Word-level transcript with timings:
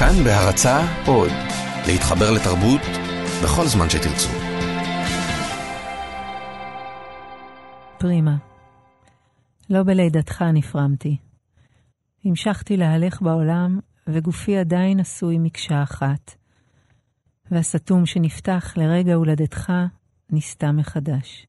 כאן 0.00 0.24
בהרצה 0.24 0.80
עוד, 1.06 1.30
להתחבר 1.86 2.30
לתרבות 2.30 2.80
בכל 3.44 3.66
זמן 3.66 3.90
שתרצו. 3.90 4.28
פרימה. 7.98 8.36
לא 9.70 9.82
בלידתך 9.82 10.42
נפרמתי. 10.42 11.16
המשכתי 12.24 12.76
להלך 12.76 13.22
בעולם, 13.22 13.80
וגופי 14.06 14.58
עדיין 14.58 15.00
עשוי 15.00 15.38
מקשה 15.38 15.82
אחת. 15.82 16.34
והסתום 17.50 18.06
שנפתח 18.06 18.74
לרגע 18.76 19.14
הולדתך 19.14 19.72
נסתם 20.30 20.76
מחדש. 20.76 21.46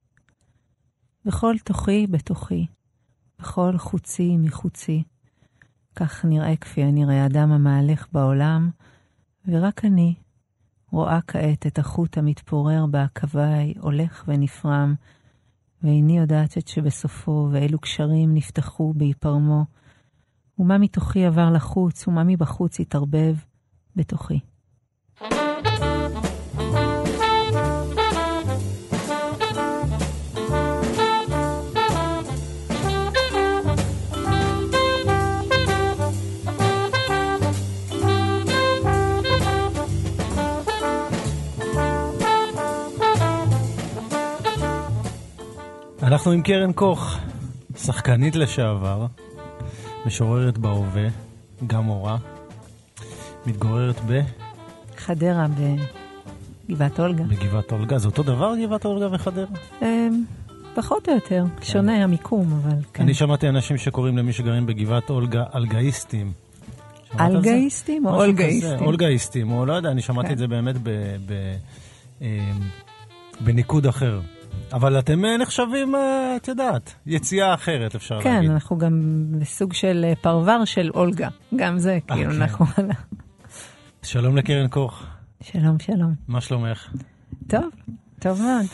בכל 1.25 1.55
תוכי 1.63 2.07
בתוכי, 2.07 2.65
בכל 3.39 3.77
חוצי 3.77 4.37
מחוצי, 4.37 5.03
כך 5.95 6.25
נראה 6.25 6.55
כפי 6.55 6.83
הנראה 6.83 7.25
אדם 7.25 7.51
המהלך 7.51 8.07
בעולם, 8.11 8.69
ורק 9.47 9.85
אני 9.85 10.15
רואה 10.91 11.19
כעת 11.27 11.67
את 11.67 11.79
החוט 11.79 12.17
המתפורר 12.17 12.85
בעקביי, 12.85 13.73
הולך 13.79 14.23
ונפרם, 14.27 14.95
ואיני 15.83 16.17
יודעת 16.17 16.57
את 16.57 16.67
שבסופו, 16.67 17.49
ואילו 17.51 17.79
קשרים 17.79 18.33
נפתחו 18.33 18.93
בהיפרמו, 18.93 19.65
ומה 20.59 20.77
מתוכי 20.77 21.25
עבר 21.25 21.49
לחוץ, 21.51 22.07
ומה 22.07 22.23
מבחוץ 22.23 22.79
התערבב 22.79 23.35
בתוכי. 23.95 24.39
אנחנו 46.11 46.31
עם 46.31 46.41
קרן 46.41 46.73
קוך, 46.73 47.17
שחקנית 47.77 48.35
לשעבר, 48.35 49.05
משוררת 50.05 50.57
בהווה, 50.57 51.07
גם 51.67 51.83
מורה, 51.83 52.17
מתגוררת 53.45 53.95
ב... 54.07 54.21
חדרה 54.97 55.45
בגבעת 56.69 56.99
אולגה. 56.99 57.23
בגבעת 57.23 57.71
אולגה. 57.71 57.97
זה 57.97 58.07
אותו 58.07 58.23
דבר, 58.23 58.53
גבעת 58.63 58.85
אולגה 58.85 59.07
וחדרה? 59.11 59.45
אמ, 59.81 60.23
פחות 60.75 61.09
או 61.09 61.13
יותר, 61.13 61.43
שונה 61.61 62.03
המיקום, 62.03 62.61
אבל 62.63 62.77
כן. 62.93 63.03
אני 63.03 63.13
שמעתי 63.13 63.49
אנשים 63.49 63.77
שקוראים 63.77 64.17
למי 64.17 64.33
שגרים 64.33 64.65
בגבעת 64.65 65.09
אולגה 65.09 65.43
אלגאיסטים. 65.55 66.31
אלגאיסטים 67.19 68.05
או 68.05 68.15
אולגאיסטים? 68.15 68.85
אולגאיסטים, 68.85 69.51
או 69.51 69.65
לא 69.65 69.73
יודע, 69.73 69.91
אני 69.91 70.01
שמעתי 70.01 70.27
כן. 70.27 70.33
את 70.33 70.37
זה 70.37 70.47
באמת 70.47 70.75
ב- 70.83 71.15
ב- 71.25 71.55
אמ, 72.21 72.27
בניקוד 73.41 73.85
אחר. 73.85 74.21
אבל 74.73 74.99
אתם 74.99 75.25
אה, 75.25 75.37
נחשבים, 75.37 75.95
אה, 75.95 76.35
את 76.35 76.47
יודעת, 76.47 76.95
יציאה 77.05 77.53
אחרת, 77.53 77.95
אפשר 77.95 78.21
כן, 78.21 78.33
להגיד. 78.33 78.51
אנחנו 78.51 78.77
גם 78.77 79.25
בסוג 79.39 79.73
של 79.73 80.05
אה, 80.07 80.15
פרבר 80.15 80.65
של 80.65 80.89
אולגה. 80.95 81.29
גם 81.55 81.79
זה, 81.79 81.99
כאילו, 82.07 82.31
כן. 82.31 82.41
אנחנו... 82.41 82.65
שלום 84.03 84.37
לקרן 84.37 84.67
קוך, 84.67 85.03
שלום, 85.43 85.79
שלום. 85.79 86.13
מה 86.27 86.41
שלומך? 86.41 86.93
טוב, 87.47 87.69
טוב 88.19 88.41
מאוד. 88.41 88.65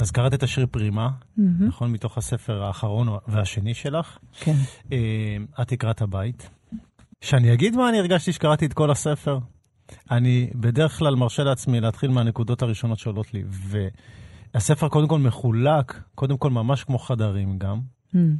אז 0.00 0.10
קראת 0.10 0.34
את 0.34 0.42
השיר 0.42 0.66
פרימה, 0.70 1.08
מהמם. 1.36 1.66
נכון? 1.66 1.92
מתוך 1.92 2.18
הספר 2.18 2.62
האחרון 2.62 3.08
והשני 3.28 3.74
שלך. 3.74 4.18
כן. 4.40 4.54
את 5.60 5.68
תקרת 5.68 6.02
הבית. 6.02 6.50
שאני 7.20 7.52
אגיד 7.52 7.76
מה 7.76 7.88
אני 7.88 7.98
הרגשתי 7.98 8.32
שקראתי 8.32 8.66
את 8.66 8.72
כל 8.72 8.90
הספר? 8.90 9.38
אני 10.10 10.50
בדרך 10.54 10.98
כלל 10.98 11.14
מרשה 11.14 11.42
לעצמי 11.42 11.80
להתחיל 11.80 12.10
מהנקודות 12.10 12.62
הראשונות 12.62 12.98
שעולות 12.98 13.34
לי. 13.34 13.44
והספר 14.54 14.88
קודם 14.88 15.08
כל 15.08 15.18
מחולק, 15.18 16.00
קודם 16.14 16.36
כל 16.36 16.50
ממש 16.50 16.84
כמו 16.84 16.98
חדרים 16.98 17.58
גם. 17.58 17.80
אמ, 18.14 18.36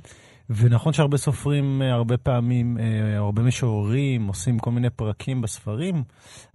ונכון 0.51 0.93
שהרבה 0.93 1.17
סופרים, 1.17 1.83
אה, 1.83 1.93
הרבה 1.93 2.17
פעמים, 2.17 2.79
אה, 2.79 3.17
הרבה 3.17 3.43
משוררים 3.43 4.27
עושים 4.27 4.59
כל 4.59 4.71
מיני 4.71 4.91
פרקים 4.91 5.41
בספרים, 5.41 6.05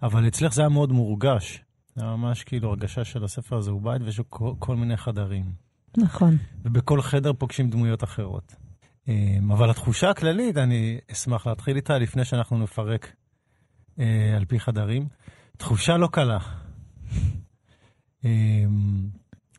אבל 0.03 0.27
אצלך 0.27 0.53
זה 0.53 0.61
היה 0.61 0.69
מאוד 0.69 0.91
מורגש. 0.91 1.63
זה 1.95 2.03
היה 2.05 2.15
ממש 2.15 2.43
כאילו 2.43 2.69
הרגשה 2.69 3.03
של 3.03 3.23
הספר 3.23 3.57
הזה 3.57 3.71
הוא 3.71 3.81
בית 3.81 4.01
ויש 4.01 4.17
לו 4.17 4.23
כל, 4.29 4.53
כל 4.59 4.75
מיני 4.75 4.97
חדרים. 4.97 5.45
נכון. 5.97 6.37
ובכל 6.65 7.01
חדר 7.01 7.33
פוגשים 7.33 7.69
דמויות 7.69 8.03
אחרות. 8.03 8.55
אמ, 9.07 9.51
אבל 9.51 9.69
התחושה 9.69 10.09
הכללית, 10.09 10.57
אני 10.57 10.99
אשמח 11.11 11.47
להתחיל 11.47 11.75
איתה 11.75 11.97
לפני 11.97 12.25
שאנחנו 12.25 12.57
נפרק 12.57 13.13
אה, 13.99 14.33
על 14.37 14.45
פי 14.45 14.59
חדרים. 14.59 15.07
תחושה 15.57 15.97
לא 15.97 16.07
קלה. 16.07 16.39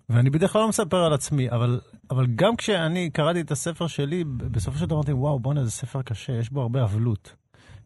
ואני 0.08 0.30
בדרך 0.30 0.52
כלל 0.52 0.62
לא 0.62 0.68
מספר 0.68 0.96
על 0.96 1.12
עצמי, 1.12 1.50
אבל, 1.50 1.80
אבל 2.10 2.26
גם 2.26 2.56
כשאני 2.56 3.10
קראתי 3.10 3.40
את 3.40 3.50
הספר 3.50 3.86
שלי, 3.86 4.24
בסופו 4.24 4.78
של 4.78 4.86
דבר 4.86 4.96
אמרתי, 4.96 5.12
וואו, 5.12 5.38
בואנה, 5.38 5.64
זה 5.64 5.70
ספר 5.70 6.02
קשה, 6.02 6.32
יש 6.32 6.50
בו 6.50 6.62
הרבה 6.62 6.84
אבלות. 6.84 7.34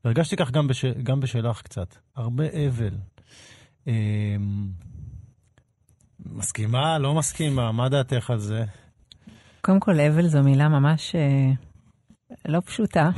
והרגשתי 0.04 0.36
כך 0.36 0.50
גם, 0.50 0.68
בש, 0.68 0.84
גם 0.84 1.20
בשלך 1.20 1.62
קצת. 1.62 1.96
הרבה 2.16 2.44
אבל. 2.44 2.94
אמ, 3.86 4.68
מסכימה, 6.26 6.98
לא 6.98 7.14
מסכימה, 7.14 7.72
מה 7.72 7.88
דעתך 7.88 8.30
על 8.30 8.38
זה? 8.38 8.64
קודם 9.60 9.80
כל, 9.80 10.00
אבל 10.00 10.28
זו 10.28 10.42
מילה 10.42 10.68
ממש 10.68 11.14
אה, 11.14 11.52
לא 12.48 12.60
פשוטה. 12.64 13.10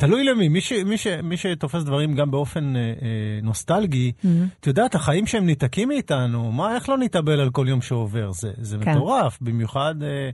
תלוי 0.00 0.24
למי, 0.24 0.48
מי, 0.48 0.60
ש, 0.60 0.72
מי, 0.72 0.98
ש, 0.98 1.06
מי 1.06 1.36
שתופס 1.36 1.82
דברים 1.82 2.14
גם 2.14 2.30
באופן 2.30 2.76
אה, 2.76 2.80
אה, 2.80 3.40
נוסטלגי, 3.42 4.12
מהמם. 4.24 4.48
את 4.60 4.66
יודעת, 4.66 4.94
החיים 4.94 5.26
שהם 5.26 5.46
ניתקים 5.46 5.88
מאיתנו, 5.88 6.52
מה, 6.52 6.74
איך 6.74 6.88
לא 6.88 6.98
נתאבל 6.98 7.40
על 7.40 7.50
כל 7.50 7.66
יום 7.68 7.82
שעובר? 7.82 8.32
זה, 8.32 8.52
זה 8.56 8.78
כן. 8.80 8.90
מטורף, 8.90 9.38
במיוחד 9.40 9.94
אה, 10.02 10.30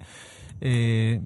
אה, 0.63 1.17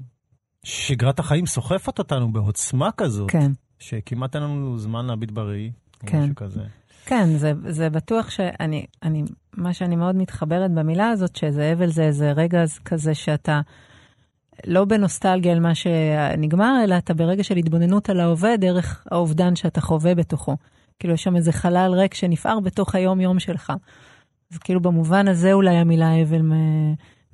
שגרת 0.65 1.19
החיים 1.19 1.47
סוחפת 1.47 1.99
אותנו 1.99 2.33
בעוצמה 2.33 2.91
כזאת, 2.97 3.31
כן. 3.31 3.53
שכמעט 3.79 4.37
אין 4.37 4.43
לנו 4.43 4.79
זמן 4.79 5.07
להביט 5.07 5.31
בראי, 5.31 5.71
או 6.03 6.07
כן. 6.07 6.23
משהו 6.23 6.35
כזה. 6.35 6.61
כן, 7.07 7.37
זה, 7.37 7.53
זה 7.69 7.91
בטוח 7.91 8.31
שאני, 8.31 8.87
אני, 9.03 9.25
מה 9.57 9.75
שאני 9.75 9.97
מאוד 9.97 10.17
מתחברת 10.17 10.71
במילה 10.71 11.09
הזאת, 11.09 11.37
שזה 11.37 11.73
אבל 11.73 11.87
זה 11.87 12.03
איזה 12.03 12.33
רגע 12.33 12.65
כזה 12.85 13.15
שאתה 13.15 13.61
לא 14.67 14.85
בנוסטלגיה 14.85 15.53
על 15.53 15.61
מה 15.61 15.75
שנגמר, 15.75 16.81
אלא 16.85 16.99
אתה 16.99 17.15
ברגע 17.15 17.45
של 17.45 17.57
התבוננות 17.57 18.11
על 18.11 18.21
ההווה 18.21 18.57
דרך 18.57 19.07
האובדן 19.11 19.57
שאתה 19.57 19.81
חווה 19.81 20.15
בתוכו. 20.15 20.57
כאילו 20.99 21.15
יש 21.15 21.23
שם 21.23 21.37
איזה 21.37 21.53
חלל 21.53 21.93
ריק 21.95 22.15
שנפער 22.15 22.61
בתוך 22.61 22.95
היום-יום 22.95 23.39
שלך. 23.39 23.73
אז 24.53 24.59
כאילו 24.59 24.81
במובן 24.81 25.29
הזה 25.29 25.53
אולי 25.53 25.77
המילה 25.77 26.23
אבל 26.23 26.43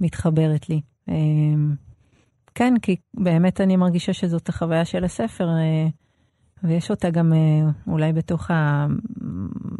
מתחברת 0.00 0.68
לי. 0.68 0.80
אמ, 1.08 1.74
כן, 2.54 2.74
כי 2.82 2.96
באמת 3.14 3.60
אני 3.60 3.76
מרגישה 3.76 4.12
שזאת 4.12 4.48
החוויה 4.48 4.84
של 4.84 5.04
הספר, 5.04 5.48
אה, 5.48 5.88
ויש 6.62 6.90
אותה 6.90 7.10
גם 7.10 7.32
אה, 7.32 7.70
אולי 7.86 8.12
בתוך 8.12 8.50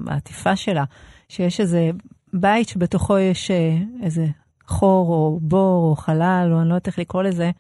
העטיפה 0.06 0.56
שלה, 0.56 0.84
שיש 1.28 1.60
איזה 1.60 1.90
בית 2.32 2.68
שבתוכו 2.68 3.18
יש 3.18 3.50
אה, 3.50 3.78
איזה 4.02 4.26
חור 4.66 5.08
או 5.08 5.38
בור 5.42 5.90
או 5.90 5.96
חלל, 5.96 6.50
או 6.52 6.60
אני 6.60 6.68
לא 6.68 6.74
יודעת 6.74 6.86
איך 6.86 6.98
לקרוא 6.98 7.22
לזה, 7.22 7.50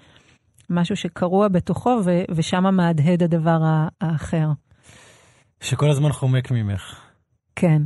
משהו 0.70 0.96
שקרוע 0.96 1.48
בתוכו, 1.48 2.00
ו- 2.04 2.24
ושם 2.30 2.74
מהדהד 2.76 3.22
הדבר 3.22 3.58
האחר. 4.00 4.48
שכל 5.60 5.90
הזמן 5.90 6.12
חומק 6.12 6.50
ממך. 6.50 7.00
כן. 7.56 7.82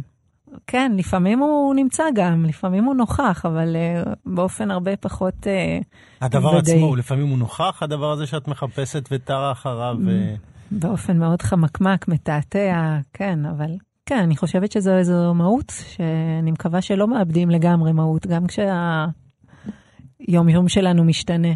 כן, 0.67 0.93
לפעמים 0.97 1.39
הוא 1.39 1.75
נמצא 1.75 2.05
גם, 2.15 2.45
לפעמים 2.45 2.85
הוא 2.85 2.95
נוכח, 2.95 3.47
אבל 3.47 3.77
uh, 3.77 4.09
באופן 4.27 4.71
הרבה 4.71 4.97
פחות... 4.97 5.35
Uh, 5.47 5.85
הדבר 6.21 6.49
ודאי. 6.49 6.75
עצמו, 6.75 6.97
לפעמים 6.97 7.29
הוא 7.29 7.39
נוכח, 7.39 7.83
הדבר 7.83 8.13
הזה 8.13 8.27
שאת 8.27 8.49
מחפשת 8.49 9.09
וטרה 9.11 9.53
אחריו. 9.53 9.97
ו... 10.07 10.35
באופן 10.71 11.19
מאוד 11.19 11.43
חמקמק, 11.43 12.09
מתעתע, 12.09 12.99
כן, 13.13 13.47
אבל 13.47 13.71
כן, 14.11 14.19
אני 14.19 14.37
חושבת 14.37 14.73
שזו 14.73 14.99
איזו 14.99 15.35
מהות, 15.35 15.73
שאני 15.89 16.51
מקווה 16.51 16.83
שלא 16.83 17.09
מאבדים 17.09 17.51
לגמרי 17.51 17.93
מהות, 17.93 18.27
גם 18.27 18.47
כשהיום-יום 18.47 20.69
שלנו 20.69 21.05
משתנה. 21.05 21.49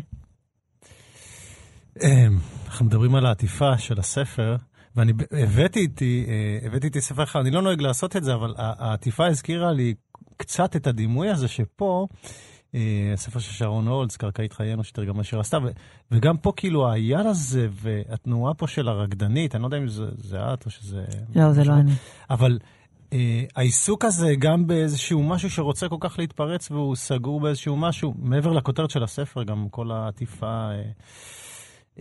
אמ, 2.02 2.38
אנחנו 2.66 2.86
מדברים 2.86 3.14
על 3.14 3.26
העטיפה 3.26 3.78
של 3.78 3.98
הספר, 3.98 4.56
ואני 4.96 5.12
הבאתי 5.30 5.80
איתי, 5.80 6.26
אה, 6.28 6.58
הבאתי 6.66 6.86
איתי 6.86 7.00
ספר 7.00 7.22
אחד, 7.22 7.40
אני 7.40 7.50
לא 7.50 7.62
נוהג 7.62 7.80
לעשות 7.80 8.16
את 8.16 8.24
זה, 8.24 8.34
אבל 8.34 8.54
העטיפה 8.56 9.26
הזכירה 9.26 9.72
לי 9.72 9.94
קצת 10.36 10.76
את 10.76 10.86
הדימוי 10.86 11.30
הזה 11.30 11.48
שפה, 11.48 12.06
הספר 13.14 13.38
של 13.38 13.52
שרון 13.52 13.88
הולץ, 13.88 14.16
קרקעית 14.16 14.52
חיינו, 14.52 14.84
שתרגמה 14.84 15.24
שיר 15.24 15.40
עשתה, 15.40 15.58
ו- 15.58 15.70
וגם 16.10 16.36
פה 16.36 16.52
כאילו 16.56 16.88
האייל 16.88 17.26
הזה 17.26 17.68
והתנועה 17.70 18.54
פה 18.54 18.66
של 18.66 18.88
הרקדנית, 18.88 19.54
אני 19.54 19.62
לא 19.62 19.66
יודע 19.66 19.78
אם 19.78 19.88
זה, 19.88 20.04
זה 20.16 20.38
את 20.54 20.66
או 20.66 20.70
שזה... 20.70 21.04
לא, 21.34 21.52
זה 21.52 21.64
לא 21.64 21.72
אני. 21.74 21.92
אבל 22.30 22.58
אה, 23.12 23.44
העיסוק 23.56 24.04
הזה 24.04 24.34
גם 24.38 24.66
באיזשהו 24.66 25.22
משהו 25.22 25.50
שרוצה 25.50 25.88
כל 25.88 25.96
כך 26.00 26.18
להתפרץ 26.18 26.70
והוא 26.70 26.96
סגור 26.96 27.40
באיזשהו 27.40 27.76
משהו, 27.76 28.14
מעבר 28.18 28.52
לכותרת 28.52 28.90
של 28.90 29.02
הספר, 29.02 29.42
גם 29.42 29.68
כל 29.70 29.90
העטיפה, 29.90 30.70
אה, 30.70 30.82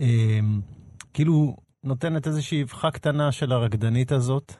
אה, 0.00 0.40
כאילו 1.14 1.56
נותנת 1.84 2.26
איזושהי 2.26 2.62
אבחה 2.62 2.90
קטנה 2.90 3.32
של 3.32 3.52
הרקדנית 3.52 4.12
הזאת, 4.12 4.54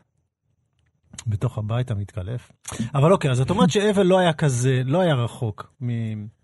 בתוך 1.26 1.58
הבית 1.58 1.90
המתקלף. 1.90 2.50
אבל 2.94 3.12
אוקיי, 3.12 3.30
אז 3.30 3.40
את 3.40 3.50
אומרת 3.50 3.70
שאבל 3.70 4.06
לא 4.06 4.18
היה 4.18 4.32
כזה, 4.32 4.82
לא 4.84 5.00
היה 5.00 5.14
רחוק 5.14 5.72
מ- 5.82 6.34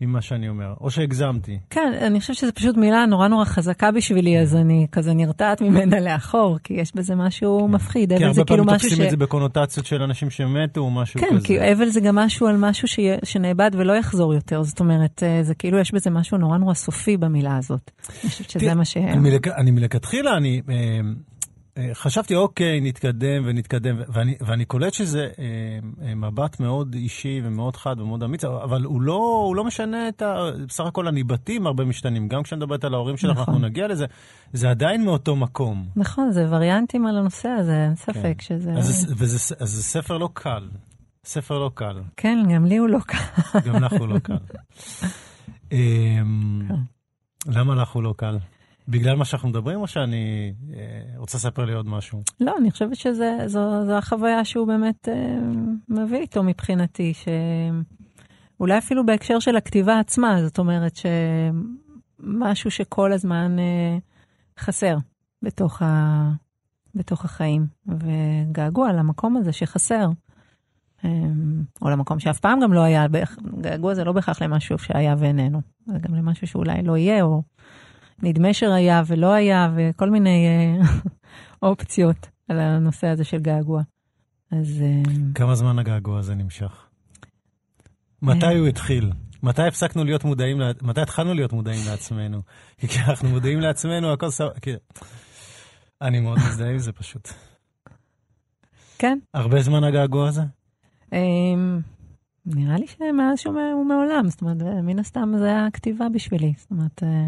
ממה 0.00 0.22
שאני 0.22 0.48
אומר, 0.48 0.74
או 0.80 0.90
שהגזמתי. 0.90 1.58
כן, 1.70 1.92
אני 2.00 2.20
חושבת 2.20 2.36
שזו 2.36 2.52
פשוט 2.54 2.76
מילה 2.76 3.06
נורא 3.06 3.28
נורא 3.28 3.44
חזקה 3.44 3.90
בשבילי, 3.90 4.40
אז 4.40 4.56
אני 4.56 4.86
כזה 4.92 5.14
נרתעת 5.14 5.60
ממנה 5.60 6.00
לאחור, 6.00 6.58
כי 6.64 6.74
יש 6.74 6.92
בזה 6.94 7.14
משהו 7.14 7.68
מפחיד. 7.68 8.08
כי 8.08 8.16
אבל 8.16 8.24
הרבה 8.24 8.34
זה 8.34 8.44
כאילו 8.44 8.64
פעמים 8.64 8.78
תופסים 8.80 8.98
ש... 8.98 9.00
את 9.00 9.10
זה 9.10 9.16
בקונוטציות 9.16 9.86
של 9.86 10.02
אנשים 10.02 10.30
שמתו 10.30 10.80
או 10.80 10.90
משהו 10.90 11.20
כן, 11.20 11.26
כזה. 11.36 11.46
כי 11.46 11.72
אבל 11.72 11.88
זה 11.88 12.00
גם 12.00 12.14
משהו 12.14 12.46
על 12.46 12.56
משהו 12.56 12.88
שיה- 12.88 13.16
שנאבד 13.24 13.70
ולא 13.74 13.92
יחזור 13.92 14.34
יותר. 14.34 14.62
זאת 14.62 14.80
אומרת, 14.80 15.22
אה, 15.22 15.42
זה 15.42 15.54
כאילו 15.54 15.78
יש 15.78 15.94
בזה 15.94 16.10
משהו 16.10 16.38
נורא 16.38 16.58
נורא 16.58 16.74
סופי 16.74 17.16
במילה 17.16 17.56
הזאת. 17.56 17.90
אני 18.22 18.30
חושבת 18.30 18.50
שזה 18.50 18.74
מה 18.74 18.84
ש... 18.84 18.96
אני 18.96 19.30
מלכ- 19.30 19.56
אני 19.56 19.70
מלכתחילה, 19.70 20.36
אני 20.36 20.60
אה, 20.68 20.74
חשבתי, 21.92 22.34
אוקיי, 22.34 22.80
נתקדם 22.80 23.42
ונתקדם, 23.44 23.96
ואני, 24.08 24.34
ואני 24.40 24.64
קולט 24.64 24.92
שזה 24.92 25.28
אה, 25.38 25.44
אה, 26.06 26.14
מבט 26.14 26.60
מאוד 26.60 26.94
אישי 26.94 27.40
ומאוד 27.44 27.76
חד 27.76 28.00
ומאוד 28.00 28.22
אמיץ, 28.22 28.44
אבל 28.44 28.84
הוא 28.84 29.02
לא, 29.02 29.44
הוא 29.46 29.56
לא 29.56 29.64
משנה 29.64 30.08
את 30.08 30.22
ה... 30.22 30.50
בסך 30.68 30.84
הכל 30.86 31.08
הניבטים 31.08 31.66
הרבה 31.66 31.84
משתנים. 31.84 32.28
גם 32.28 32.42
כשאני 32.42 32.58
מדברת 32.58 32.84
על 32.84 32.94
ההורים 32.94 33.16
שלך, 33.16 33.30
נכון. 33.30 33.54
אנחנו 33.54 33.66
נגיע 33.66 33.88
לזה, 33.88 34.06
זה 34.52 34.70
עדיין 34.70 35.04
מאותו 35.04 35.36
מקום. 35.36 35.86
נכון, 35.96 36.32
זה 36.32 36.46
וריאנטים 36.50 37.06
על 37.06 37.18
הנושא 37.18 37.48
הזה, 37.48 37.84
אין 37.84 37.96
ספק 37.96 38.40
שזה... 38.40 38.72
אז 38.72 38.84
זה, 38.86 39.14
וזה, 39.18 39.54
אז 39.60 39.70
זה 39.70 39.82
ספר 39.82 40.18
לא 40.18 40.28
קל. 40.32 40.68
ספר 41.24 41.58
לא 41.58 41.70
קל. 41.74 42.00
כן, 42.16 42.38
גם 42.54 42.64
לי 42.64 42.76
הוא 42.76 42.88
לא 42.88 42.98
קל. 43.06 43.58
גם 43.64 43.84
לך 43.84 43.92
הוא 43.92 44.08
לא 44.08 44.18
קל. 44.18 44.38
אמ, 45.72 46.68
למה 47.46 47.74
לך 47.74 47.90
הוא 47.90 48.02
לא 48.02 48.14
קל? 48.16 48.36
בגלל 48.88 49.16
מה 49.16 49.24
שאנחנו 49.24 49.48
מדברים, 49.48 49.80
או 49.80 49.86
שאני 49.86 50.54
אה, 50.72 51.16
רוצה 51.16 51.38
לספר 51.38 51.64
לי 51.64 51.72
עוד 51.72 51.88
משהו? 51.88 52.22
לא, 52.40 52.54
אני 52.60 52.70
חושבת 52.70 52.96
שזו 52.96 53.92
החוויה 53.98 54.44
שהוא 54.44 54.66
באמת 54.66 55.08
אה, 55.08 55.38
מביא 55.88 56.18
איתו 56.18 56.42
מבחינתי, 56.42 57.12
שאולי 58.56 58.78
אפילו 58.78 59.06
בהקשר 59.06 59.38
של 59.38 59.56
הכתיבה 59.56 59.98
עצמה, 59.98 60.42
זאת 60.44 60.58
אומרת 60.58 60.92
שמשהו 60.96 62.70
שכל 62.70 63.12
הזמן 63.12 63.58
אה, 63.58 63.98
חסר 64.58 64.96
בתוך, 65.42 65.82
ה... 65.82 66.30
בתוך 66.94 67.24
החיים, 67.24 67.66
וגעגוע 67.86 68.92
למקום 68.92 69.36
הזה 69.36 69.52
שחסר. 69.52 70.06
אה, 71.04 71.10
או 71.82 71.90
למקום 71.90 72.20
שאף 72.20 72.40
פעם 72.40 72.60
גם 72.60 72.72
לא 72.72 72.80
היה, 72.80 73.06
געגוע 73.60 73.94
זה 73.94 74.04
לא 74.04 74.12
בהכרח 74.12 74.42
למשהו 74.42 74.78
שהיה 74.78 75.14
ואיננו, 75.18 75.60
זה 75.86 75.98
גם 75.98 76.14
למשהו 76.14 76.46
שאולי 76.46 76.82
לא 76.82 76.96
יהיה, 76.96 77.22
או 77.22 77.42
נדמה 78.22 78.54
שהיה 78.54 79.02
ולא 79.06 79.32
היה, 79.32 79.72
וכל 79.76 80.10
מיני 80.10 80.46
אה, 80.46 80.86
אופציות 81.68 82.26
על 82.48 82.60
הנושא 82.60 83.06
הזה 83.06 83.24
של 83.24 83.38
געגוע. 83.40 83.82
אז 84.50 84.82
אה, 84.82 85.12
כמה 85.34 85.54
זמן 85.54 85.78
הגעגוע 85.78 86.18
הזה 86.18 86.34
נמשך? 86.34 86.86
מתי 88.22 88.54
הוא 88.58 88.68
התחיל? 88.68 89.12
מתי 89.42 89.62
הפסקנו 89.62 90.04
להיות 90.04 90.24
מודעים, 90.24 90.58
מתי 90.82 91.00
התחלנו 91.00 91.34
להיות 91.34 91.52
מודעים 91.52 91.80
לעצמנו? 91.90 92.42
כי 92.78 92.88
כשאנחנו 92.88 93.28
מודעים 93.28 93.60
לעצמנו, 93.60 94.12
הכל 94.12 94.30
סבבה. 94.30 94.60
כי- 94.60 94.74
אני 96.02 96.20
מאוד 96.20 96.38
מזדהה 96.38 96.70
עם 96.70 96.78
זה 96.78 96.92
פשוט. 96.92 97.28
כן, 98.98 99.18
הרבה 99.34 99.62
זמן 99.62 99.84
הגעגוע 99.84 100.28
הזה? 100.28 100.42
אה, 101.12 101.18
נראה 102.46 102.76
לי 102.76 102.86
שמאז 102.86 103.38
שהוא 103.38 103.84
מעולם, 103.86 104.28
זאת 104.28 104.42
אומרת, 104.42 104.62
אה, 104.62 104.82
מן 104.82 104.98
הסתם 104.98 105.32
זה 105.38 105.46
היה 105.46 105.66
כתיבה 105.72 106.08
בשבילי, 106.08 106.52
זאת 106.56 106.70
אומרת, 106.70 107.02
אה, 107.02 107.26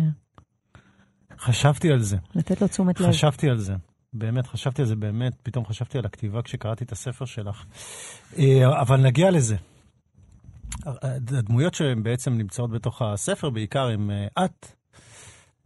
חשבתי 1.38 1.90
על 1.90 2.02
זה. 2.02 2.16
לתת 2.34 2.60
לו 2.60 2.68
תשומת 2.68 3.00
לב. 3.00 3.08
חשבתי 3.08 3.50
על 3.50 3.58
זה. 3.58 3.74
באמת, 4.12 4.46
חשבתי 4.46 4.82
על 4.82 4.88
זה 4.88 4.96
באמת, 4.96 5.32
פתאום 5.42 5.66
חשבתי 5.66 5.98
על 5.98 6.04
הכתיבה 6.04 6.42
כשקראתי 6.42 6.84
את 6.84 6.92
הספר 6.92 7.24
שלך. 7.24 7.64
אה, 8.38 8.80
אבל 8.80 9.00
נגיע 9.00 9.30
לזה. 9.30 9.56
הדמויות 10.84 11.74
שהן 11.74 12.02
בעצם 12.02 12.32
נמצאות 12.32 12.70
בתוך 12.70 13.02
הספר 13.02 13.50
בעיקר 13.50 13.88
הם 13.88 14.10
אה, 14.10 14.44
את, 14.44 14.66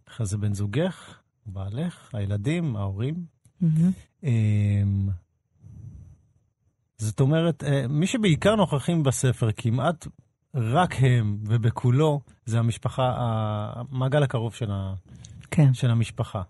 אחרי 0.09 0.27
זה 0.27 0.39
בן 0.39 0.55
זוגך, 0.55 1.19
בעלך, 1.47 2.15
הילדים, 2.15 2.77
ההורים. 2.77 3.15
אמ, 4.23 5.09
זאת 6.99 7.21
אומרת, 7.21 7.65
אה, 7.65 7.89
מי 7.89 8.07
שבעיקר 8.07 8.55
נוכחים 8.55 9.03
בספר, 9.03 9.49
כמעט 9.57 10.07
רק 10.55 10.95
הם, 10.99 11.39
ובכולו, 11.47 12.21
זה 12.47 12.59
המשפחה, 12.59 13.13
המעגל 13.75 14.23
הקרוב 14.23 14.55
של, 14.55 14.71
ה, 14.71 14.95
כן, 15.51 15.75
של 15.75 15.91
המשפחה. 15.91 16.43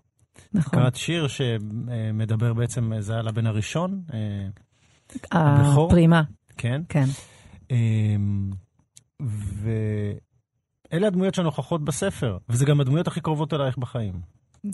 נכון. 0.53 0.79
קראת 0.79 0.95
שיר 0.95 1.27
שמדבר 1.27 2.53
בעצם, 2.53 2.91
זה 2.99 3.13
היה 3.13 3.19
על 3.19 3.27
הבן 3.27 3.47
הראשון, 3.47 4.01
אה, 4.13 4.47
הבכור? 5.31 5.87
הפרימה, 5.87 6.23
כן? 6.57 6.81
כן. 6.89 7.05
אמ, 7.71 8.51
ואלה 9.21 11.07
הדמויות 11.07 11.35
שנוכחות 11.35 11.85
בספר, 11.85 12.37
וזה 12.49 12.65
גם 12.65 12.81
הדמויות 12.81 13.07
הכי 13.07 13.21
קרובות 13.21 13.53
אלייך 13.53 13.77
בחיים. 13.77 14.13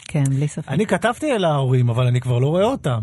כן, 0.08 0.24
בלי 0.24 0.48
ספק. 0.48 0.70
אני 0.70 0.86
כתבתי 0.86 1.36
אל 1.36 1.46
ההורים, 1.46 1.90
אבל 1.90 2.08
אני 2.08 2.22
כבר 2.22 2.40
לא 2.40 2.48
רואה 2.48 2.64
אותם. 2.64 3.00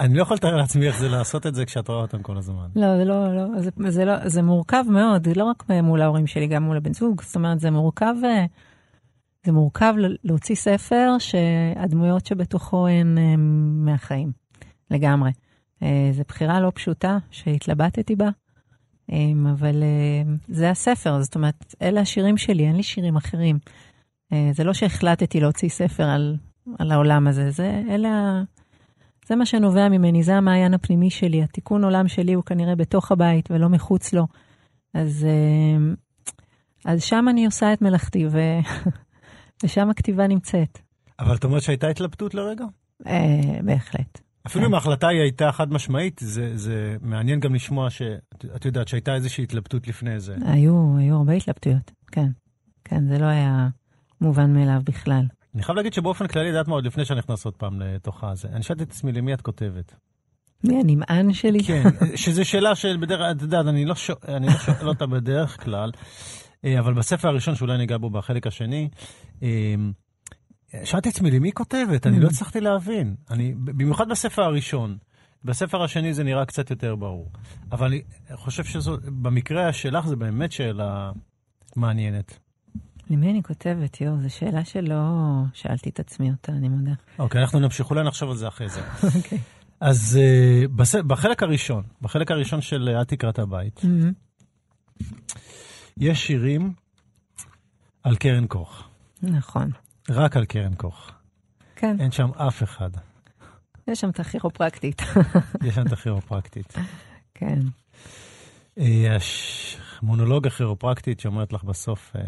אני 0.00 0.14
לא 0.14 0.22
יכול 0.22 0.36
לתאר 0.36 0.56
לעצמי 0.56 0.86
איך 0.86 0.98
זה 0.98 1.08
לעשות 1.08 1.46
את 1.46 1.54
זה 1.54 1.64
כשאת 1.64 1.88
רואה 1.88 2.00
אותם 2.00 2.22
כל 2.22 2.36
הזמן. 2.36 2.66
לא, 2.76 2.96
זה 2.96 3.04
לא, 3.04 3.34
לא, 3.34 3.60
זה, 3.60 3.70
זה 3.88 4.04
לא, 4.04 4.28
זה 4.28 4.42
מורכב 4.42 4.84
מאוד, 4.90 5.26
זה 5.26 5.32
לא 5.36 5.44
רק 5.44 5.64
מול 5.82 6.02
ההורים 6.02 6.26
שלי, 6.26 6.46
גם 6.46 6.62
מול 6.62 6.76
הבן 6.76 6.92
זוג, 6.92 7.22
זאת 7.22 7.36
אומרת, 7.36 7.60
זה 7.60 7.70
מורכב, 7.70 8.14
אה, 8.24 8.44
זה 9.44 9.52
מורכב 9.52 9.94
להוציא 10.24 10.54
ספר 10.54 11.16
שהדמויות 11.18 12.26
שבתוכו 12.26 12.86
הן 12.86 13.18
מהחיים, 13.84 14.32
לגמרי. 14.90 15.30
אה, 15.82 16.10
זו 16.12 16.22
בחירה 16.28 16.60
לא 16.60 16.72
פשוטה 16.74 17.18
שהתלבטתי 17.30 18.16
בה, 18.16 18.28
אה, 19.12 19.50
אבל 19.52 19.82
אה, 19.82 20.34
זה 20.48 20.70
הספר, 20.70 21.22
זאת 21.22 21.34
אומרת, 21.34 21.74
אלה 21.82 22.00
השירים 22.00 22.36
שלי, 22.36 22.66
אין 22.66 22.76
לי 22.76 22.82
שירים 22.82 23.16
אחרים. 23.16 23.58
אה, 24.32 24.50
זה 24.52 24.64
לא 24.64 24.72
שהחלטתי 24.72 25.40
להוציא 25.40 25.68
ספר 25.68 26.04
על, 26.04 26.36
על 26.78 26.92
העולם 26.92 27.26
הזה, 27.26 27.50
זה, 27.50 27.82
אלה. 27.90 28.42
זה 29.26 29.36
מה 29.36 29.46
שנובע 29.46 29.88
ממני, 29.88 30.22
זה 30.22 30.34
המעיין 30.34 30.74
הפנימי 30.74 31.10
שלי. 31.10 31.42
התיקון 31.42 31.84
עולם 31.84 32.08
שלי 32.08 32.32
הוא 32.32 32.44
כנראה 32.44 32.76
בתוך 32.76 33.12
הבית 33.12 33.50
ולא 33.50 33.68
מחוץ 33.68 34.12
לו. 34.12 34.26
אז, 34.94 35.26
אה, 35.28 35.94
אז 36.84 37.02
שם 37.02 37.26
אני 37.30 37.46
עושה 37.46 37.72
את 37.72 37.82
מלאכתי, 37.82 38.26
ו... 38.26 38.38
ושם 39.62 39.90
הכתיבה 39.90 40.26
נמצאת. 40.26 40.78
אבל 41.18 41.36
את 41.36 41.44
אומרת 41.44 41.62
שהייתה 41.62 41.88
התלבטות 41.88 42.34
לרגע? 42.34 42.64
אה, 43.06 43.58
בהחלט. 43.64 44.20
אפילו 44.46 44.66
אם 44.66 44.74
ההחלטה 44.74 45.08
היא 45.08 45.20
הייתה 45.20 45.52
חד 45.52 45.72
משמעית, 45.72 46.20
זה, 46.24 46.56
זה 46.56 46.96
מעניין 47.00 47.40
גם 47.40 47.54
לשמוע 47.54 47.90
שאת 47.90 48.64
יודעת 48.64 48.88
שהייתה 48.88 49.14
איזושהי 49.14 49.44
התלבטות 49.44 49.88
לפני 49.88 50.20
זה. 50.20 50.36
היו, 50.46 50.96
היו 50.98 51.16
הרבה 51.16 51.32
התלבטויות, 51.32 51.90
כן. 52.12 52.28
כן, 52.84 53.08
זה 53.08 53.18
לא 53.18 53.26
היה 53.26 53.68
מובן 54.20 54.52
מאליו 54.52 54.80
בכלל. 54.84 55.24
אני 55.54 55.62
חייב 55.62 55.76
להגיד 55.76 55.92
שבאופן 55.92 56.26
כללי, 56.26 56.48
יודעת 56.48 56.68
מה, 56.68 56.74
עוד 56.74 56.86
לפני 56.86 57.04
שאני 57.04 57.18
נכנס 57.18 57.44
עוד 57.44 57.54
פעם 57.56 57.80
לתוך 57.80 58.24
הזה, 58.24 58.48
אני 58.48 58.62
שאלתי 58.62 58.82
את 58.82 58.90
עצמי 58.90 59.12
למי 59.12 59.34
את 59.34 59.40
כותבת. 59.40 59.94
מי 60.64 60.80
הנמען 60.80 61.32
שלי? 61.32 61.64
כן, 61.64 61.82
שזו 62.16 62.44
שאלה 62.44 62.74
שבדרך 62.74 63.18
כלל, 63.18 63.32
את 63.36 63.42
יודעת, 63.42 63.66
אני 63.66 63.84
לא 63.84 63.94
שואל 63.94 64.18
אני 64.28 64.46
לא 64.46 64.52
שואל 64.52 64.88
אותה 64.88 65.06
בדרך 65.06 65.64
כלל, 65.64 65.90
אבל 66.78 66.94
בספר 66.94 67.28
הראשון, 67.28 67.54
שאולי 67.54 67.78
ניגע 67.78 67.98
בו 67.98 68.10
בחלק 68.10 68.46
השני, 68.46 68.88
אה, 69.42 69.74
שאלתי 70.84 71.08
את 71.08 71.14
עצמי, 71.14 71.30
למי 71.30 71.52
כותבת? 71.52 72.06
אני 72.06 72.20
לא 72.20 72.26
הצלחתי 72.26 72.60
להבין. 72.60 73.14
אני, 73.30 73.54
במיוחד 73.54 74.08
בספר 74.08 74.42
הראשון. 74.42 74.96
בספר 75.44 75.82
השני 75.82 76.14
זה 76.14 76.24
נראה 76.24 76.44
קצת 76.44 76.70
יותר 76.70 76.94
ברור. 76.94 77.30
אבל 77.72 77.86
אני 77.86 78.02
חושב 78.34 78.64
שזו, 78.64 78.96
במקרה 79.04 79.72
שלך 79.72 80.06
זו 80.06 80.16
באמת 80.16 80.52
שאלה 80.52 81.12
מעניינת. 81.76 82.38
למי 83.10 83.30
אני 83.30 83.42
כותבת? 83.42 84.00
יואו, 84.00 84.20
זו 84.22 84.34
שאלה 84.34 84.64
שלא 84.64 85.04
שאלתי 85.52 85.90
את 85.90 86.00
עצמי 86.00 86.30
אותה, 86.30 86.52
אני 86.52 86.68
מודה. 86.68 86.92
אוקיי, 87.18 87.40
אנחנו 87.40 87.60
נמשיך, 87.60 87.90
אולי 87.90 88.04
נחשוב 88.04 88.30
על 88.30 88.36
זה 88.36 88.48
אחרי 88.48 88.68
זה. 88.68 88.80
אוקיי. 89.16 89.38
אז 89.80 90.18
uh, 90.20 90.68
בס... 90.68 90.94
בחלק 90.94 91.42
הראשון, 91.42 91.82
בחלק 92.02 92.30
הראשון 92.30 92.60
של 92.60 92.88
אה, 92.88 92.98
אל 92.98 93.04
תקרת 93.04 93.38
הבית, 93.38 93.84
מהמם. 93.84 94.12
יש 95.96 96.26
שירים 96.26 96.72
על 98.02 98.16
קרן 98.16 98.46
קוך. 98.46 98.88
נכון. 99.22 99.70
רק 100.10 100.36
על 100.36 100.44
קרן 100.44 100.74
קוך. 100.74 101.10
כן, 101.76 101.96
אין 102.00 102.10
שם 102.10 102.28
אף 102.36 102.62
אחד. 102.62 102.90
יש 103.88 104.00
שם 104.00 104.10
את 104.10 104.20
הכירופרקטית. 104.20 105.02
יש 105.64 105.74
שם 105.74 105.86
את 105.86 105.92
הכירופרקטית. 105.92 106.74
כן. 107.34 107.58
אה, 108.78 109.16
הש- 109.16 109.76
מונולוג 110.02 110.46
הכירופרקטית 110.46 111.20
שאומרת 111.20 111.52
לך 111.52 111.64
בסוף, 111.64 112.12
אה, 112.16 112.20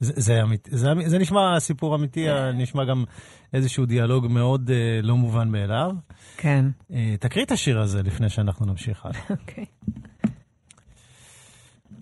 זה, 0.00 0.12
זה, 0.16 0.42
אמית, 0.42 0.68
זה, 0.72 0.88
זה 1.06 1.18
נשמע 1.18 1.60
סיפור 1.60 1.94
אמיתי, 1.94 2.30
אה, 2.30 2.52
נשמע 2.52 2.84
גם 2.84 3.04
איזשהו 3.52 3.86
דיאלוג 3.86 4.26
מאוד 4.26 4.70
אה, 4.70 5.00
לא 5.02 5.16
מובן 5.16 5.48
מאליו. 5.48 5.90
כן. 6.36 6.64
אה, 6.92 7.14
תקריא 7.20 7.44
את 7.44 7.50
השיר 7.50 7.80
הזה 7.80 8.02
לפני 8.02 8.28
שאנחנו 8.28 8.66
נמשיך 8.66 9.06
הלאה. 9.06 9.20
אוקיי. 9.40 9.64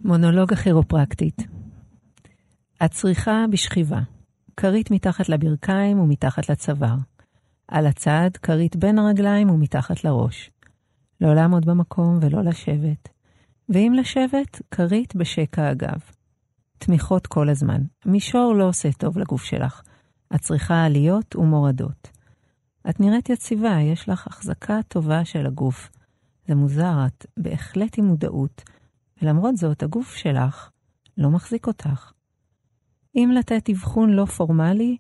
מונולוג 0.05 0.53
הכירופרקטית. 0.53 1.43
את 2.85 2.91
צריכה 2.91 3.45
בשכיבה, 3.51 4.01
כרית 4.57 4.91
מתחת 4.91 5.29
לברכיים 5.29 6.01
ומתחת 6.01 6.51
לצוואר. 6.51 6.97
על 7.69 7.87
הצד, 7.87 8.31
כרית 8.43 8.77
בין 8.77 8.99
הרגליים 8.99 9.51
ומתחת 9.51 10.05
לראש. 10.05 10.51
לא 11.21 11.35
לעמוד 11.35 11.67
במקום 11.67 12.19
ולא 12.23 12.43
לשבת. 12.45 13.09
ואם 13.69 13.93
לשבת, 13.99 14.63
כרית 14.71 15.17
בשקע 15.17 15.69
הגב. 15.69 16.01
תמיכות 16.79 17.27
כל 17.27 17.49
הזמן. 17.49 17.83
מישור 18.07 18.55
לא 18.55 18.69
עושה 18.69 18.93
טוב 18.93 19.19
לגוף 19.19 19.45
שלך. 19.45 19.83
את 20.35 20.41
צריכה 20.41 20.85
עליות 20.85 21.37
ומורדות. 21.37 22.11
את 22.91 23.01
נראית 23.01 23.29
יציבה, 23.29 23.79
יש 23.81 24.09
לך 24.09 24.27
החזקה 24.27 24.81
טובה 24.89 25.25
של 25.25 25.47
הגוף. 25.47 25.91
זה 26.49 26.55
מוזר, 26.55 27.07
את 27.07 27.27
בהחלט 27.37 27.99
עם 27.99 28.05
מודעות, 28.05 28.63
ולמרות 29.23 29.57
זאת, 29.57 29.83
הגוף 29.83 30.15
שלך 30.15 30.71
לא 31.19 31.31
מחזיק 31.31 31.67
אותך. 31.67 32.13
אם 33.17 33.31
לתת 33.39 33.71
אבחון 33.71 34.11
לא 34.11 34.25
פורמלי, 34.25 34.97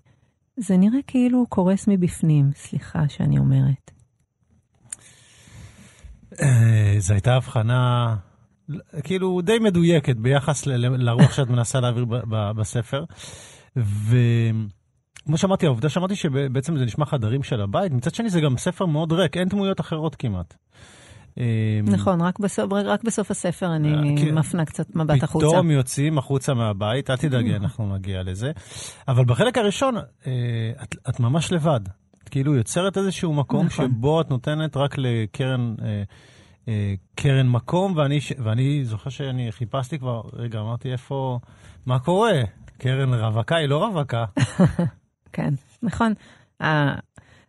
זה 0.56 0.76
נראה 0.76 0.98
כאילו 1.06 1.38
הוא 1.38 1.46
קורס 1.48 1.88
מבפנים, 1.88 2.50
סליחה 2.54 3.08
שאני 3.08 3.38
אומרת. 3.38 3.90
אה, 6.42 6.94
זו 6.98 7.12
הייתה 7.12 7.34
הבחנה 7.36 8.16
כאילו 9.04 9.40
די 9.40 9.58
מדויקת 9.58 10.16
ביחס 10.16 10.66
לרוח 10.66 11.32
שאת 11.32 11.48
מנסה 11.48 11.80
להעביר 11.80 12.04
בספר. 12.56 13.04
וכמו 13.76 15.36
שאמרתי, 15.38 15.66
העובדה 15.66 15.88
שאמרתי 15.88 16.16
שבעצם 16.16 16.78
זה 16.78 16.84
נשמע 16.84 17.06
חדרים 17.06 17.42
של 17.42 17.60
הבית, 17.60 17.92
מצד 17.92 18.14
שני 18.14 18.30
זה 18.30 18.40
גם 18.40 18.56
ספר 18.56 18.86
מאוד 18.86 19.12
ריק, 19.12 19.36
אין 19.36 19.48
דמויות 19.48 19.80
אחרות 19.80 20.14
כמעט. 20.14 20.54
אמ, 21.38 21.44
נכון, 21.86 22.20
רק 22.20 22.38
בסוף, 22.38 22.72
רק 22.72 23.04
בסוף 23.04 23.30
הספר 23.30 23.76
אני 23.76 23.94
אה, 23.94 24.24
כן. 24.24 24.34
מפנה 24.34 24.64
קצת 24.64 24.96
מבט 24.96 25.22
החוצה. 25.22 25.46
פתאום 25.46 25.70
יוצאים 25.70 26.18
החוצה 26.18 26.54
מהבית, 26.54 27.10
אל 27.10 27.16
תדאגי, 27.16 27.56
אנחנו 27.56 27.94
נגיע 27.94 28.22
לזה. 28.22 28.52
אבל 29.08 29.24
בחלק 29.24 29.58
הראשון, 29.58 29.96
אה, 29.96 30.02
את, 30.82 30.96
את 31.08 31.20
ממש 31.20 31.52
לבד. 31.52 31.80
כאילו 32.30 32.54
יוצרת 32.54 32.98
איזשהו 32.98 33.32
מקום 33.32 33.66
נכון. 33.66 33.88
שבו 33.90 34.20
את 34.20 34.30
נותנת 34.30 34.76
רק 34.76 34.98
לקרן... 34.98 35.74
אה, 35.82 36.02
קרן 37.14 37.48
מקום, 37.48 37.96
ואני, 37.96 38.18
ואני 38.38 38.84
זוכר 38.84 39.10
שאני 39.10 39.52
חיפשתי 39.52 39.98
כבר, 39.98 40.20
רגע, 40.32 40.60
אמרתי 40.60 40.92
איפה, 40.92 41.38
מה 41.86 41.98
קורה? 41.98 42.32
קרן 42.78 43.14
רווקה 43.14 43.56
היא 43.56 43.68
לא 43.68 43.84
רווקה. 43.84 44.24
כן, 45.32 45.54
נכון. 45.82 46.12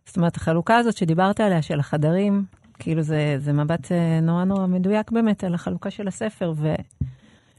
זאת 0.06 0.16
אומרת, 0.16 0.36
החלוקה 0.36 0.76
הזאת 0.76 0.96
שדיברת 0.96 1.40
עליה, 1.40 1.62
של 1.62 1.80
החדרים, 1.80 2.44
כאילו 2.82 3.02
זה, 3.02 3.36
זה 3.38 3.52
מבט 3.52 3.92
אה, 3.92 4.20
נורא 4.20 4.44
נורא 4.44 4.66
מדויק 4.66 5.10
באמת 5.10 5.44
על 5.44 5.54
החלוקה 5.54 5.90
של 5.90 6.08
הספר, 6.08 6.52
ו, 6.56 6.74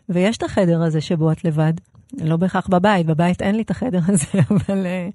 ויש 0.10 0.38
את 0.38 0.44
החדר 0.44 0.82
הזה 0.82 1.02
שבו 1.02 1.32
את 1.32 1.46
לבד, 1.46 1.74
לא 2.22 2.38
בהכרח 2.38 2.68
בבית, 2.68 3.06
בבית 3.06 3.42
אין 3.42 3.56
לי 3.56 3.62
את 3.62 3.72
החדר 3.72 4.00
הזה, 4.08 4.40
אבל 4.52 4.84
uh, 4.84 5.14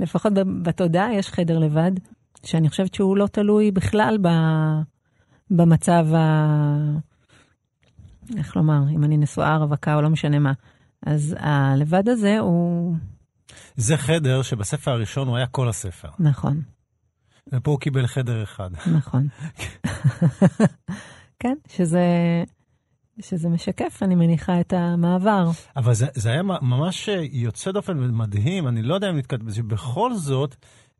לפחות 0.00 0.32
בתודעה 0.62 1.14
יש 1.14 1.28
חדר 1.28 1.58
לבד, 1.58 1.90
שאני 2.44 2.68
חושבת 2.68 2.94
שהוא 2.94 3.16
לא 3.16 3.26
תלוי 3.26 3.70
בכלל 3.70 4.18
ב, 4.22 4.28
במצב 5.50 6.06
ה... 6.14 6.46
איך 8.36 8.56
לומר, 8.56 8.82
אם 8.94 9.04
אני 9.04 9.16
נשואה, 9.16 9.56
רווקה 9.56 9.94
או 9.94 10.02
לא 10.02 10.08
משנה 10.08 10.38
מה. 10.38 10.52
אז 11.06 11.36
הלבד 11.38 12.08
הזה 12.08 12.38
הוא... 12.38 12.96
זה 13.76 13.96
חדר 13.96 14.42
שבספר 14.42 14.90
הראשון 14.90 15.28
הוא 15.28 15.36
היה 15.36 15.46
כל 15.46 15.68
הספר. 15.68 16.08
נכון. 16.18 16.62
ופה 17.52 17.70
הוא 17.70 17.80
קיבל 17.80 18.06
חדר 18.06 18.42
אחד. 18.42 18.70
נכון. 18.96 19.28
כן, 21.42 21.54
שזה, 21.68 22.04
שזה 23.20 23.48
משקף, 23.48 24.02
אני 24.02 24.14
מניחה, 24.14 24.60
את 24.60 24.72
המעבר. 24.72 25.50
אבל 25.76 25.94
זה, 25.94 26.06
זה 26.14 26.30
היה 26.30 26.42
ממש 26.42 27.08
יוצא 27.32 27.72
דופן 27.72 27.98
ומדהים, 27.98 28.68
אני 28.68 28.82
לא 28.82 28.94
יודע 28.94 29.10
אם 29.10 29.16
נתקעת 29.16 29.42
בזה, 29.42 29.62
בכל 29.62 30.14
זאת, 30.14 30.56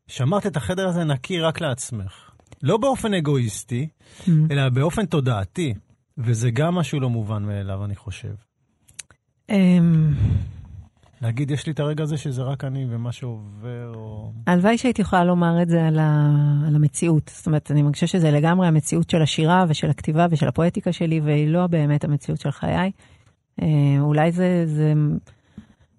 שמרת 0.07 0.47
את 0.47 0.57
החדר 0.57 0.87
הזה 0.87 1.03
נקי 1.03 1.39
רק 1.39 1.61
לעצמך. 1.61 2.31
לא 2.63 2.77
באופן 2.77 3.13
אגואיסטי, 3.13 3.87
mm. 3.87 4.29
אלא 4.51 4.69
באופן 4.69 5.05
תודעתי, 5.05 5.73
וזה 6.17 6.51
גם 6.51 6.75
משהו 6.75 6.99
לא 6.99 7.09
מובן 7.09 7.43
מאליו, 7.43 7.85
אני 7.85 7.95
חושב. 7.95 8.33
להגיד, 11.21 11.51
יש 11.51 11.65
לי 11.65 11.73
את 11.73 11.79
הרגע 11.79 12.03
הזה 12.03 12.17
שזה 12.17 12.41
רק 12.41 12.63
אני 12.63 12.85
ומה 12.89 13.11
שעובר, 13.11 13.91
או... 13.95 14.31
הלוואי 14.47 14.77
שהייתי 14.77 15.01
יכולה 15.01 15.23
לומר 15.23 15.61
את 15.61 15.69
זה 15.69 15.87
על, 15.87 15.99
ה... 15.99 16.31
על 16.67 16.75
המציאות. 16.75 17.31
זאת 17.35 17.47
אומרת, 17.47 17.71
אני 17.71 17.81
מרגישה 17.81 18.07
שזה 18.07 18.31
לגמרי 18.31 18.67
המציאות 18.67 19.09
של 19.09 19.21
השירה 19.21 19.65
ושל 19.67 19.89
הכתיבה 19.89 20.25
ושל 20.31 20.47
הפואטיקה 20.47 20.91
שלי, 20.91 21.19
והיא 21.19 21.47
לא 21.47 21.67
באמת 21.67 22.03
המציאות 22.03 22.39
של 22.39 22.51
חיי. 22.51 22.91
אה, 23.61 23.67
אולי 23.99 24.31
זה, 24.31 24.63
זה 24.65 24.93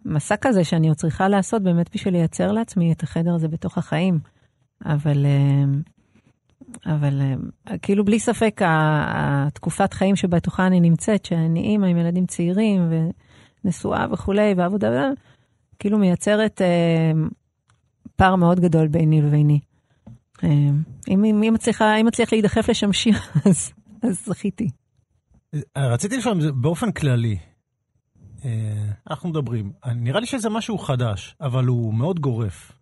מסע 0.04 0.34
כזה 0.40 0.64
שאני 0.64 0.88
עוד 0.88 0.96
צריכה 0.96 1.28
לעשות 1.28 1.62
באמת 1.62 1.90
בשביל 1.94 2.14
לייצר 2.14 2.52
לעצמי 2.52 2.92
את 2.92 3.02
החדר 3.02 3.34
הזה 3.34 3.48
בתוך 3.48 3.78
החיים. 3.78 4.18
אבל 4.84 5.26
אה, 5.26 5.64
אבל 6.86 7.20
אה, 7.20 7.78
כאילו 7.78 8.04
בלי 8.04 8.18
ספק 8.18 8.60
התקופת 8.64 9.92
חיים 9.92 10.16
שבתוכה 10.16 10.66
אני 10.66 10.80
נמצאת, 10.80 11.24
שאני 11.24 11.60
אימא 11.60 11.86
עם 11.86 11.96
ילדים 11.96 12.26
צעירים 12.26 12.90
ונשואה 13.64 14.06
וכולי, 14.12 14.54
ועבודה, 14.56 14.88
כאילו 15.78 15.98
מייצרת 15.98 16.62
אה, 16.62 17.12
פער 18.16 18.36
מאוד 18.36 18.60
גדול 18.60 18.88
ביני 18.88 19.22
לביני. 19.22 19.60
אה, 20.44 20.48
אם, 21.08 21.24
אם, 21.24 21.42
אם, 21.42 21.54
מצליחה, 21.54 21.96
אם 21.96 22.06
מצליח 22.06 22.32
להידחף 22.32 22.68
לשם 22.68 22.92
שיר, 22.92 23.14
אז, 23.46 23.72
אז 24.02 24.24
זכיתי. 24.26 24.70
אה, 25.76 25.88
רציתי 25.88 26.16
לשאול 26.16 26.50
באופן 26.50 26.92
כללי, 26.92 27.38
אה, 28.44 28.90
אנחנו 29.10 29.28
מדברים, 29.28 29.72
נראה 29.94 30.20
לי 30.20 30.26
שזה 30.26 30.50
משהו 30.50 30.78
חדש, 30.78 31.36
אבל 31.40 31.66
הוא 31.66 31.94
מאוד 31.94 32.20
גורף. 32.20 32.72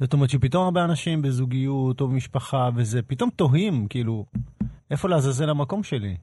זאת 0.00 0.12
אומרת 0.12 0.30
שפתאום 0.30 0.64
הרבה 0.64 0.84
אנשים 0.84 1.22
בזוגיות 1.22 2.00
או 2.00 2.08
במשפחה 2.08 2.68
וזה, 2.74 3.02
פתאום 3.02 3.30
תוהים, 3.30 3.86
כאילו, 3.88 4.26
איפה 4.90 5.08
לעזאזל 5.08 5.50
המקום 5.50 5.82
שלי? 5.82 6.16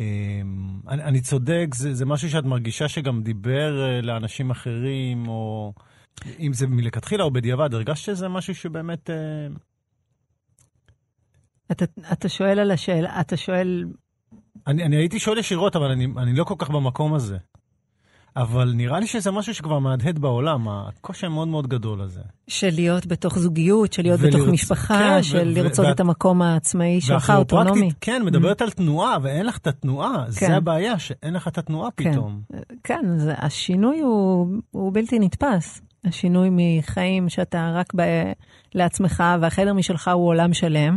אמ, 0.00 0.80
אני, 0.88 1.02
אני 1.02 1.20
צודק, 1.20 1.66
זה, 1.74 1.94
זה 1.94 2.06
משהו 2.06 2.30
שאת 2.30 2.44
מרגישה 2.44 2.88
שגם 2.88 3.22
דיבר 3.22 3.82
אה, 3.82 4.00
לאנשים 4.00 4.50
אחרים, 4.50 5.28
או 5.28 5.72
אם 6.38 6.52
זה 6.52 6.66
מלכתחילה 6.66 7.24
או 7.24 7.30
בדיעבד, 7.30 7.74
הרגשת 7.74 8.04
שזה 8.04 8.28
משהו 8.28 8.54
שבאמת... 8.54 9.10
אה, 9.10 9.46
אתה, 11.72 11.84
אתה 12.12 12.28
שואל 12.28 12.58
על 12.58 12.70
השאלה, 12.70 13.20
אתה 13.20 13.36
שואל... 13.36 13.84
אני, 14.66 14.84
אני 14.84 14.96
הייתי 14.96 15.18
שואל 15.18 15.38
ישירות, 15.38 15.76
אבל 15.76 15.90
אני, 15.90 16.06
אני 16.16 16.32
לא 16.32 16.44
כל 16.44 16.54
כך 16.58 16.70
במקום 16.70 17.14
הזה. 17.14 17.38
אבל 18.42 18.72
נראה 18.74 19.00
לי 19.00 19.06
שזה 19.06 19.30
משהו 19.30 19.54
שכבר 19.54 19.78
מהדהד 19.78 20.18
בעולם, 20.18 20.68
הקושי 20.68 21.26
המאוד 21.26 21.48
מאוד 21.48 21.66
גדול 21.66 22.00
הזה. 22.00 22.20
של 22.48 22.70
להיות 22.74 23.06
בתוך 23.06 23.38
זוגיות, 23.38 23.92
של 23.92 24.02
להיות 24.02 24.20
ולרצ... 24.20 24.34
בתוך 24.34 24.48
משפחה, 24.48 24.98
כן, 24.98 25.22
של 25.22 25.48
ו- 25.48 25.60
לרצות 25.60 25.86
ו- 25.86 25.90
את 25.90 26.00
המקום 26.00 26.42
העצמאי 26.42 27.00
שלך, 27.00 27.32
אוטונומי. 27.36 27.90
כן, 28.00 28.22
מדברת 28.24 28.60
mm. 28.60 28.64
על 28.64 28.70
תנועה, 28.70 29.16
ואין 29.22 29.46
לך 29.46 29.58
את 29.58 29.66
התנועה, 29.66 30.24
כן. 30.24 30.46
זה 30.46 30.56
הבעיה, 30.56 30.98
שאין 30.98 31.34
לך 31.34 31.48
את 31.48 31.58
התנועה 31.58 31.90
כן. 31.96 32.12
פתאום. 32.12 32.40
כן, 32.84 33.04
זה, 33.16 33.34
השינוי 33.38 34.00
הוא, 34.00 34.46
הוא 34.70 34.92
בלתי 34.92 35.18
נתפס. 35.18 35.80
השינוי 36.04 36.48
מחיים 36.52 37.28
שאתה 37.28 37.72
רק 37.74 37.92
ב... 37.96 38.02
לעצמך, 38.74 39.24
והחדר 39.40 39.72
משלך 39.72 40.08
הוא 40.08 40.28
עולם 40.28 40.52
שלם, 40.52 40.96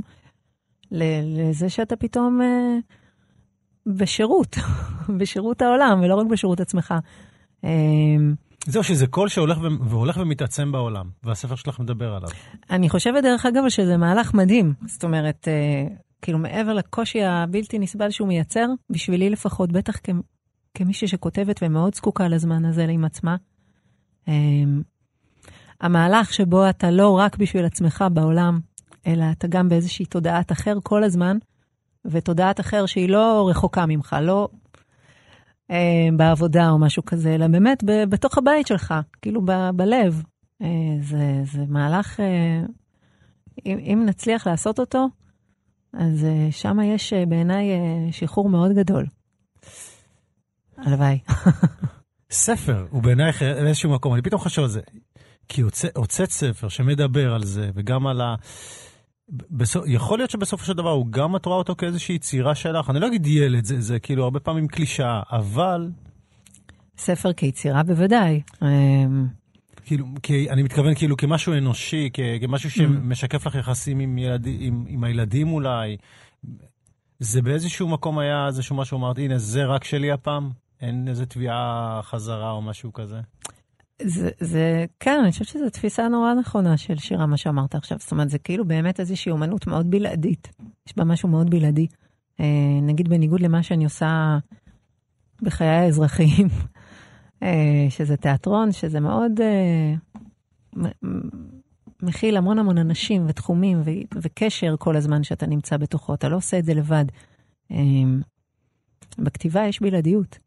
לזה 0.91 1.69
שאתה 1.69 1.95
פתאום... 1.95 2.41
אה, 2.41 2.77
בשירות, 3.85 4.55
בשירות 5.19 5.61
העולם, 5.61 5.99
ולא 6.03 6.15
רק 6.15 6.27
בשירות 6.27 6.59
עצמך. 6.59 6.93
אמ, 7.63 8.33
זהו, 8.65 8.83
שזה 8.83 9.07
קול 9.07 9.29
שהולך 9.29 9.57
ו... 9.57 9.67
והולך 9.89 10.17
ומתעצם 10.21 10.71
בעולם, 10.71 11.09
והספר 11.23 11.55
שלך 11.55 11.79
מדבר 11.79 12.13
עליו. 12.13 12.29
אני 12.69 12.89
חושבת, 12.89 13.23
דרך 13.23 13.45
אגב, 13.45 13.69
שזה 13.69 13.97
מהלך 13.97 14.33
מדהים. 14.33 14.73
זאת 14.85 15.03
אומרת, 15.03 15.47
אה, 15.47 15.95
כאילו, 16.21 16.39
מעבר 16.39 16.73
לקושי 16.73 17.23
הבלתי 17.23 17.79
נסבל 17.79 18.09
שהוא 18.09 18.27
מייצר, 18.27 18.65
בשבילי 18.89 19.29
לפחות, 19.29 19.71
בטח 19.71 19.97
כ... 20.03 20.09
כמישהי 20.73 21.07
שכותבת 21.07 21.59
ומאוד 21.63 21.95
זקוקה 21.95 22.27
לזמן 22.27 22.65
הזה 22.65 22.85
עם 22.89 23.05
עצמה, 23.05 23.35
אה, 24.27 24.33
המהלך 25.81 26.33
שבו 26.33 26.69
אתה 26.69 26.91
לא 26.91 27.17
רק 27.17 27.37
בשביל 27.37 27.65
עצמך 27.65 28.05
בעולם, 28.13 28.59
אלא 29.07 29.25
אתה 29.31 29.47
גם 29.47 29.69
באיזושהי 29.69 30.05
תודעת 30.05 30.51
אחר 30.51 30.77
כל 30.83 31.03
הזמן, 31.03 31.37
ותודעת 32.05 32.59
אחר 32.59 32.85
שהיא 32.85 33.09
לא 33.09 33.47
רחוקה 33.49 33.85
ממך, 33.85 34.15
לא 34.21 34.49
בעבודה 36.17 36.69
או 36.69 36.79
משהו 36.79 37.05
כזה, 37.05 37.35
אלא 37.35 37.47
באמת 37.47 37.83
בתוך 38.09 38.37
הבית 38.37 38.67
שלך, 38.67 38.93
כאילו 39.21 39.41
ב, 39.45 39.51
בלב. 39.75 40.23
אה, 40.61 40.67
זה, 41.01 41.41
זה 41.43 41.65
מהלך, 41.67 42.19
אה, 42.19 42.61
אם, 43.65 43.77
אם 43.77 44.03
נצליח 44.05 44.47
לעשות 44.47 44.79
אותו, 44.79 45.07
אז 45.93 46.25
אה, 46.25 46.47
שם 46.51 46.77
יש 46.83 47.13
אה, 47.13 47.25
בעיניי 47.25 47.71
אה, 47.71 48.11
שחרור 48.11 48.49
מאוד 48.49 48.71
גדול. 48.71 49.05
הלוואי. 50.77 51.19
ספר 52.31 52.85
הוא 52.89 53.03
בעיניי 53.03 53.31
איזשהו 53.41 53.91
מקום, 53.91 54.13
אני 54.13 54.21
פתאום 54.21 54.41
חושב 54.41 54.61
על 54.61 54.67
זה. 54.67 54.81
כי 55.47 55.61
הוצאת 55.95 56.29
ספר 56.29 56.69
שמדבר 56.69 57.33
על 57.33 57.43
זה, 57.43 57.69
וגם 57.75 58.07
על 58.07 58.21
ה... 58.21 58.35
בסוף, 59.31 59.83
יכול 59.87 60.19
להיות 60.19 60.29
שבסופו 60.29 60.65
של 60.65 60.73
דבר 60.73 60.89
הוא 60.89 61.05
גם 61.09 61.35
את 61.35 61.45
רואה 61.45 61.57
אותו 61.57 61.75
כאיזושהי 61.75 62.15
יצירה 62.15 62.55
שלך, 62.55 62.89
אני 62.89 62.99
לא 62.99 63.07
אגיד 63.07 63.27
ילד, 63.27 63.65
זה, 63.65 63.81
זה 63.81 63.99
כאילו 63.99 64.23
הרבה 64.23 64.39
פעמים 64.39 64.67
קלישאה, 64.67 65.21
אבל... 65.31 65.89
ספר 66.97 67.33
כיצירה 67.33 67.83
בוודאי. 67.83 68.41
אמ, 68.61 69.27
כאילו, 69.85 70.05
כי, 70.23 70.49
אני 70.49 70.63
מתכוון 70.63 70.95
כאילו 70.95 71.17
כמשהו 71.17 71.53
אנושי, 71.53 72.09
כ, 72.13 72.19
כמשהו 72.41 72.71
שמשקף 72.71 73.47
לך 73.47 73.55
יחסים 73.55 73.99
עם, 73.99 74.17
ילד, 74.17 74.47
עם, 74.59 74.85
עם 74.87 75.03
הילדים 75.03 75.53
אולי. 75.53 75.97
זה 77.19 77.41
באיזשהו 77.41 77.87
מקום 77.87 78.19
היה 78.19 78.47
איזשהו 78.47 78.75
משהו, 78.75 78.97
אמרתי, 78.97 79.25
הנה, 79.25 79.37
זה 79.37 79.65
רק 79.65 79.83
שלי 79.83 80.11
הפעם? 80.11 80.49
אין 80.81 81.07
איזה 81.07 81.25
תביעה 81.25 81.99
חזרה 82.03 82.51
או 82.51 82.61
משהו 82.61 82.93
כזה? 82.93 83.19
זה, 84.05 84.29
זה, 84.39 84.85
כן, 84.99 85.19
אני 85.23 85.31
חושבת 85.31 85.47
שזו 85.47 85.69
תפיסה 85.69 86.07
נורא 86.07 86.33
נכונה 86.33 86.77
של 86.77 86.97
שירה, 86.97 87.25
מה 87.25 87.37
שאמרת 87.37 87.75
עכשיו. 87.75 87.97
זאת 87.99 88.11
אומרת, 88.11 88.29
זה 88.29 88.39
כאילו 88.39 88.65
באמת 88.65 88.99
איזושהי 88.99 89.31
אומנות 89.31 89.67
מאוד 89.67 89.91
בלעדית. 89.91 90.51
יש 90.87 90.97
בה 90.97 91.03
משהו 91.03 91.29
מאוד 91.29 91.49
בלעדי. 91.49 91.87
אה, 92.39 92.45
נגיד 92.81 93.09
בניגוד 93.09 93.41
למה 93.41 93.63
שאני 93.63 93.83
עושה 93.83 94.37
בחיי 95.41 95.67
האזרחיים, 95.67 96.47
אה, 97.43 97.85
שזה 97.89 98.17
תיאטרון, 98.17 98.71
שזה 98.71 98.99
מאוד 98.99 99.31
אה, 99.41 99.93
מכיל 102.01 102.37
המון 102.37 102.59
המון 102.59 102.77
אנשים 102.77 103.25
ותחומים 103.27 103.81
ו- 103.85 104.17
וקשר 104.21 104.75
כל 104.79 104.95
הזמן 104.95 105.23
שאתה 105.23 105.45
נמצא 105.45 105.77
בתוכו, 105.77 106.13
אתה 106.13 106.29
לא 106.29 106.35
עושה 106.35 106.59
את 106.59 106.65
זה 106.65 106.73
לבד. 106.73 107.05
אה, 107.71 107.77
בכתיבה 109.17 109.65
יש 109.67 109.81
בלעדיות. 109.81 110.39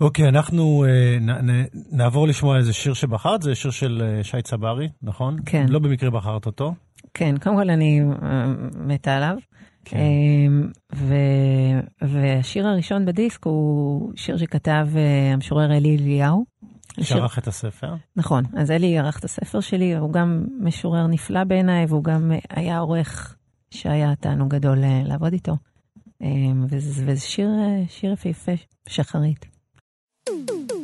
אוקיי, 0.00 0.24
okay, 0.24 0.28
אנחנו 0.28 0.84
uh, 0.84 1.20
נ, 1.20 1.30
נ, 1.30 1.64
נעבור 1.92 2.28
לשמוע 2.28 2.56
איזה 2.56 2.72
שיר 2.72 2.94
שבחרת, 2.94 3.42
זה 3.42 3.54
שיר 3.54 3.70
של 3.70 4.02
uh, 4.20 4.24
שי 4.24 4.42
צברי, 4.42 4.88
נכון? 5.02 5.36
כן. 5.46 5.66
לא 5.68 5.78
במקרה 5.78 6.10
בחרת 6.10 6.46
אותו. 6.46 6.74
כן, 7.14 7.34
קודם 7.38 7.56
כל 7.56 7.70
אני 7.70 8.00
uh, 8.00 8.24
מתה 8.76 9.16
עליו. 9.16 9.36
כן. 9.84 9.96
Uh, 9.96 10.96
ו, 10.96 11.14
והשיר 12.02 12.66
הראשון 12.66 13.06
בדיסק 13.06 13.44
הוא 13.44 14.12
שיר 14.16 14.36
שכתב 14.36 14.88
uh, 14.92 15.34
המשורר 15.34 15.76
אלי 15.76 15.96
אליהו. 15.96 16.44
שערך 17.00 17.38
את 17.38 17.46
הספר. 17.46 17.94
נכון, 18.16 18.44
אז 18.56 18.70
אלי 18.70 18.98
ערך 18.98 19.18
את 19.18 19.24
הספר 19.24 19.60
שלי, 19.60 19.96
הוא 19.96 20.12
גם 20.12 20.44
משורר 20.60 21.06
נפלא 21.06 21.44
בעיניי, 21.44 21.86
והוא 21.88 22.04
גם 22.04 22.32
היה 22.50 22.78
עורך 22.78 23.36
שהיה 23.70 24.14
תענוג 24.20 24.54
גדול 24.54 24.78
uh, 24.78 25.08
לעבוד 25.08 25.32
איתו. 25.32 25.56
Uh, 26.22 26.26
וזה, 26.68 27.02
וזה 27.06 27.20
שיר, 27.20 27.48
uh, 27.48 27.90
שיר 27.90 28.12
יפהפה, 28.12 28.52
שחרית. 28.88 29.57
Boom, 30.28 30.44
boom. 30.44 30.77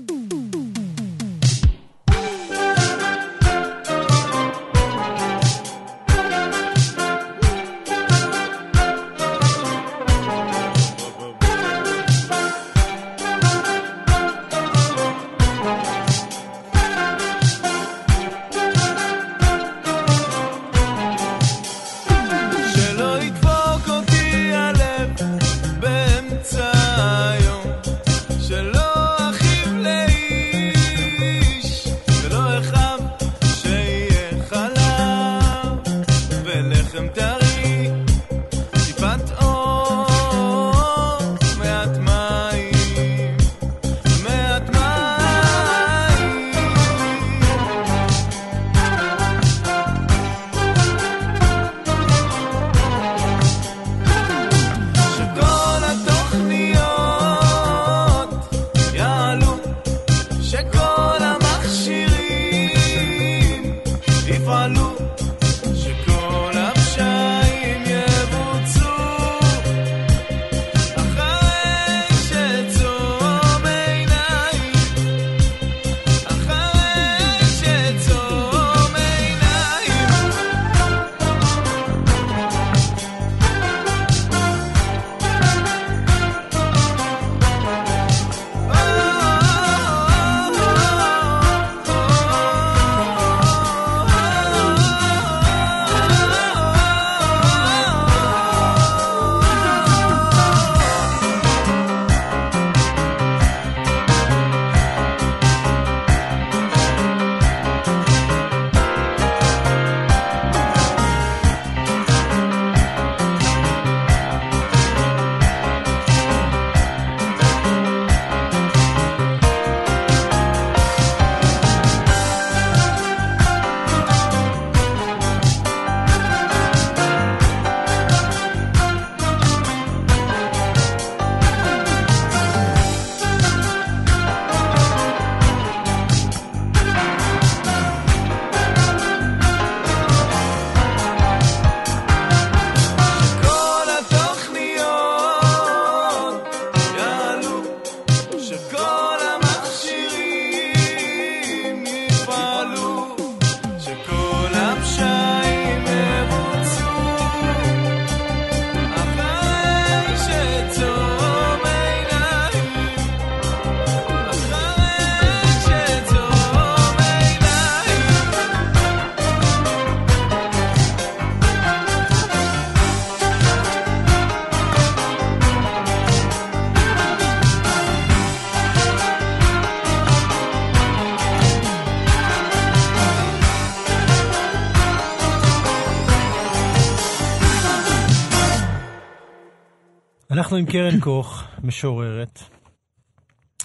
אנחנו 190.55 190.67
עם 190.67 190.73
קרן 190.73 191.01
קוך, 191.01 191.45
משוררת, 191.65 192.43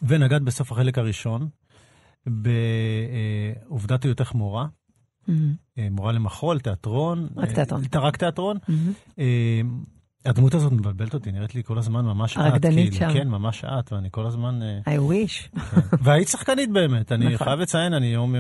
ונגעת 0.04 0.42
בסוף 0.42 0.72
החלק 0.72 0.98
הראשון, 0.98 1.50
בעובדת 2.26 4.04
היותך 4.04 4.34
מורה. 4.34 4.66
Mm-hmm. 4.66 5.32
מורה 5.92 6.12
למחול, 6.12 6.60
תיאטרון. 6.60 7.30
רק 7.38 7.52
תיאטרון. 7.52 7.84
רק 7.96 8.18
תיאטרון. 8.18 8.58
Mm-hmm. 8.58 9.22
הדמות 10.26 10.54
הזאת 10.54 10.72
מבלבלת 10.72 11.14
אותי, 11.14 11.32
נראית 11.32 11.56
לי 11.56 11.64
כל 11.64 11.78
הזמן 11.78 12.06
ממש 12.06 12.38
את. 12.38 12.42
הרקדנית 12.42 12.94
כאילו. 12.94 13.14
שם. 13.14 13.20
כן, 13.20 13.28
ממש 13.28 13.64
את, 13.66 13.94
ואני 13.94 14.08
כל 14.12 14.26
הזמן... 14.26 14.60
I 14.86 15.00
wish. 15.12 15.60
כן. 15.60 15.82
והיית 16.04 16.28
שחקנית 16.28 16.72
באמת, 16.72 17.12
אני 17.12 17.34
נכון. 17.34 17.48
חייב 17.48 17.60
לציין, 17.60 17.94
אני 17.94 18.06
יום, 18.06 18.36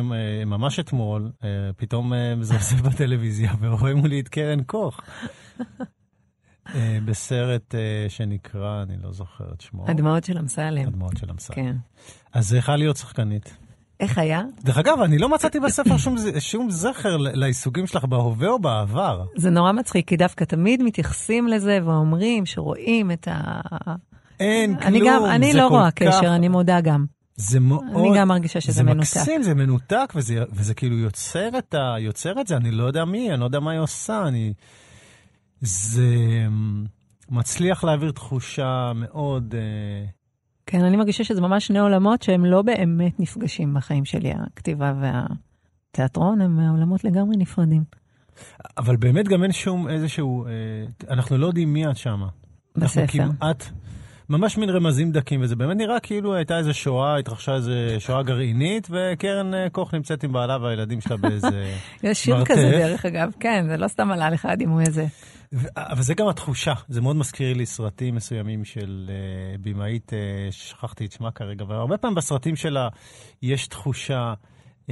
ממש 0.45 0.79
אתמול, 0.79 1.31
פתאום 1.77 2.13
מזלזל 2.38 2.89
בטלוויזיה 2.89 3.53
ורואה 3.62 3.95
מולי 3.95 4.19
את 4.19 4.27
קרן 4.27 4.63
קוך. 4.63 5.01
אה, 6.75 6.97
בסרט 7.05 7.75
אה, 7.75 8.05
שנקרא, 8.10 8.84
אני 8.84 8.93
לא 9.03 9.12
זוכר 9.12 9.45
את 9.53 9.62
שמו. 9.62 9.86
הדמעות 9.88 10.23
של 10.23 10.38
אמסלם. 10.38 10.88
הדמעות 10.88 11.17
של 11.17 11.32
אמסלם. 11.32 11.55
כן. 11.55 11.75
אז 12.34 12.49
זה 12.49 12.58
יכול 12.58 12.75
להיות 12.75 12.97
שחקנית. 12.97 13.58
איך 13.99 14.17
היה? 14.17 14.41
דרך 14.63 14.77
אגב, 14.77 15.01
אני 15.01 15.17
לא 15.17 15.29
מצאתי 15.29 15.60
בספר 15.60 15.97
שום, 15.97 16.15
שום 16.39 16.71
זכר 16.71 17.17
לעיסוקים 17.17 17.88
שלך 17.88 18.05
בהווה 18.05 18.49
או 18.49 18.60
בעבר. 18.60 19.25
זה 19.36 19.49
נורא 19.49 19.71
מצחיק, 19.71 20.08
כי 20.08 20.17
דווקא 20.17 20.43
תמיד 20.43 20.84
מתייחסים 20.84 21.47
לזה 21.47 21.79
ואומרים 21.86 22.45
שרואים 22.45 23.12
את 23.12 23.27
ה... 23.32 23.62
אין 24.39 24.75
אני 24.82 24.99
כלום, 24.99 25.12
גם, 25.12 25.25
אני 25.25 25.51
זה 25.51 25.58
לא 25.58 25.67
רואה 25.67 25.91
כך... 25.91 26.08
קשר, 26.08 26.36
אני 26.36 26.47
מודה 26.47 26.82
גם. 26.82 27.05
זה 27.36 27.60
מאוד... 27.60 27.84
אני 27.95 28.17
גם 28.17 28.27
מרגישה 28.27 28.62
שזה 28.62 28.71
זה 28.71 28.84
מנותק. 28.84 28.99
מקסים, 28.99 29.43
זה 29.43 29.53
מנותק, 29.53 30.13
וזה, 30.15 30.43
וזה 30.51 30.73
כאילו 30.73 30.97
יוצר 30.97 31.49
את, 31.58 31.73
ה, 31.73 31.99
יוצר 31.99 32.41
את 32.41 32.47
זה, 32.47 32.58
אני 32.58 32.71
לא 32.71 32.84
יודע 32.84 33.05
מי, 33.05 33.32
אני 33.32 33.39
לא 33.39 33.45
יודע 33.45 33.60
מה 33.60 33.71
היא 33.71 33.79
עושה, 33.79 34.23
אני... 34.27 34.53
זה 35.62 36.08
מצליח 37.30 37.84
להעביר 37.84 38.12
תחושה 38.12 38.91
מאוד... 38.95 39.56
אה, 39.58 40.06
כן, 40.65 40.84
אני 40.84 40.98
מרגישה 40.98 41.24
שזה 41.24 41.41
ממש 41.41 41.67
שני 41.67 41.80
עולמות 41.80 42.22
שהם 42.22 42.45
לא 42.45 42.62
באמת 42.62 43.19
נפגשים 43.19 43.74
בחיים 43.74 44.06
שלי, 44.06 44.32
הכתיבה 44.32 44.93
והתיאטרון 45.02 46.41
הם 46.41 46.60
עולמות 46.60 47.04
לגמרי 47.04 47.38
נפרדים. 47.38 47.84
אבל 48.78 48.95
באמת 48.95 49.28
גם 49.28 49.43
אין 49.43 49.52
שום 49.52 49.88
איזשהו... 49.89 50.45
אה, 50.45 50.52
אנחנו 51.10 51.38
לא 51.38 51.48
יודעים 51.48 51.74
מי 51.74 51.88
את 51.88 51.98
שמה. 51.98 52.28
אנחנו 52.78 53.02
בספר. 53.02 53.08
כמעט... 53.08 53.72
ממש 54.30 54.58
מין 54.58 54.70
רמזים 54.70 55.12
דקים, 55.12 55.42
וזה 55.42 55.56
באמת 55.56 55.78
נראה 55.78 56.00
כאילו 56.00 56.36
הייתה 56.36 56.58
איזה 56.58 56.74
שואה, 56.74 57.18
התרחשה 57.18 57.56
איזה 57.56 57.96
שואה 58.00 58.24
גרעינית, 58.24 58.88
וקרן 58.92 59.54
אה, 59.54 59.70
קוך 59.70 59.94
נמצאת 59.94 60.24
עם 60.24 60.32
בעלה 60.32 60.58
והילדים 60.58 61.02
שלה 61.02 61.18
באיזה... 61.18 61.76
יש 62.04 62.24
שיר 62.24 62.36
מרתף. 62.36 62.52
כזה 62.52 62.72
דרך 62.72 63.06
אגב, 63.06 63.32
כן, 63.39 63.65
זה 63.70 63.78
לא 63.78 63.88
סתם 63.88 64.12
עלה 64.12 64.30
לך 64.30 64.46
הדימוי 64.46 64.84
הזה. 64.88 65.06
אבל 65.78 66.02
זה 66.02 66.13
גם 66.13 66.28
התחושה, 66.28 66.74
זה 66.89 67.02
מאוד 67.02 67.15
מזכיר 67.15 67.54
לי 67.54 67.65
סרטים 67.65 68.15
מסוימים 68.15 68.65
של 68.65 69.10
uh, 69.10 69.62
במאית, 69.62 70.13
uh, 70.13 70.52
שכחתי 70.52 71.06
את 71.06 71.12
שמה 71.12 71.32
כרגע, 71.32 71.63
אבל 71.63 71.76
הרבה 71.76 71.98
פעמים 71.98 72.15
בסרטים 72.15 72.56
שלה 72.56 72.88
יש 73.42 73.68
תחושה, 73.68 74.34
uh, 74.88 74.89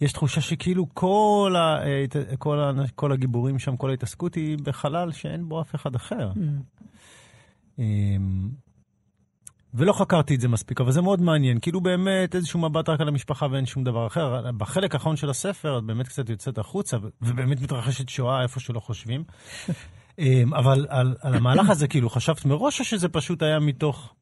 יש 0.00 0.12
תחושה 0.12 0.40
שכאילו 0.40 0.86
כל, 0.94 1.54
ה, 1.58 1.82
uh, 1.82 2.36
כל, 2.36 2.60
ה, 2.60 2.72
כל 2.94 3.12
הגיבורים 3.12 3.58
שם, 3.58 3.76
כל 3.76 3.90
ההתעסקות 3.90 4.34
היא 4.34 4.58
בחלל 4.62 5.12
שאין 5.12 5.48
בו 5.48 5.60
אף 5.60 5.74
אחד 5.74 5.94
אחר. 5.94 6.30
Um, 6.34 6.38
ולא 9.74 9.92
חקרתי 9.92 10.34
את 10.34 10.40
זה 10.40 10.48
מספיק, 10.48 10.80
אבל 10.80 10.92
זה 10.92 11.02
מאוד 11.02 11.20
מעניין. 11.20 11.58
כאילו 11.60 11.80
באמת 11.80 12.34
איזשהו 12.34 12.60
מבט 12.60 12.88
רק 12.88 13.00
על 13.00 13.08
המשפחה 13.08 13.46
ואין 13.50 13.66
שום 13.66 13.84
דבר 13.84 14.06
אחר. 14.06 14.50
בחלק 14.52 14.94
האחרון 14.94 15.16
של 15.16 15.30
הספר 15.30 15.78
את 15.78 15.84
באמת 15.84 16.08
קצת 16.08 16.28
יוצאת 16.28 16.58
החוצה, 16.58 16.96
ובאמת 17.22 17.60
מתרחשת 17.60 18.08
שואה 18.08 18.42
איפה 18.42 18.60
שלא 18.60 18.80
חושבים. 18.80 19.24
אמ, 20.18 20.54
אבל 20.54 20.86
על, 20.88 21.14
על 21.22 21.34
המהלך 21.34 21.70
הזה, 21.70 21.88
כאילו, 21.88 22.10
חשבת 22.10 22.44
מראש 22.44 22.80
או 22.80 22.84
שזה 22.84 23.08
פשוט 23.08 23.42
היה 23.42 23.58
מתוך... 23.58 24.14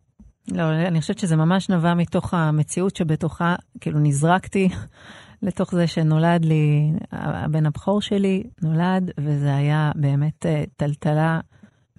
לא, 0.48 0.62
אני 0.72 1.00
חושבת 1.00 1.18
שזה 1.18 1.36
ממש 1.36 1.70
נבע 1.70 1.94
מתוך 1.94 2.34
המציאות 2.34 2.96
שבתוכה, 2.96 3.54
כאילו 3.80 3.98
נזרקתי 3.98 4.68
לתוך 5.42 5.74
זה 5.74 5.86
שנולד 5.86 6.44
לי, 6.44 6.92
הבן 7.12 7.66
הבכור 7.66 8.00
שלי 8.00 8.42
נולד, 8.62 9.10
וזה 9.20 9.56
היה 9.56 9.92
באמת 9.94 10.46
אה, 10.46 10.64
טלטלה 10.76 11.40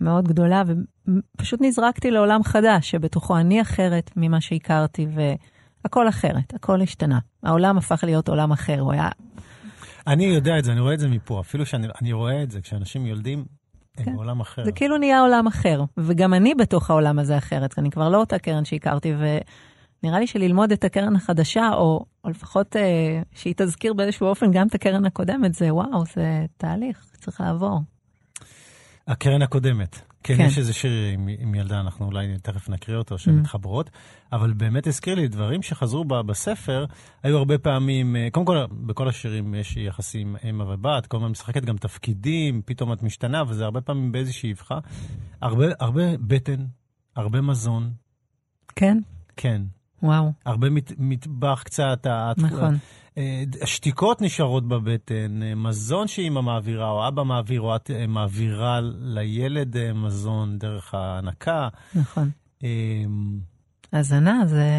מאוד 0.01 0.27
גדולה, 0.27 0.63
ופשוט 1.07 1.61
נזרקתי 1.61 2.11
לעולם 2.11 2.43
חדש, 2.43 2.91
שבתוכו 2.91 3.37
אני 3.37 3.61
אחרת 3.61 4.11
ממה 4.15 4.41
שהכרתי, 4.41 5.07
והכל 5.83 6.09
אחרת, 6.09 6.53
הכל 6.53 6.81
השתנה. 6.81 7.19
העולם 7.43 7.77
הפך 7.77 8.03
להיות 8.03 8.29
עולם 8.29 8.51
אחר, 8.51 8.79
הוא 8.79 8.93
היה... 8.93 9.09
אני 10.07 10.25
יודע 10.25 10.59
את 10.59 10.63
זה, 10.63 10.71
אני 10.71 10.79
רואה 10.79 10.93
את 10.93 10.99
זה 10.99 11.07
מפה. 11.07 11.39
אפילו 11.39 11.65
שאני 11.65 11.87
אני 12.01 12.13
רואה 12.13 12.43
את 12.43 12.51
זה, 12.51 12.61
כשאנשים 12.61 13.05
יולדים, 13.05 13.45
הם 13.97 14.05
כן. 14.05 14.15
בעולם 14.15 14.39
אחר. 14.39 14.65
זה 14.65 14.71
כאילו 14.71 14.97
נהיה 14.97 15.21
עולם 15.21 15.47
אחר, 15.47 15.83
וגם 15.97 16.33
אני 16.33 16.55
בתוך 16.55 16.89
העולם 16.89 17.19
הזה 17.19 17.37
אחרת, 17.37 17.79
אני 17.79 17.91
כבר 17.91 18.09
לא 18.09 18.17
אותה 18.17 18.39
קרן 18.39 18.65
שהכרתי, 18.65 19.13
ונראה 19.13 20.19
לי 20.19 20.27
שללמוד 20.27 20.71
את 20.71 20.83
הקרן 20.83 21.15
החדשה, 21.15 21.69
או, 21.73 22.05
או 22.23 22.29
לפחות 22.29 22.75
אה, 22.75 23.21
שהיא 23.31 23.53
תזכיר 23.57 23.93
באיזשהו 23.93 24.27
אופן 24.27 24.51
גם 24.51 24.67
את 24.67 24.75
הקרן 24.75 25.05
הקודמת, 25.05 25.53
זה 25.53 25.73
וואו, 25.73 26.05
זה 26.15 26.45
תהליך, 26.57 27.05
צריך 27.13 27.41
לעבור. 27.41 27.79
הקרן 29.07 29.41
הקודמת. 29.41 30.12
כן, 30.23 30.37
כן. 30.37 30.43
יש 30.43 30.57
איזה 30.57 30.73
שיר 30.73 30.91
עם, 31.13 31.29
עם 31.39 31.55
ילדה, 31.55 31.79
אנחנו 31.79 32.05
אולי 32.05 32.37
תכף 32.41 32.69
נקריא 32.69 32.97
אותו, 32.97 33.17
שהן 33.17 33.41
Mm. 33.43 33.47
אבל 34.31 34.53
באמת 34.53 34.87
הזכיר 34.87 35.15
לי 35.15 35.27
דברים 35.27 35.61
שחזרו 35.61 36.05
ב- 36.05 36.21
בספר, 36.21 36.85
היו 37.23 37.37
הרבה 37.37 37.57
פעמים, 37.57 38.15
אה, 38.15 38.27
קודם 38.31 38.45
כל, 38.45 38.57
בכל 38.71 39.07
השירים 39.09 39.55
יש 39.55 39.77
יחסים 39.77 40.35
אמא 40.49 40.63
ובת, 40.63 41.05
כל 41.05 41.17
הזמן 41.17 41.29
משחקת 41.29 41.65
גם 41.65 41.77
תפקידים, 41.77 42.61
פתאום 42.65 42.93
את 42.93 43.03
משתנה, 43.03 43.43
וזה 43.47 43.65
הרבה 43.65 43.81
פעמים 43.81 44.11
באיזושהי 44.11 44.51
אבחה. 44.53 44.79
הרבה, 45.41 45.65
הרבה 45.79 46.17
בטן, 46.17 46.65
הרבה 47.15 47.41
מזון, 47.41 47.91
כן? 48.75 48.97
כן. 49.37 49.61
וואו, 50.03 50.31
הרבה 50.45 50.69
מת, 50.69 50.91
מטבח 50.97 51.61
קצת, 51.65 52.07
נכון. 52.37 52.77
השתיקות 53.61 54.21
נשארות 54.21 54.67
בבטן, 54.67 55.43
אה, 55.43 55.55
מזון 55.55 56.07
שאימא 56.07 56.41
מעבירה, 56.41 56.89
או 56.89 57.07
אבא 57.07 57.23
מעביר, 57.23 57.61
או 57.61 57.75
את 57.75 57.91
אה, 57.91 58.07
מעבירה 58.07 58.79
לילד 58.99 59.77
אה, 59.77 59.93
מזון 59.93 60.57
דרך 60.57 60.93
ההנקה. 60.93 61.67
נכון. 61.95 62.29
אה, 62.63 62.69
הזנה 63.93 64.41
זה... 64.45 64.69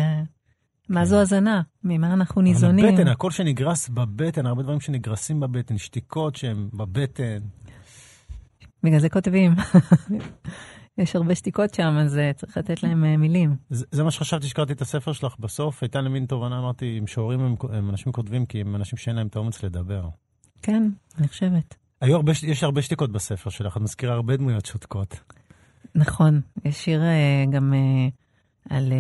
מה 0.88 1.04
זו 1.04 1.20
הזנה? 1.20 1.62
ממה 1.84 2.12
אנחנו 2.12 2.42
ניזונים? 2.42 2.84
הבטן, 2.84 3.08
הכל 3.08 3.30
שנגרס 3.30 3.88
בבטן, 3.88 4.46
הרבה 4.46 4.62
דברים 4.62 4.80
שנגרסים 4.80 5.40
בבטן, 5.40 5.78
שתיקות 5.78 6.36
שהן 6.36 6.68
בבטן. 6.72 7.38
בגלל 8.82 8.98
זה 8.98 9.08
כותבים. 9.08 9.52
יש 10.98 11.16
הרבה 11.16 11.34
שתיקות 11.34 11.74
שם, 11.74 11.96
אז 12.00 12.18
אה, 12.18 12.32
צריך 12.32 12.56
לתת 12.56 12.82
להם 12.82 13.04
אה, 13.04 13.16
מילים. 13.16 13.56
זה, 13.70 13.86
זה 13.90 14.04
מה 14.04 14.10
שחשבתי 14.10 14.46
שקראתי 14.46 14.72
את 14.72 14.80
הספר 14.80 15.12
שלך 15.12 15.34
בסוף, 15.38 15.82
הייתה 15.82 16.00
לי 16.00 16.08
מין 16.08 16.26
תובנה, 16.26 16.58
אמרתי, 16.58 16.96
עם 16.98 17.06
שהורים 17.06 17.40
הם, 17.40 17.54
הם 17.72 17.90
אנשים 17.90 18.12
כותבים, 18.12 18.46
כי 18.46 18.60
הם 18.60 18.76
אנשים 18.76 18.96
שאין 18.96 19.16
להם 19.16 19.26
את 19.26 19.36
האומץ 19.36 19.62
לדבר. 19.62 20.08
כן, 20.62 20.90
אני 21.18 21.28
חושבת. 21.28 21.74
היו 22.00 22.16
הרבה, 22.16 22.32
יש 22.42 22.64
הרבה 22.64 22.82
שתיקות 22.82 23.12
בספר 23.12 23.50
שלך, 23.50 23.76
את 23.76 23.82
מזכירה 23.82 24.14
הרבה 24.14 24.36
דמויות 24.36 24.66
שותקות. 24.66 25.20
נכון, 25.94 26.40
יש 26.64 26.84
שיר 26.84 27.02
אה, 27.02 27.44
גם 27.50 27.72
על 28.70 28.92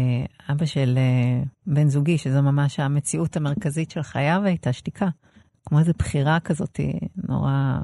אבא 0.50 0.66
של 0.66 0.98
בן 1.66 1.88
זוגי, 1.88 2.18
שזו 2.18 2.42
ממש 2.42 2.80
המציאות 2.80 3.36
המרכזית 3.36 3.90
של 3.90 4.02
חייו 4.02 4.42
הייתה 4.44 4.72
שתיקה. 4.72 5.08
כמו 5.66 5.78
איזו 5.78 5.92
בחירה 5.98 6.40
כזאת 6.40 6.80
נורא 7.28 7.78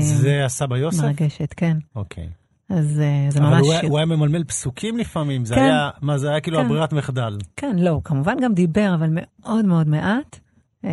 זה 0.00 0.44
הסבא 0.44 0.76
יוסף? 0.76 1.02
מרגשת, 1.02 1.54
כן. 1.56 1.76
אוקיי. 1.96 2.28
אז 2.78 3.00
אה, 3.00 3.26
זה 3.30 3.38
אבל 3.38 3.48
ממש 3.48 3.60
הוא, 3.60 3.72
היה- 3.72 3.80
שיר. 3.80 3.90
הוא 3.90 3.98
היה 3.98 4.06
ממלמל 4.06 4.44
פסוקים 4.44 4.98
לפעמים, 4.98 5.44
זה 5.44 5.54
כן. 5.54 5.60
היה, 5.62 5.90
מה, 6.02 6.18
זה 6.18 6.30
היה 6.30 6.40
כאילו 6.40 6.58
כן. 6.58 6.64
הברירת 6.64 6.92
מחדל. 6.92 7.38
כן, 7.56 7.76
לא, 7.78 7.90
הוא 7.90 8.02
כמובן 8.04 8.36
גם 8.42 8.54
דיבר, 8.54 8.92
אבל 8.94 9.08
מאוד 9.12 9.64
מאוד 9.64 9.88
מעט. 9.88 10.38
אה, 10.84 10.90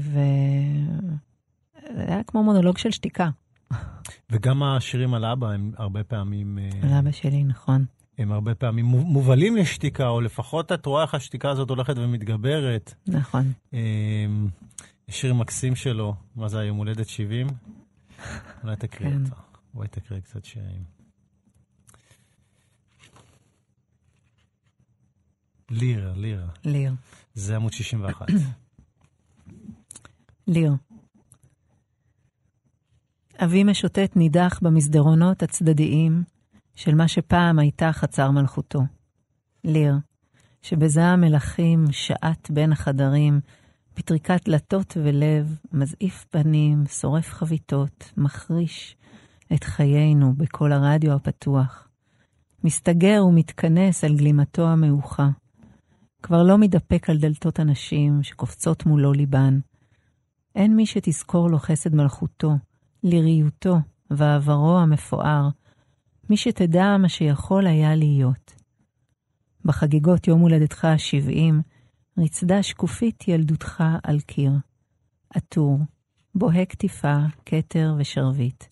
ו... 0.00 0.18
זה 1.96 2.04
היה 2.08 2.22
כמו 2.26 2.42
מונולוג 2.44 2.78
של 2.78 2.90
שתיקה 2.90 3.28
וגם 4.30 4.62
השירים 4.62 5.14
על 5.14 5.24
אבא 5.24 5.48
הם 5.50 5.72
הרבה 5.76 6.04
פעמים, 6.04 6.58
אה, 6.58 6.68
על 6.82 6.98
אבא 6.98 7.10
שלי, 7.12 7.44
נכון. 7.44 7.84
הם 8.18 8.32
הרבה 8.32 8.54
פעמים 8.54 8.84
מו- 8.84 9.04
מובלים 9.04 9.56
לשתיקה, 9.56 10.08
או 10.08 10.20
לפחות 10.20 10.72
את 10.72 10.86
רואה 10.86 11.02
איך 11.02 11.14
השתיקה 11.14 11.50
הזאת 11.50 11.70
הולכת 11.70 11.94
ומתגברת. 11.96 12.94
נכון. 13.06 13.52
יש 15.08 15.20
שיר 15.20 15.34
מקסים 15.34 15.74
שלו, 15.74 16.14
מה 16.36 16.48
זה 16.48 16.58
היום 16.60 16.76
הולדת 16.76 17.08
70? 17.08 17.46
אולי 18.64 18.76
תקריא 18.76 19.10
כן. 19.10 19.24
אותו. 19.24 19.36
בואי 19.74 19.88
תקריא 19.88 20.20
קצת 20.20 20.44
שירים. 20.44 20.82
לירה, 25.72 26.12
לירה. 26.16 26.46
ליר. 26.64 26.92
זה 27.34 27.56
עמוד 27.56 27.72
61. 27.72 28.26
ליר. 30.46 30.72
אבי 33.44 33.64
משוטט 33.64 34.16
נידח 34.16 34.58
במסדרונות 34.62 35.42
הצדדיים 35.42 36.22
של 36.74 36.94
מה 36.94 37.08
שפעם 37.08 37.58
הייתה 37.58 37.92
חצר 37.92 38.30
מלכותו. 38.30 38.80
ליר, 39.64 39.94
שבזעם 40.62 41.20
מלכים 41.20 41.84
שעט 41.90 42.50
בין 42.50 42.72
החדרים, 42.72 43.40
פטריקת 43.94 44.48
דלתות 44.48 44.96
ולב, 45.04 45.58
מזעיף 45.72 46.24
פנים, 46.30 46.84
שורף 46.86 47.28
חביתות, 47.28 48.12
מחריש 48.16 48.96
את 49.54 49.64
חיינו 49.64 50.34
בקול 50.36 50.72
הרדיו 50.72 51.12
הפתוח. 51.12 51.88
מסתגר 52.64 53.24
ומתכנס 53.28 54.04
על 54.04 54.16
גלימתו 54.16 54.68
המאוחה. 54.68 55.28
כבר 56.22 56.42
לא 56.42 56.58
מתדפק 56.58 57.10
על 57.10 57.18
דלתות 57.18 57.58
הנשים 57.58 58.22
שקופצות 58.22 58.86
מולו 58.86 59.12
ליבן. 59.12 59.58
אין 60.54 60.76
מי 60.76 60.86
שתזכור 60.86 61.50
לו 61.50 61.58
חסד 61.58 61.94
מלכותו, 61.94 62.52
ליריותו 63.02 63.76
ועברו 64.10 64.78
המפואר, 64.78 65.48
מי 66.30 66.36
שתדע 66.36 66.96
מה 66.98 67.08
שיכול 67.08 67.66
היה 67.66 67.94
להיות. 67.94 68.54
בחגיגות 69.64 70.28
יום 70.28 70.40
הולדתך 70.40 70.84
ה-70, 70.84 71.54
רצדה 72.18 72.62
שקופית 72.62 73.28
ילדותך 73.28 73.84
על 74.02 74.20
קיר. 74.20 74.52
עטור, 75.30 75.78
בוהק 76.34 76.74
טיפה, 76.74 77.16
כתר 77.46 77.94
ושרביט. 77.98 78.64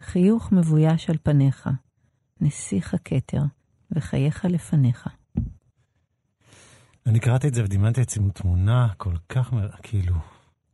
חיוך 0.00 0.52
מבויש 0.52 1.10
על 1.10 1.16
פניך, 1.22 1.68
נסיך 2.40 2.94
הכתר, 2.94 3.42
וחייך 3.90 4.44
לפניך. 4.44 5.08
אני 7.06 7.20
קראתי 7.20 7.48
את 7.48 7.54
זה 7.54 7.64
ודמיינתי 7.64 8.02
את 8.02 8.16
עם 8.16 8.30
תמונה 8.30 8.88
כל 8.96 9.14
כך, 9.28 9.52
מר... 9.52 9.68
כאילו, 9.82 10.14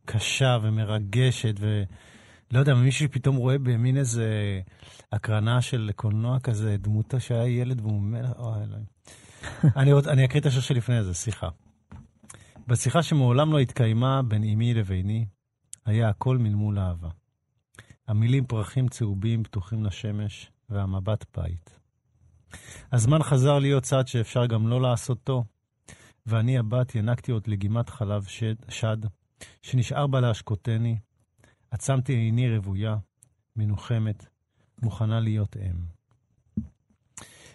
קשה 0.05 0.57
ומרגשת, 0.61 1.55
ולא 1.59 2.59
יודע, 2.59 2.73
מישהו 2.73 3.07
פתאום 3.11 3.35
רואה 3.35 3.57
במין 3.57 3.97
איזה 3.97 4.61
הקרנה 5.11 5.61
של 5.61 5.91
קולנוע 5.95 6.39
כזה, 6.39 6.77
דמותו 6.77 7.19
שהיה 7.19 7.47
ילד 7.47 7.81
והוא 7.81 8.01
מלך, 8.01 8.29
אוי 8.37 8.63
אלוהים. 8.63 8.85
אני, 9.79 9.93
רוצ... 9.93 10.07
אני 10.07 10.25
אקריא 10.25 10.41
את 10.41 10.45
השיר 10.45 10.61
שלפני 10.61 11.03
זה, 11.03 11.13
סליחה. 11.13 11.49
בשיחה 12.67 13.03
שמעולם 13.03 13.53
לא 13.53 13.59
התקיימה 13.59 14.21
בין 14.21 14.43
אמי 14.43 14.73
לביני, 14.73 15.25
היה 15.85 16.09
הכל 16.09 16.37
מלמול 16.37 16.79
אהבה. 16.79 17.09
המילים 18.07 18.45
פרחים 18.45 18.87
צהובים 18.87 19.43
פתוחים 19.43 19.83
לשמש, 19.83 20.51
והמבט 20.69 21.25
בית. 21.37 21.79
הזמן 22.91 23.23
חזר 23.23 23.59
להיות 23.59 23.83
צעד 23.83 24.07
שאפשר 24.07 24.45
גם 24.45 24.67
לא 24.67 24.81
לעשותו, 24.81 25.43
ואני 26.25 26.57
הבת 26.57 26.95
ינקתי 26.95 27.31
עוד 27.31 27.47
לגימת 27.47 27.89
חלב 27.89 28.23
שד, 28.23 28.55
שד 28.69 28.97
שנשאר 29.61 30.07
בה 30.07 30.19
להשקוטני, 30.19 30.97
עצמתי 31.71 32.13
עיני 32.13 32.57
רוויה, 32.57 32.95
מנוחמת, 33.55 34.25
מוכנה 34.81 35.19
להיות 35.19 35.57
אם. 35.57 35.93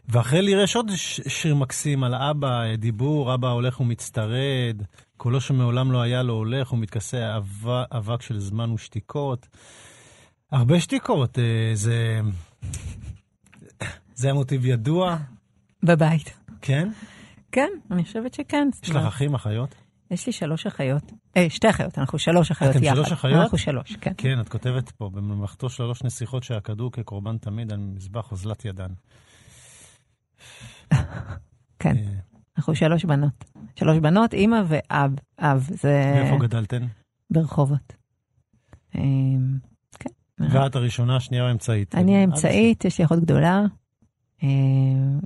ואחרי 0.08 0.42
לי 0.42 0.62
יש 0.62 0.76
עוד 0.76 0.90
שיר 1.28 1.54
מקסים 1.54 2.04
על 2.04 2.14
אבא, 2.14 2.76
דיבור, 2.76 3.34
אבא 3.34 3.48
הולך 3.48 3.80
ומצטרד, 3.80 4.82
קולו 5.16 5.40
שמעולם 5.40 5.92
לא 5.92 6.00
היה 6.00 6.22
לו 6.22 6.34
הולך 6.34 6.72
ומתכסה 6.72 7.38
אבק 7.92 8.22
של 8.22 8.38
זמן 8.38 8.70
ושתיקות. 8.70 9.48
הרבה 10.52 10.80
שתיקות, 10.80 11.38
אה, 11.38 11.70
זה... 11.74 12.20
זה 14.14 14.26
היה 14.26 14.34
מוטיב 14.34 14.66
ידוע. 14.66 15.16
בבית. 15.82 16.34
כן? 16.62 16.88
כן, 17.52 17.68
אני 17.90 18.04
חושבת 18.04 18.34
שכן. 18.34 18.68
יש 18.82 18.90
לך 18.90 18.96
אחים, 18.96 19.34
אחיות? 19.34 19.74
יש 20.10 20.26
לי 20.26 20.32
שלוש 20.32 20.66
אחיות. 20.66 21.12
אה, 21.36 21.50
שתי 21.50 21.70
אחיות, 21.70 21.98
אנחנו 21.98 22.18
שלוש 22.18 22.50
אחיות 22.50 22.76
אתם 22.76 22.84
יחד. 22.84 22.94
שלוש 22.94 23.12
אחיות? 23.12 23.42
אנחנו 23.42 23.58
שלוש, 23.58 23.96
כן. 23.96 24.12
כן, 24.16 24.40
את 24.40 24.48
כותבת 24.48 24.90
פה, 24.90 25.10
בממלכתו 25.10 25.70
שלוש 25.70 26.04
נסיכות 26.04 26.42
שעקדו 26.42 26.90
כקורבן 26.90 27.38
תמיד 27.38 27.72
על 27.72 27.78
מזבח 27.78 28.32
אוזלת 28.32 28.64
ידן. 28.64 28.90
כן, 31.78 31.96
אה, 31.96 32.02
אנחנו 32.58 32.74
שלוש 32.74 33.04
בנות. 33.04 33.44
שלוש 33.76 33.98
בנות, 33.98 34.34
אימא 34.34 34.62
ואב. 34.66 35.14
אב, 35.38 35.68
זה 35.70 36.12
מאיפה 36.14 36.36
גדלתן? 36.38 36.86
ברחובות. 37.30 37.92
אה, 38.96 39.00
כן. 39.98 40.10
ואת 40.38 40.76
הראשונה, 40.76 41.16
השנייה 41.16 41.46
האמצעית? 41.46 41.94
אני 41.94 42.16
האמצעית, 42.16 42.84
יש 42.84 42.98
לי 42.98 43.04
אחות 43.04 43.20
גדולה, 43.20 43.58
אה, 43.58 43.64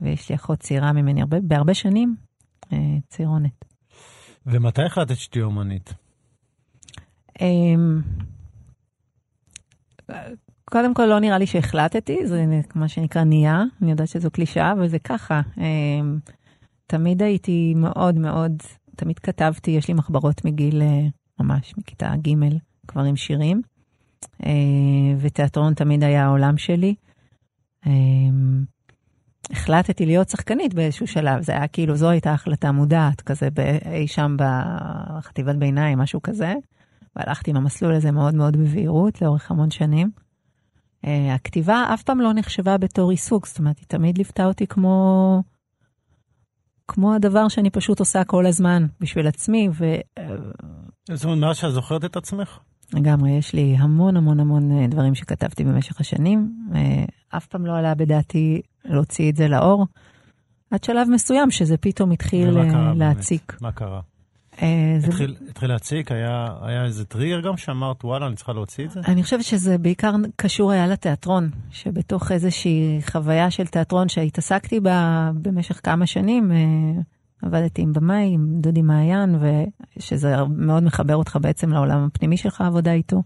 ויש 0.00 0.28
לי 0.28 0.34
אחות 0.34 0.58
צעירה 0.58 0.92
ממני 0.92 1.20
הרבה- 1.20 1.40
בהרבה 1.42 1.74
שנים, 1.74 2.16
אה, 2.72 2.78
צעירונת. 3.08 3.64
ומתי 4.46 4.82
החלטת 4.82 5.16
שתהיי 5.16 5.42
אומנית? 5.42 5.94
אמ, 7.40 8.00
קודם 10.64 10.94
כל, 10.94 11.04
לא 11.04 11.18
נראה 11.18 11.38
לי 11.38 11.46
שהחלטתי, 11.46 12.26
זה 12.26 12.44
מה 12.74 12.88
שנקרא 12.88 13.24
נהיה, 13.24 13.62
אני 13.82 13.90
יודעת 13.90 14.08
שזו 14.08 14.30
קלישאה, 14.30 14.72
אבל 14.72 14.88
זה 14.88 14.98
ככה. 14.98 15.40
אמ, 15.58 16.18
תמיד 16.86 17.22
הייתי 17.22 17.74
מאוד 17.76 18.14
מאוד, 18.14 18.52
תמיד 18.96 19.18
כתבתי, 19.18 19.70
יש 19.70 19.88
לי 19.88 19.94
מחברות 19.94 20.44
מגיל 20.44 20.82
אה, 20.82 21.06
ממש, 21.40 21.74
מכיתה 21.78 22.12
ג' 22.16 22.30
כבר 22.88 23.02
עם 23.02 23.16
שירים, 23.16 23.62
אה, 24.46 24.50
ותיאטרון 25.18 25.74
תמיד 25.74 26.04
היה 26.04 26.24
העולם 26.24 26.58
שלי. 26.58 26.94
החלטתי 29.50 30.06
להיות 30.06 30.28
שחקנית 30.28 30.74
באיזשהו 30.74 31.06
שלב, 31.06 31.42
זה 31.42 31.52
היה 31.52 31.68
כאילו, 31.68 31.96
זו 31.96 32.10
הייתה 32.10 32.32
החלטה 32.32 32.72
מודעת, 32.72 33.20
כזה 33.20 33.48
אי 33.92 34.08
שם 34.08 34.36
בחטיבת 34.38 35.56
ביניים, 35.56 35.98
משהו 35.98 36.22
כזה. 36.22 36.54
והלכתי 37.16 37.50
עם 37.50 37.56
המסלול 37.56 37.94
הזה 37.94 38.10
מאוד 38.10 38.34
מאוד 38.34 38.56
בבהירות 38.56 39.22
לאורך 39.22 39.50
המון 39.50 39.70
שנים. 39.70 40.10
Uh, 41.06 41.08
הכתיבה 41.34 41.84
אף 41.94 42.02
פעם 42.02 42.20
לא 42.20 42.32
נחשבה 42.34 42.78
בתור 42.78 43.10
עיסוק, 43.10 43.46
זאת 43.46 43.58
אומרת, 43.58 43.78
היא 43.78 43.86
תמיד 43.88 44.18
ליוותה 44.18 44.44
אותי 44.44 44.66
כמו, 44.66 45.42
כמו 46.88 47.14
הדבר 47.14 47.48
שאני 47.48 47.70
פשוט 47.70 48.00
עושה 48.00 48.24
כל 48.24 48.46
הזמן 48.46 48.86
בשביל 49.00 49.26
עצמי, 49.26 49.68
זאת 51.12 51.24
אומרת, 51.24 51.38
מאז 51.38 51.56
שאת 51.56 51.72
זוכרת 51.72 52.04
את 52.04 52.16
עצמך? 52.16 52.58
ולגמרי, 52.94 53.30
יש 53.30 53.52
לי 53.52 53.76
המון 53.78 54.16
המון 54.16 54.40
המון 54.40 54.72
אה, 54.78 54.86
דברים 54.86 55.14
שכתבתי 55.14 55.64
במשך 55.64 56.00
השנים. 56.00 56.52
Uh, 56.72 56.76
אף 57.36 57.46
פעם 57.46 57.66
לא 57.66 57.76
עלה 57.76 57.94
בדעתי 57.94 58.60
להוציא 58.84 59.30
את 59.30 59.36
זה 59.36 59.48
לאור, 59.48 59.86
עד 60.70 60.84
שלב 60.84 61.08
מסוים 61.10 61.50
שזה 61.50 61.76
פתאום 61.76 62.10
התחיל 62.10 62.48
ומה 62.58 62.70
קרה 62.70 62.80
אה, 62.88 62.94
באמת? 62.94 63.16
להציק. 63.16 63.56
מה 63.60 63.72
קרה? 63.72 64.00
אה, 64.62 64.94
זה- 64.98 65.06
התחיל 65.06 65.36
התחיל 65.50 65.68
להציק? 65.68 66.12
היה 66.12 66.48
היה 66.62 66.84
איזה 66.84 67.04
טריגר 67.04 67.40
גם 67.40 67.56
שאמרת, 67.56 68.04
וואלה, 68.04 68.26
אני 68.26 68.36
צריכה 68.36 68.52
להוציא 68.52 68.84
את 68.84 68.90
זה? 68.90 69.00
אני 69.08 69.22
חושבת 69.22 69.44
שזה 69.44 69.78
בעיקר 69.78 70.12
קשור 70.36 70.70
היה 70.72 70.86
לתיאטרון, 70.86 71.50
שבתוך 71.70 72.32
איזושהי 72.32 72.98
חוויה 73.10 73.50
של 73.50 73.66
תיאטרון 73.66 74.08
שהתעסקתי 74.08 74.80
בה 74.80 75.30
במשך 75.34 75.80
כמה 75.82 76.06
שנים, 76.06 76.52
אה, 76.52 76.56
עבדתי 77.42 77.82
עם 77.82 77.92
במאי, 77.92 78.30
עם 78.34 78.46
דודי 78.60 78.82
מעיין, 78.82 79.36
ושזה 79.96 80.34
מאוד 80.56 80.82
מחבר 80.82 81.16
אותך 81.16 81.38
בעצם 81.42 81.72
לעולם 81.72 82.04
הפנימי 82.04 82.36
שלך, 82.36 82.60
העבודה 82.60 82.92
איתו. 82.92 83.22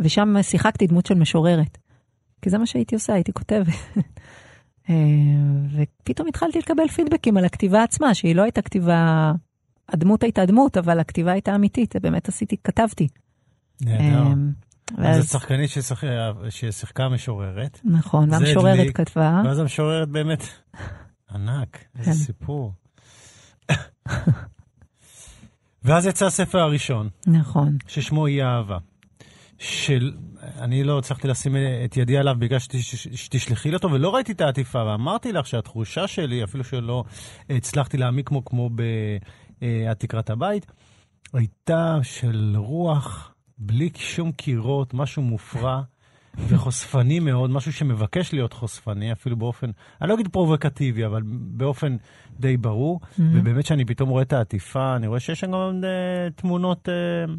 ושם 0.00 0.34
שיחקתי 0.42 0.86
דמות 0.86 1.06
של 1.06 1.14
משוררת, 1.14 1.78
כי 2.42 2.50
זה 2.50 2.58
מה 2.58 2.66
שהייתי 2.66 2.94
עושה, 2.94 3.14
הייתי 3.14 3.32
כותבת. 3.32 3.74
אה, 4.90 4.94
ופתאום 6.02 6.28
התחלתי 6.28 6.58
לקבל 6.58 6.88
פידבקים 6.88 7.36
על 7.36 7.44
הכתיבה 7.44 7.82
עצמה, 7.82 8.14
שהיא 8.14 8.36
לא 8.36 8.42
הייתה 8.42 8.62
כתיבה, 8.62 9.32
הדמות 9.88 10.22
הייתה 10.22 10.46
דמות, 10.46 10.76
אבל 10.76 10.98
הכתיבה 11.00 11.32
הייתה 11.32 11.54
אמיתית, 11.54 11.96
באמת 11.96 12.28
עשיתי, 12.28 12.56
כתבתי. 12.64 13.08
נהדר. 13.82 14.22
אמ, 14.32 14.50
אז 14.98 15.24
את 15.24 15.30
שחקנית 15.30 15.70
ששיח- 15.70 16.02
ששיחקה 16.48 17.08
משוררת, 17.08 17.80
נכון, 17.84 18.30
והמשוררת. 18.30 18.94
כתבה, 18.94 19.42
ואז 19.44 19.58
המשוררת 19.58 20.08
באמת 20.08 20.42
ענק, 21.34 21.78
איזה 21.98 22.10
כן. 22.10 22.16
סיפור. 22.16 22.72
ואז 25.84 26.06
יצא 26.06 26.26
הספר 26.26 26.58
הראשון, 26.58 27.08
נכון, 27.26 27.76
ששמו 27.86 28.26
אי 28.26 28.42
אהבה. 28.42 28.78
של, 29.58 30.12
אני 30.58 30.84
לא 30.84 30.98
הצלחתי 30.98 31.28
לשים 31.28 31.56
את 31.84 31.96
ידי 31.96 32.18
עליו 32.18 32.34
בגלל 32.38 32.58
שתש- 32.58 33.08
שתשלחי 33.14 33.68
לי 33.68 33.76
אותו, 33.76 33.90
ולא 33.90 34.14
ראיתי 34.14 34.32
את 34.32 34.40
העטיפה, 34.40 34.84
ואמרתי 34.84 35.32
לך 35.32 35.46
שהתחושה 35.46 36.06
שלי, 36.08 36.44
אפילו 36.44 36.64
שלא 36.64 37.04
הצלחתי 37.50 37.96
להעמיק 37.96 38.28
כמו, 38.28 38.44
כמו 38.44 38.70
ב"עד 38.74 39.96
תקרת 39.98 40.30
הבית", 40.30 40.66
הייתה 41.32 41.98
של 42.02 42.54
רוח 42.56 43.34
בלי 43.58 43.90
שום 43.96 44.32
קירות, 44.32 44.94
משהו 44.94 45.22
מופרע 45.22 45.82
וחושפני 46.38 47.20
מאוד, 47.20 47.50
משהו 47.50 47.72
שמבקש 47.72 48.32
להיות 48.32 48.52
חושפני, 48.52 49.12
אפילו 49.12 49.36
באופן, 49.36 49.70
אני 50.00 50.08
לא 50.08 50.14
אגיד 50.14 50.28
פרובוקטיבי, 50.28 51.06
אבל 51.06 51.22
באופן 51.32 51.96
די 52.40 52.56
ברור. 52.56 53.00
Mm-hmm. 53.02 53.22
ובאמת 53.34 53.66
שאני 53.66 53.84
פתאום 53.84 54.08
רואה 54.08 54.22
את 54.22 54.32
העטיפה, 54.32 54.96
אני 54.96 55.06
רואה 55.06 55.20
שיש 55.20 55.40
שם 55.40 55.46
גם 55.46 55.80
אה, 55.84 56.30
תמונות, 56.30 56.88
אה, 56.88 57.34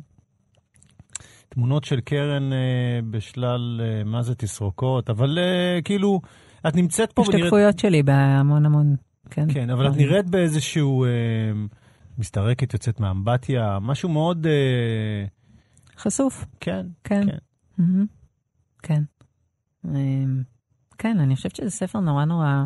תמונות 1.49 1.83
של 1.83 1.99
קרן 2.01 2.53
אה, 2.53 2.99
בשלל, 3.09 3.81
אה, 3.83 4.03
מה 4.03 4.21
זה 4.21 4.35
תסרוקות, 4.35 5.09
אבל 5.09 5.39
אה, 5.39 5.81
כאילו, 5.81 6.21
את 6.67 6.75
נמצאת 6.75 7.11
פה 7.13 7.21
ונראית... 7.21 7.43
השתקפויות 7.43 7.79
שלי 7.79 8.03
בהמון 8.03 8.65
המון, 8.65 8.95
כן. 9.29 9.53
כן, 9.53 9.69
אבל 9.69 9.87
את 9.87 9.91
דברים. 9.91 10.07
נראית 10.07 10.29
באיזשהו... 10.29 11.05
אה, 11.05 11.09
מסתרקת, 12.17 12.73
יוצאת 12.73 12.99
מאמבטיה, 12.99 13.77
משהו 13.81 14.09
מאוד... 14.09 14.47
אה, 14.47 15.25
חשוף, 15.97 16.45
כן, 16.59 16.85
כן. 17.03 17.25
כן. 17.27 17.37
מהמם. 17.77 18.05
כן. 18.83 19.03
אמ, 19.85 20.43
כן, 20.97 21.19
אני 21.19 21.35
חושבת 21.35 21.55
שזה 21.55 21.69
ספר 21.69 21.99
נורא 21.99 22.25
נורא 22.25 22.65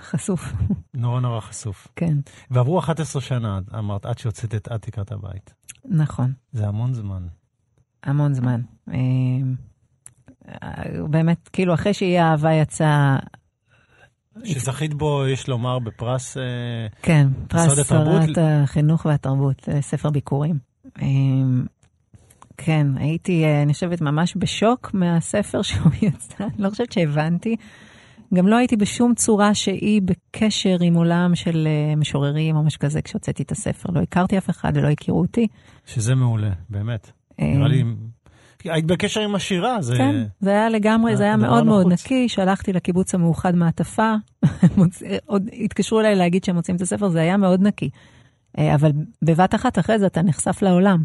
חשוף, 0.00 0.52
נורא 0.94 1.20
נורא 1.20 1.40
חשוף. 1.40 1.88
כן, 1.96 2.18
ועברו 2.50 2.78
11 2.78 3.22
שנה, 3.22 3.58
אמרת, 3.78 4.06
עד 4.06 4.18
שהוצאת 4.18 4.54
את 4.54 4.68
עד 4.68 4.80
תקרת 4.80 5.12
הבית. 5.12 5.54
נכון, 5.84 6.32
זה 6.52 6.68
המון 6.68 6.94
זמן. 6.94 7.26
המון 8.02 8.34
זמן. 8.34 8.60
אמ, 8.92 9.54
באמת, 11.10 11.48
כאילו, 11.52 11.74
אחרי 11.74 11.94
שהיא 11.94 12.20
האהבה 12.20 12.52
יצא, 12.52 13.16
שזכית 14.44 14.94
בו, 14.94 15.26
יש 15.26 15.48
לומר, 15.48 15.78
בפרס... 15.78 16.36
אה, 16.36 16.42
כן, 17.02 17.28
פרס 17.48 17.78
התרבות? 17.78 18.22
שרת 18.26 18.38
החינוך 18.40 19.04
והתרבות, 19.04 19.68
אה, 19.68 19.82
ספר 19.82 20.10
ביקורים. 20.10 20.58
כן, 22.58 22.86
הייתי, 22.96 23.44
אה, 23.44 23.62
אני 23.62 23.72
חושבת, 23.72 24.00
ממש 24.00 24.34
בשוק 24.36 24.90
מהספר 24.94 25.62
שהוא 25.68 25.92
יצא, 26.02 26.44
אני 26.44 26.52
לא 26.58 26.70
חושבת 26.70 26.92
שהבנתי. 26.92 27.56
גם 28.34 28.48
לא 28.48 28.56
הייתי 28.56 28.76
בשום 28.76 29.14
צורה 29.14 29.54
שהיא 29.54 30.02
בקשר 30.04 30.76
עם 30.80 30.94
עולם 30.94 31.34
של 31.34 31.68
אה, 31.70 31.96
משוררים 31.96 32.56
או 32.56 32.62
משהו 32.62 32.80
כזה 32.80 33.02
כשהוצאתי 33.02 33.42
את 33.42 33.52
הספר. 33.52 33.88
לא 33.92 34.00
הכרתי 34.00 34.38
אף 34.38 34.50
אחד 34.50 34.72
ולא 34.74 34.88
הכירו 34.88 35.20
אותי. 35.20 35.46
שזה 35.86 36.14
מעולה, 36.14 36.50
באמת. 36.68 37.10
אה, 37.40 37.46
נראה 37.46 37.68
לי 37.68 37.84
היית 38.64 38.84
בקשר 38.84 39.20
עם 39.20 39.34
השירה, 39.34 39.82
זה... 39.82 39.96
כן, 39.96 40.24
זה 40.40 40.50
היה 40.50 40.68
לגמרי, 40.68 41.16
זה 41.16 41.24
היה 41.24 41.36
מאוד 41.36 41.64
מאוד 41.64 41.92
נקי, 41.92 42.28
שלחתי 42.28 42.72
לקיבוץ 42.72 43.14
המאוחד 43.14 43.54
מעטפה, 43.54 44.14
עוד 45.26 45.48
התקשרו 45.52 46.00
אליי 46.00 46.14
להגיד 46.14 46.44
שהם 46.44 46.56
מוצאים 46.56 46.76
את 46.76 46.80
הספר, 46.80 47.08
זה 47.08 47.20
היה 47.20 47.36
מאוד 47.36 47.62
נקי. 47.62 47.90
אבל 48.58 48.92
בבת 49.22 49.54
אחת 49.54 49.78
אחרי 49.78 49.98
זה 49.98 50.06
אתה 50.06 50.22
נחשף 50.22 50.62
לעולם. 50.62 51.04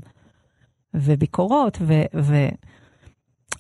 וביקורות, 0.94 1.78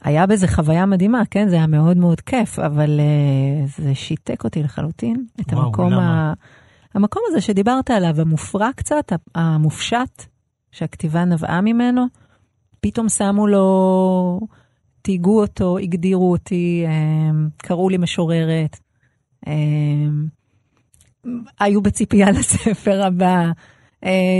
והיה 0.04 0.26
בזה 0.26 0.48
חוויה 0.48 0.86
מדהימה, 0.86 1.22
כן? 1.32 1.50
זה 1.50 1.56
היה 1.56 1.67
מאוד 1.67 1.98
מאוד 1.98 2.22
כיף, 2.22 2.60
אבל 2.60 3.00
uh, 3.00 3.82
זה 3.82 3.96
שיתק 3.96 4.43
אותי 4.43 4.63
לחלוטין. 4.63 5.26
את 5.41 5.54
וואו, 5.54 5.65
המקום 5.65 5.93
למה? 5.93 6.32
ה... 6.32 6.34
המקום 6.93 7.22
הזה 7.28 7.41
שדיברת 7.41 7.91
עליו, 7.91 8.22
המופרע 8.22 8.69
קצת, 8.76 9.12
המופשט, 9.36 10.26
שהכתיבה 10.72 11.26
נבעה 11.26 11.62
ממנו, 11.62 12.06
פתאום 12.82 13.10
שמו 13.10 13.48
לו, 13.48 14.39
תהיגו 15.02 15.41
אותו, 15.41 15.78
הגדירו 15.78 16.32
אותי, 16.32 16.86
um, 16.88 17.50
קראו 17.58 17.89
לי 17.89 17.98
משוררת. 17.98 18.80
Um, 19.46 19.50
היו 21.60 21.82
בציפייה 21.82 22.32
לספר 22.39 23.04
הבא, 23.06 23.52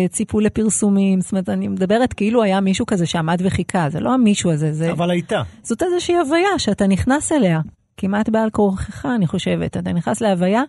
ציפו 0.10 0.40
לפרסומים, 0.40 1.22
זאת 1.22 1.32
אומרת, 1.32 1.50
אני 1.50 1.68
מדברת 1.68 2.14
כאילו 2.14 2.44
היה 2.44 2.62
מישהו 2.62 2.86
כזה 2.86 3.06
שעמד 3.06 3.42
וחיכה, 3.44 3.90
זה 3.90 4.00
לא 4.00 4.14
המישהו 4.14 4.52
הזה, 4.52 4.74
זה... 4.74 4.92
אבל 4.92 5.10
הייתה. 5.10 5.42
זאת 5.64 5.84
איזושהי 5.84 6.16
הוויה 6.16 6.60
שאתה 6.60 6.88
נכנס 6.88 7.32
אליה, 7.32 7.62
כמעט 7.98 8.30
בעל 8.30 8.50
כורחך, 8.50 9.06
אני 9.06 9.28
חושבת. 9.28 9.78
אתה 9.78 9.94
נכנס 9.94 10.22
להוויה 10.22 10.64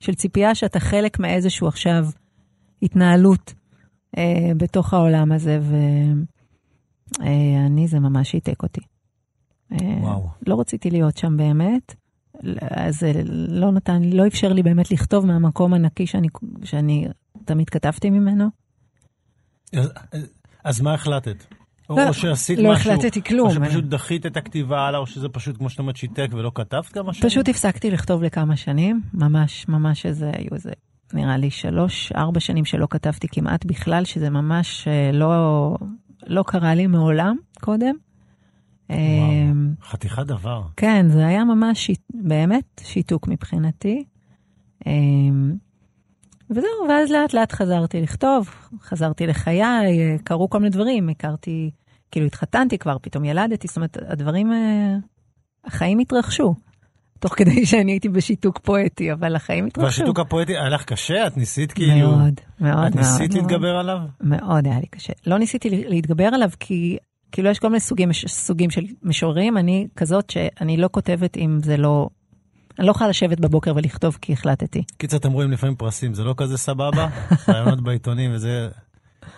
של 0.00 0.14
ציפייה 0.14 0.54
שאתה 0.54 0.80
חלק 0.80 1.18
מאיזשהו 1.18 1.68
עכשיו 1.68 2.06
התנהלות 2.82 3.54
אה, 4.18 4.52
בתוך 4.56 4.94
העולם 4.94 5.32
הזה, 5.32 5.58
ואני, 7.18 7.82
אה, 7.82 7.86
זה 7.86 8.00
ממש 8.00 8.30
שיתק 8.30 8.62
אותי. 8.62 8.80
אה, 9.72 9.78
וואו. 10.00 10.28
לא 10.46 10.60
רציתי 10.60 10.90
להיות 10.90 11.16
שם 11.16 11.36
באמת. 11.36 11.94
אז 12.70 12.98
זה 12.98 13.12
לא 13.48 13.72
נתן, 13.72 14.02
לא 14.02 14.26
אפשר 14.26 14.52
לי 14.52 14.62
באמת 14.62 14.90
לכתוב 14.90 15.26
מהמקום 15.26 15.74
הנקי 15.74 16.06
שאני, 16.06 16.28
שאני 16.64 17.08
תמיד 17.44 17.70
כתבתי 17.70 18.10
ממנו. 18.10 18.48
אז, 19.72 19.90
אז 20.64 20.80
מה 20.80 20.94
החלטת? 20.94 21.44
לא, 21.90 22.08
או 22.08 22.14
שעשית 22.14 22.58
לא 22.58 22.72
משהו, 22.72 22.92
החלטתי 22.92 23.22
כלום. 23.22 23.48
או 23.48 23.54
שפשוט 23.54 23.84
דחית 23.84 24.26
את 24.26 24.36
הכתיבה 24.36 24.80
הלאה, 24.80 25.00
או 25.00 25.06
שזה 25.06 25.28
פשוט, 25.28 25.56
כמו 25.56 25.70
שאתה 25.70 25.82
אומרת, 25.82 25.96
שיתק 25.96 26.28
ולא 26.32 26.50
כתבת 26.54 26.86
כמה 26.86 27.12
שנים? 27.12 27.30
פשוט 27.30 27.48
הפסקתי 27.48 27.90
לכתוב 27.90 28.22
לכמה 28.22 28.56
שנים, 28.56 29.00
ממש, 29.14 29.68
ממש 29.68 30.06
איזה, 30.06 30.30
היו 30.34 30.48
איזה, 30.52 30.70
נראה 31.12 31.36
לי 31.36 31.50
שלוש, 31.50 32.12
ארבע 32.12 32.40
שנים 32.40 32.64
שלא 32.64 32.86
כתבתי 32.90 33.28
כמעט 33.28 33.64
בכלל, 33.64 34.04
שזה 34.04 34.30
ממש 34.30 34.88
אה, 34.88 35.10
לא, 35.12 35.74
לא 36.26 36.44
קרה 36.46 36.74
לי 36.74 36.86
מעולם 36.86 37.36
קודם. 37.60 37.94
וואו, 38.90 39.00
אמ, 39.00 39.74
חתיכת 39.82 40.26
דבר. 40.26 40.62
כן, 40.76 41.08
זה 41.08 41.26
היה 41.26 41.44
ממש 41.44 41.90
באמת 42.14 42.80
שיתוק 42.84 43.28
מבחינתי. 43.28 44.04
אמ, 44.86 45.54
וזהו, 46.50 46.88
ואז 46.88 47.10
לאט 47.10 47.34
לאט 47.34 47.52
חזרתי 47.52 48.00
לכתוב, 48.00 48.54
חזרתי 48.82 49.26
לחיי, 49.26 49.62
קרו 50.24 50.50
כל 50.50 50.58
מיני 50.58 50.70
דברים, 50.70 51.08
הכרתי, 51.08 51.70
כאילו 52.10 52.26
התחתנתי 52.26 52.78
כבר, 52.78 52.96
פתאום 53.02 53.24
ילדתי, 53.24 53.68
זאת 53.68 53.76
אומרת, 53.76 53.96
הדברים, 54.08 54.52
אה, 54.52 54.96
החיים 55.64 55.98
התרחשו. 55.98 56.54
תוך 57.18 57.34
כדי 57.34 57.66
שאני 57.66 57.92
הייתי 57.92 58.08
בשיתוק 58.08 58.58
פואטי, 58.58 59.12
אבל 59.12 59.36
החיים 59.36 59.66
התרחשו. 59.66 59.86
והשיתוק 59.86 60.20
הפואטי 60.20 60.52
היה 60.52 60.68
לך 60.68 60.84
קשה? 60.84 61.26
את 61.26 61.36
ניסית 61.36 61.72
כאילו... 61.72 61.94
מאוד, 61.94 62.40
מאוד, 62.60 62.74
מאוד. 62.74 62.86
את 62.86 62.96
ניסית 62.96 63.34
מאוד, 63.34 63.42
להתגבר 63.42 63.72
מאוד. 63.72 63.80
עליו? 63.80 63.98
מאוד 64.20 64.66
היה 64.66 64.80
לי 64.80 64.86
קשה. 64.86 65.12
לא 65.26 65.38
ניסיתי 65.38 65.70
להתגבר 65.70 66.24
עליו 66.24 66.50
כי 66.60 66.96
כאילו 67.36 67.50
יש 67.50 67.58
כל 67.58 67.68
מיני 67.68 67.80
סוגים, 67.80 68.12
סוגים 68.26 68.70
של 68.70 68.82
משוררים, 69.02 69.58
אני 69.58 69.86
כזאת 69.96 70.30
שאני 70.30 70.76
לא 70.76 70.88
כותבת 70.92 71.36
אם 71.36 71.58
זה 71.64 71.76
לא... 71.76 72.08
אני 72.78 72.86
לא 72.86 72.90
יכולה 72.90 73.10
לשבת 73.10 73.40
בבוקר 73.40 73.72
ולכתוב 73.76 74.18
כי 74.20 74.32
החלטתי. 74.32 74.82
קיצר, 74.96 75.16
אתם 75.16 75.32
רואים 75.32 75.52
לפעמים 75.52 75.76
פרסים, 75.76 76.14
זה 76.14 76.24
לא 76.24 76.34
כזה 76.36 76.58
סבבה? 76.58 77.08
רעיונות 77.48 77.80
בעיתונים 77.80 78.30
וזה... 78.34 78.68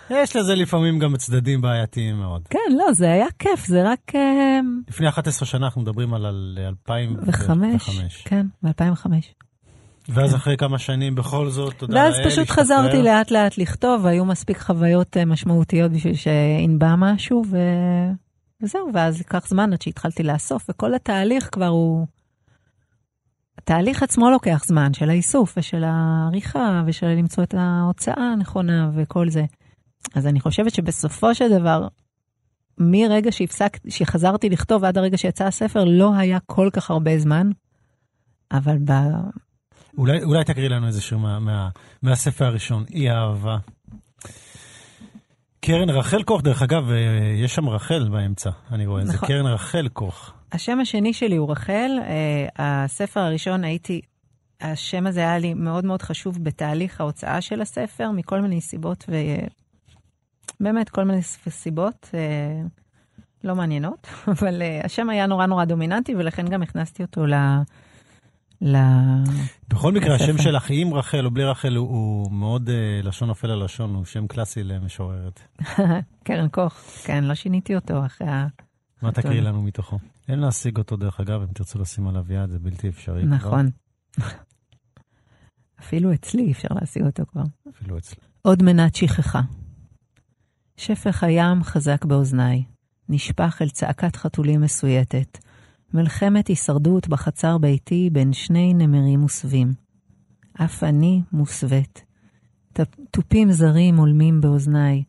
יש 0.09 0.35
לזה 0.35 0.55
לפעמים 0.55 0.99
גם 0.99 1.17
צדדים 1.17 1.61
בעייתיים 1.61 2.15
מאוד. 2.15 2.47
כן, 2.49 2.59
לא, 2.77 2.93
זה 2.93 3.11
היה 3.11 3.27
כיף, 3.39 3.65
זה 3.65 3.83
רק... 3.91 4.15
אה, 4.15 4.59
לפני 4.89 5.09
11 5.09 5.45
שנה 5.45 5.65
אנחנו 5.65 5.81
מדברים 5.81 6.13
על 6.13 6.25
2005. 6.67 8.23
כן, 8.25 8.45
ב-2005. 8.63 9.05
ואז 10.09 10.35
אחרי 10.35 10.57
כמה 10.57 10.79
שנים 10.79 11.15
בכל 11.15 11.49
זאת, 11.49 11.73
תודה 11.73 11.93
לאל, 11.93 12.03
ואז 12.03 12.15
פשוט 12.25 12.49
חזרתי 12.49 13.03
לאט 13.03 13.31
לאט 13.31 13.57
לכתוב, 13.57 14.05
והיו 14.05 14.25
מספיק 14.25 14.57
חוויות 14.59 15.17
אה, 15.17 15.25
משמעותיות 15.25 15.91
בשביל 15.91 16.15
שינבע 16.15 16.95
משהו, 16.97 17.43
ו... 17.49 17.57
וזהו, 18.61 18.89
ואז 18.93 19.19
לקח 19.19 19.47
זמן 19.47 19.73
עד 19.73 19.81
שהתחלתי 19.81 20.23
לאסוף, 20.23 20.65
וכל 20.69 20.95
התהליך 20.95 21.49
כבר 21.51 21.67
הוא... 21.67 22.07
התהליך 23.57 24.03
עצמו 24.03 24.29
לוקח 24.29 24.63
זמן, 24.65 24.93
של 24.93 25.09
האיסוף 25.09 25.53
ושל 25.57 25.83
העריכה 25.83 26.83
ושל 26.85 27.07
למצוא 27.07 27.43
את 27.43 27.53
ההוצאה 27.57 28.31
הנכונה 28.33 28.91
וכל 28.95 29.29
זה. 29.29 29.45
אז 30.15 30.27
אני 30.27 30.39
חושבת 30.39 30.73
שבסופו 30.73 31.35
של 31.35 31.59
דבר, 31.59 31.87
מרגע 32.77 33.31
שהפסקתי, 33.31 33.91
שחזרתי 33.91 34.49
לכתוב 34.49 34.83
עד 34.83 34.97
הרגע 34.97 35.17
שיצא 35.17 35.45
הספר, 35.45 35.83
לא 35.83 36.15
היה 36.15 36.39
כל 36.45 36.69
כך 36.73 36.91
הרבה 36.91 37.19
זמן, 37.19 37.49
אבל 38.51 38.77
ב... 38.85 38.91
אולי, 39.99 40.23
אולי 40.23 40.43
תקריא 40.43 40.69
לנו 40.69 40.87
איזה 40.87 41.01
שיר 41.01 41.17
מה, 41.17 41.39
מה, 41.39 41.69
מהספר 42.01 42.45
הראשון, 42.45 42.83
אי 42.93 43.09
האהבה. 43.09 43.57
קרן 45.61 45.89
רחל 45.89 46.23
כוך, 46.23 46.41
דרך 46.41 46.61
אגב, 46.61 46.91
אה, 46.91 46.97
יש 47.35 47.55
שם 47.55 47.69
רחל 47.69 48.09
באמצע, 48.09 48.49
אני 48.71 48.85
רואה, 48.85 49.03
נכון. 49.03 49.15
זה 49.15 49.27
קרן 49.27 49.45
רחל 49.45 49.87
כוך. 49.93 50.33
השם 50.51 50.79
השני 50.79 51.13
שלי 51.13 51.35
הוא 51.35 51.51
רחל. 51.51 51.91
Uh, 51.99 52.51
הספר 52.59 53.19
הראשון 53.19 53.63
הייתי, 53.63 54.01
השם 54.61 55.07
הזה 55.07 55.19
היה 55.19 55.37
לי 55.37 55.53
מאוד 55.53 55.85
מאוד 55.85 56.01
חשוב 56.01 56.43
בתהליך 56.43 57.01
ההוצאה 57.01 57.41
של 57.41 57.61
הספר, 57.61 58.11
מכל 58.11 58.41
מיני 58.41 58.61
סיבות, 58.61 59.09
ובאמת 60.59 60.89
כל 60.89 61.03
מיני 61.03 61.21
סיבות 61.49 62.09
uh, 62.11 62.15
לא 63.43 63.55
מעניינות, 63.55 64.07
אבל 64.39 64.61
השם 64.83 65.09
היה 65.09 65.25
נורא 65.25 65.45
נורא 65.45 65.65
דומיננטי, 65.65 66.15
ולכן 66.15 66.47
גם 66.47 66.61
הכנסתי 66.61 67.03
אותו 67.03 67.25
ל... 67.25 67.33
ל... 68.61 68.77
בכל 69.67 69.93
מקרה, 69.93 70.15
השם 70.15 70.37
שלך, 70.37 70.67
עם 70.69 70.93
רחל 70.93 71.25
או 71.25 71.31
בלי 71.31 71.43
רחל, 71.43 71.75
הוא, 71.75 71.89
הוא 71.89 72.31
מאוד 72.31 72.69
uh, 72.69 73.05
לשון 73.05 73.27
נופל 73.27 73.51
על 73.51 73.63
לשון, 73.63 73.95
הוא 73.95 74.05
שם 74.05 74.27
קלאסי 74.27 74.63
למשוררת. 74.63 75.39
קרן 76.25 76.49
קוך, 76.49 76.73
כן, 77.03 77.23
לא 77.23 77.35
שיניתי 77.35 77.75
אותו 77.75 78.05
אחרי 78.05 78.27
ה... 78.27 78.47
מה 79.01 79.11
תקריא 79.11 79.41
לנו 79.41 79.61
מתוכו? 79.61 79.99
אין 80.29 80.39
להשיג 80.39 80.77
אותו, 80.77 80.95
דרך 80.95 81.19
אגב, 81.19 81.41
אם 81.41 81.47
תרצו 81.53 81.79
לשים 81.79 82.07
עליו 82.07 82.33
יד, 82.33 82.49
זה 82.49 82.59
בלתי 82.59 82.89
אפשרי. 82.89 83.25
נכון. 83.25 83.69
אפילו 85.79 86.13
אצלי 86.13 86.51
אפשר 86.51 86.67
להשיג 86.71 87.03
אותו 87.03 87.23
כבר. 87.31 87.43
אפילו 87.69 87.97
אצלי. 87.97 88.17
עוד 88.41 88.63
מנת 88.63 88.95
שכחה. 88.95 89.41
שפך 90.77 91.23
הים 91.23 91.63
חזק 91.63 92.05
באוזניי, 92.05 92.63
נשפך 93.09 93.61
אל 93.61 93.69
צעקת 93.69 94.15
חתולים 94.15 94.61
מסויטת. 94.61 95.37
מלחמת 95.93 96.47
הישרדות 96.47 97.07
בחצר 97.07 97.57
ביתי 97.57 98.09
בין 98.11 98.33
שני 98.33 98.73
נמרים 98.73 99.19
מוסווים. 99.19 99.73
אף 100.53 100.83
אני 100.83 101.21
מוסווית. 101.31 102.05
תופים 103.11 103.51
זרים 103.51 103.97
הולמים 103.97 104.41
באוזניי. 104.41 105.03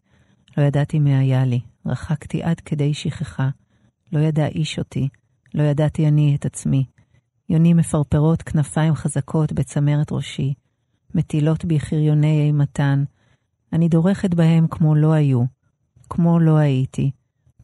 לא 0.59 0.63
ידעתי 0.63 0.99
מי 0.99 1.15
היה 1.15 1.45
לי, 1.45 1.61
רחקתי 1.87 2.43
עד 2.43 2.61
כדי 2.61 2.95
שכחה. 2.95 3.49
לא 4.13 4.19
ידע 4.19 4.47
איש 4.47 4.79
אותי, 4.79 5.09
לא 5.55 5.63
ידעתי 5.63 6.09
אני 6.09 6.35
את 6.35 6.47
עצמי. 6.47 6.85
יונים 7.49 7.77
מפרפרות 7.77 8.43
כנפיים 8.43 8.95
חזקות 8.95 9.53
בצמרת 9.53 10.13
ראשי, 10.13 10.55
מטילות 11.15 11.65
בי 11.65 11.81
חריוני 11.81 12.43
אימתן. 12.47 13.05
אני 13.73 13.89
דורכת 13.89 14.35
בהם 14.35 14.67
כמו 14.69 14.95
לא 14.95 15.13
היו, 15.13 15.45
כמו 16.11 16.41
לא 16.41 16.57
הייתי, 16.57 17.11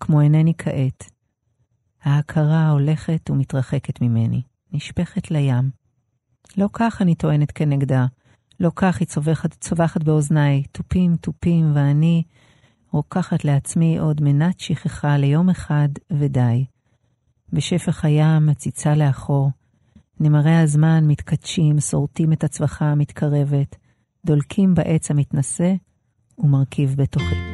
כמו 0.00 0.20
אינני 0.20 0.52
כעת. 0.58 1.15
ההכרה 2.06 2.70
הולכת 2.70 3.30
ומתרחקת 3.30 4.00
ממני, 4.00 4.42
נשפכת 4.72 5.30
לים. 5.30 5.70
לא 6.56 6.68
כך 6.72 7.02
אני 7.02 7.14
טוענת 7.14 7.50
כנגדה, 7.50 8.06
לא 8.60 8.70
כך 8.76 9.00
היא 9.00 9.08
צווחת, 9.08 9.54
צווחת 9.54 10.02
באוזניי, 10.02 10.62
תופים, 10.72 11.16
תופים, 11.16 11.72
ואני 11.74 12.22
רוקחת 12.92 13.44
לעצמי 13.44 13.98
עוד 13.98 14.20
מנת 14.22 14.60
שכחה 14.60 15.16
ליום 15.16 15.50
אחד 15.50 15.88
ודי. 16.10 16.64
בשפך 17.52 18.04
הים 18.04 18.46
מציצה 18.46 18.94
לאחור, 18.94 19.50
נמרי 20.20 20.56
הזמן 20.56 21.04
מתקדשים, 21.06 21.80
שורטים 21.80 22.32
את 22.32 22.44
הצווחה 22.44 22.86
המתקרבת, 22.86 23.76
דולקים 24.26 24.74
בעץ 24.74 25.10
המתנשא 25.10 25.74
ומרכיב 26.38 26.94
בתוכי. 26.98 27.45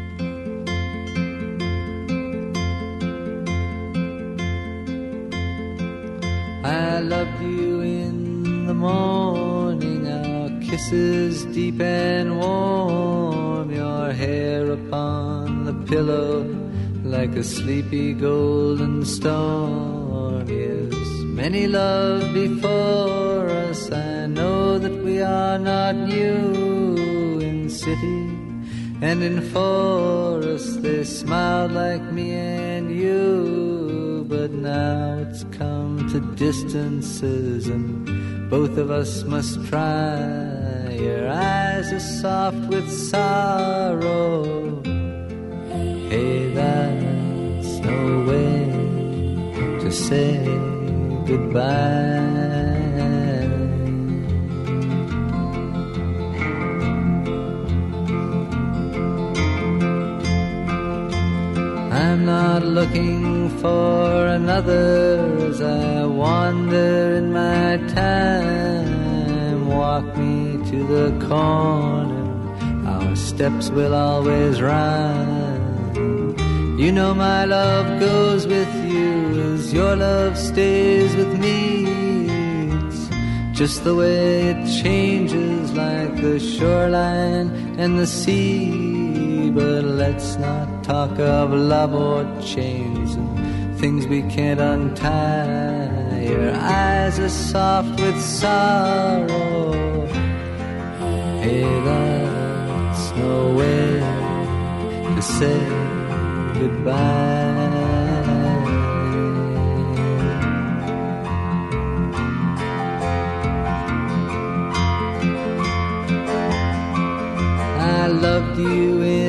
Loved 7.02 7.42
you 7.42 7.80
in 7.80 8.66
the 8.66 8.74
morning, 8.74 10.06
our 10.06 10.60
kisses 10.60 11.44
deep 11.46 11.80
and 11.80 12.38
warm, 12.38 13.70
your 13.70 14.12
hair 14.12 14.70
upon 14.70 15.64
the 15.64 15.74
pillow 15.90 16.44
like 17.04 17.34
a 17.36 17.44
sleepy 17.44 18.14
golden 18.14 19.04
storm. 19.04 20.48
Yes, 20.48 20.94
many 21.24 21.66
love 21.66 22.32
before 22.32 23.48
us. 23.48 23.90
I 23.90 24.26
know 24.26 24.78
that 24.78 25.02
we 25.04 25.20
are 25.20 25.58
not 25.58 25.96
new 25.96 27.40
in 27.40 27.68
city 27.68 28.22
and 29.02 29.22
in 29.22 29.42
forest. 29.50 30.82
They 30.82 31.04
smiled 31.04 31.72
like 31.72 32.02
me 32.12 32.32
and 32.32 32.90
you, 32.90 33.81
but 34.32 34.50
now 34.50 35.18
it's 35.18 35.44
come 35.58 36.08
to 36.10 36.18
distances 36.36 37.66
and 37.66 38.48
both 38.48 38.78
of 38.78 38.90
us 38.90 39.24
must 39.24 39.62
try. 39.66 40.88
Your 40.98 41.28
eyes 41.28 41.92
are 41.92 42.00
soft 42.00 42.64
with 42.72 42.90
sorrow. 42.90 44.82
Hey, 46.08 46.50
that's 46.54 47.72
no 47.90 48.24
way 48.30 48.60
to 49.82 49.90
say 49.90 50.42
goodbye. 51.26 52.71
I'm 62.22 62.26
not 62.26 62.62
looking 62.64 63.50
for 63.58 64.26
another 64.26 65.36
as 65.48 65.60
I 65.60 66.04
wander 66.04 67.14
in 67.16 67.32
my 67.32 67.78
time. 67.94 69.66
Walk 69.66 70.04
me 70.16 70.64
to 70.70 70.86
the 70.86 71.26
corner, 71.26 72.86
our 72.86 73.16
steps 73.16 73.70
will 73.70 73.92
always 73.92 74.62
rhyme. 74.62 75.98
You 76.78 76.92
know 76.92 77.12
my 77.12 77.44
love 77.44 77.98
goes 77.98 78.46
with 78.46 78.72
you 78.84 79.54
as 79.54 79.72
your 79.72 79.96
love 79.96 80.38
stays 80.38 81.16
with 81.16 81.36
me. 81.40 81.86
It's 82.86 83.10
just 83.50 83.82
the 83.82 83.96
way 83.96 84.50
it 84.50 84.64
changes 84.80 85.72
like 85.72 86.14
the 86.22 86.38
shoreline 86.38 87.48
and 87.80 87.98
the 87.98 88.06
sea. 88.06 89.01
But 89.54 89.84
let's 89.84 90.36
not 90.36 90.82
talk 90.82 91.18
of 91.18 91.52
love 91.52 91.94
or 91.94 92.24
chains 92.40 93.16
and 93.16 93.78
things 93.78 94.06
we 94.06 94.22
can't 94.22 94.60
untie. 94.60 96.24
Your 96.26 96.54
eyes 96.54 97.18
are 97.18 97.28
soft 97.28 98.00
with 98.00 98.18
sorrow. 98.20 100.06
Hey, 101.42 101.64
that's 101.84 103.10
no 103.16 103.54
way 103.58 104.00
to 105.16 105.22
say 105.22 105.58
goodbye. 106.58 107.72
I 118.02 118.06
loved 118.06 118.58
you 118.58 119.02
in 119.02 119.21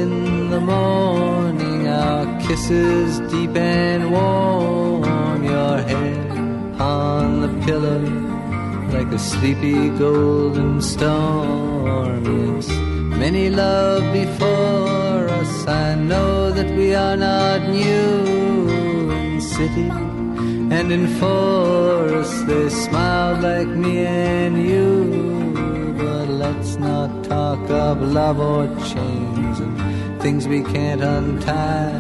the 0.54 0.62
morning, 0.62 1.88
our 1.88 2.26
kisses 2.41 3.20
deep 3.32 3.56
and 3.56 4.12
warm, 4.12 5.43
your 5.43 5.78
head 5.89 6.80
on 6.80 7.41
the 7.43 7.51
pillow 7.66 8.01
like 8.95 9.12
a 9.12 9.18
sleepy 9.18 9.89
golden 10.04 10.80
storm. 10.80 12.24
Yes, 12.34 12.68
many 13.24 13.49
love 13.49 14.04
before 14.22 15.22
us. 15.41 15.54
I 15.68 15.95
know 15.95 16.51
that 16.51 16.70
we 16.78 16.93
are 16.93 17.18
not 17.18 17.60
new 17.70 18.70
in 19.10 19.41
city 19.41 19.89
and 20.78 20.88
in 20.97 21.06
forest. 21.22 22.45
They 22.45 22.70
smiled 22.70 23.41
like 23.41 23.72
me 23.86 24.06
and 24.06 24.56
you, 24.72 24.91
but 25.97 26.28
let's 26.43 26.76
not 26.76 27.10
talk 27.24 27.64
of 27.72 27.95
love 28.20 28.39
or 28.39 28.68
and 28.68 29.22
things 30.24 30.47
we 30.47 30.61
can't 30.63 31.01
untie. 31.01 31.91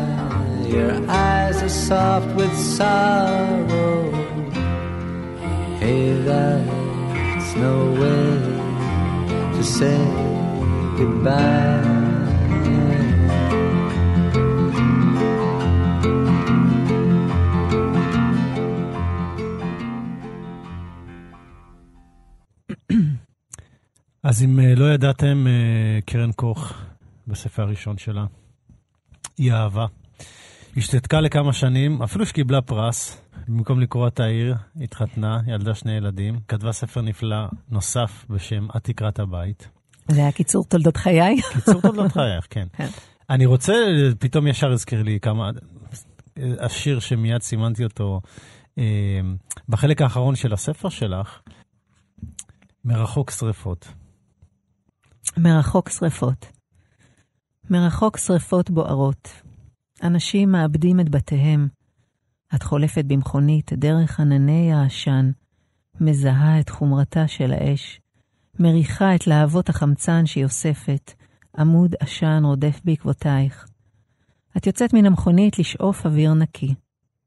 Your 0.75 0.93
eyes 1.09 1.61
are 1.61 1.75
soft 1.89 2.29
with 2.37 2.55
sorrow. 2.77 3.99
Hey, 5.81 6.13
that's 6.27 7.49
no 7.65 7.75
way 8.01 8.29
to 9.55 9.63
say 9.77 9.99
goodbye. 10.97 12.03
אז 24.23 24.43
אם 24.43 24.59
אה, 24.59 24.75
לא 24.75 24.93
ידעתם, 24.93 25.47
אה, 25.47 25.99
קרן 26.05 26.31
קוך, 26.31 26.73
בספר 27.27 27.63
הראשון 27.63 27.97
שלה, 27.97 28.25
היא 29.37 29.53
אהבה. 29.53 29.85
השתתקה 30.77 31.21
לכמה 31.21 31.53
שנים, 31.53 32.01
אפילו 32.01 32.25
שקיבלה 32.25 32.61
פרס, 32.61 33.21
במקום 33.47 33.79
לקרוא 33.79 34.07
את 34.07 34.19
העיר, 34.19 34.55
התחתנה, 34.81 35.39
ילדה 35.47 35.75
שני 35.75 35.91
ילדים, 35.91 36.39
כתבה 36.47 36.71
ספר 36.71 37.01
נפלא 37.01 37.45
נוסף 37.69 38.25
בשם 38.29 38.67
"את 38.77 38.83
תקרת 38.83 39.19
הבית". 39.19 39.67
זה 40.11 40.21
היה 40.21 40.31
קיצור 40.31 40.63
תולדות 40.63 40.97
חיי. 40.97 41.41
קיצור 41.55 41.81
תולדות 41.81 42.11
חייך, 42.11 42.47
כן. 42.49 42.67
כן. 42.73 42.87
אני 43.29 43.45
רוצה, 43.45 43.73
פתאום 44.19 44.47
ישר 44.47 44.71
הזכיר 44.71 45.03
לי 45.03 45.19
כמה, 45.19 45.49
השיר 46.59 46.99
שמיד 46.99 47.41
סימנתי 47.41 47.83
אותו, 47.83 48.21
אה, 48.77 48.83
בחלק 49.69 50.01
האחרון 50.01 50.35
של 50.35 50.53
הספר 50.53 50.89
שלך, 50.89 51.39
מרחוק 52.85 53.31
שרפות. 53.31 53.87
מרחוק 55.37 55.89
שרפות. 55.89 56.62
מרחוק 57.73 58.17
שרפות 58.17 58.69
בוערות. 58.69 59.41
אנשים 60.03 60.51
מאבדים 60.51 60.99
את 60.99 61.09
בתיהם. 61.09 61.67
את 62.55 62.63
חולפת 62.63 63.05
במכונית 63.05 63.73
דרך 63.73 64.19
ענני 64.19 64.73
העשן, 64.73 65.31
מזהה 66.01 66.59
את 66.59 66.69
חומרתה 66.69 67.27
של 67.27 67.53
האש, 67.53 68.01
מריחה 68.59 69.15
את 69.15 69.27
להבות 69.27 69.69
החמצן 69.69 70.25
שהיא 70.25 70.43
אוספת, 70.43 71.13
עמוד 71.57 71.95
עשן 71.99 72.41
רודף 72.45 72.81
בעקבותייך. 72.85 73.67
את 74.57 74.67
יוצאת 74.67 74.93
מן 74.93 75.05
המכונית 75.05 75.59
לשאוף 75.59 76.05
אוויר 76.05 76.33
נקי. 76.33 76.75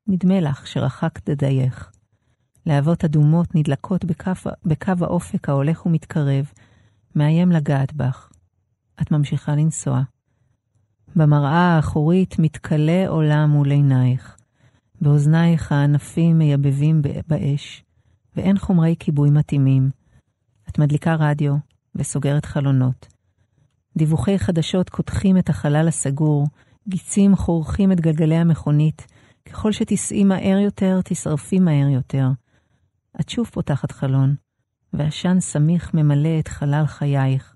נדמה 0.07 0.40
לך 0.40 0.66
שרחקת 0.66 1.30
דדייך. 1.30 1.90
להבות 2.66 3.05
אדומות 3.05 3.55
נדלקות 3.55 4.05
בקו, 4.05 4.32
בקו 4.64 4.92
האופק 5.01 5.49
ההולך 5.49 5.86
ומתקרב, 5.86 6.51
מאיים 7.14 7.53
לגעת 7.53 7.92
בך. 7.92 8.30
את 9.03 9.11
ממשיכה 9.11 9.53
לנסוע. 9.53 10.03
במראה 11.17 11.77
האחורית 11.77 12.39
מתכלה 12.39 13.09
עולם 13.09 13.51
מול 13.51 13.71
עינייך. 13.71 14.37
באוזנייך 15.01 15.73
הענפים 15.73 16.39
מייבבים 16.39 17.03
באש, 17.29 17.85
ואין 18.37 18.59
חומרי 18.59 18.95
כיבוי 18.99 19.31
מתאימים. 19.31 19.91
את 20.69 20.79
מדליקה 20.79 21.14
רדיו 21.14 21.55
וסוגרת 21.95 22.45
חלונות. 22.45 23.07
דיווחי 23.97 24.39
חדשות 24.39 24.91
קודחים 24.91 25.39
את 25.39 25.49
החלל 25.49 25.89
הסגור, 25.89 26.47
גיצים 26.89 27.37
חורכים 27.37 27.93
את 27.93 28.01
גלגלי 28.01 28.37
המכונית. 28.37 29.07
ככל 29.47 29.73
שתיסעי 29.73 30.25
מהר 30.25 30.59
יותר, 30.59 31.01
תשרפי 31.05 31.59
מהר 31.59 31.89
יותר. 31.89 32.29
את 33.21 33.29
שוב 33.29 33.47
פותחת 33.47 33.91
חלון, 33.91 34.35
ועשן 34.93 35.41
סמיך 35.41 35.95
ממלא 35.95 36.39
את 36.39 36.49
חלל 36.49 36.87
חייך. 36.87 37.55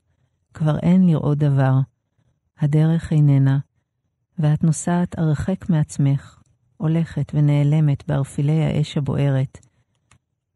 כבר 0.55 0.79
אין 0.79 1.07
לראות 1.07 1.39
דבר. 1.39 1.73
הדרך 2.61 3.13
איננה, 3.13 3.59
ואת 4.39 4.65
נוסעת 4.65 5.19
הרחק 5.19 5.71
מעצמך, 5.71 6.43
הולכת 6.77 7.33
ונעלמת 7.35 8.09
בערפילי 8.09 8.63
האש 8.63 8.97
הבוערת. 8.97 9.59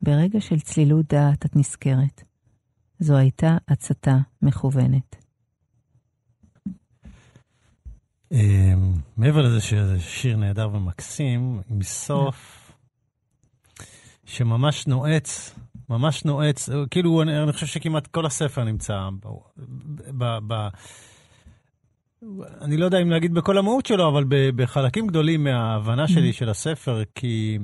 ברגע 0.03 0.41
של 0.41 0.61
צלילות 0.61 1.07
דעת 1.07 1.47
את 1.47 1.57
נזכרת. 1.57 2.23
זו 2.99 3.17
הייתה 3.17 3.57
הצתה 3.69 4.17
מכוונת. 4.43 5.17
אמ, 8.33 8.93
מעבר 9.17 9.43
לזה 9.43 9.61
שזה 9.61 10.01
שיר 10.01 10.37
נהדר 10.37 10.71
ומקסים, 10.73 11.61
עם 11.71 11.83
סוף 11.83 12.73
שממש 14.25 14.87
נועץ, 14.87 15.55
ממש 15.89 16.25
נועץ, 16.25 16.69
כאילו 16.91 17.23
אני, 17.23 17.53
חושב 17.53 17.67
שכמעט 17.67 18.07
כל 18.07 18.27
הספר 18.27 18.65
נמצא 18.65 19.09
ב, 19.23 19.29
ב, 20.19 20.39
ב, 20.47 20.69
אני 22.61 22.77
לא 22.77 22.85
יודע 22.85 23.03
אם 23.03 23.11
להגיד 23.11 23.35
בכל 23.35 23.59
המהות 23.59 23.87
שלו, 23.87 24.09
אבל 24.09 24.25
בחלקים 24.29 25.07
גדולים 25.07 25.45
מההבנה 25.45 26.09
שלי 26.09 26.33
של 26.33 26.49
הספר, 26.49 27.03
כי 27.14 27.59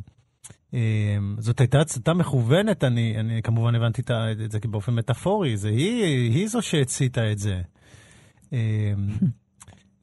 אמ, 0.73 1.37
זאת 1.39 1.61
הייתה 1.61 1.81
הצתה 1.81 2.15
מכוונת, 2.15 2.85
אני, 2.85 3.21
אני 3.21 3.43
כמובן 3.43 3.75
הבנתי 3.75 4.03
את 4.45 4.51
זה 4.51 4.59
באופן 4.71 4.95
מטאפורי, 4.95 5.57
זה 5.57 5.69
היא, 5.69 6.31
היא 6.31 6.49
זו 6.49 6.63
שהציתה 6.63 7.33
את 7.33 7.39
זה. 7.39 7.61
אמ, 8.53 8.59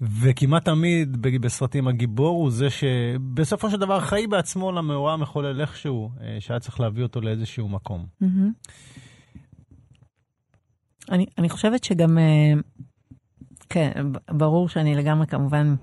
וכמעט 0.22 0.66
תמיד 0.66 1.22
בסרטים 1.22 1.88
הגיבור 1.88 2.38
הוא 2.38 2.52
זה 2.52 2.70
שבסופו 2.70 3.70
של 3.70 3.78
דבר 3.78 4.00
חי 4.00 4.28
בעצמו 4.28 4.72
למאורע 4.72 5.14
המחולל 5.14 5.62
איכשהו, 5.62 6.12
אה, 6.22 6.38
שהיה 6.40 6.60
צריך 6.60 6.80
להביא 6.80 7.04
אותו 7.04 7.22
לאיזשהו 7.22 7.70
מקום. 7.70 8.06
מהמם. 8.22 8.52
אני, 11.12 11.26
אני 11.38 11.50
חושבת 11.50 11.84
שגם, 11.84 12.18
אה, 12.18 12.54
כן, 13.70 13.92
ברור 14.32 14.70
שאני 14.70 14.96
לגמרי 14.96 15.28
כמובן 15.28 15.76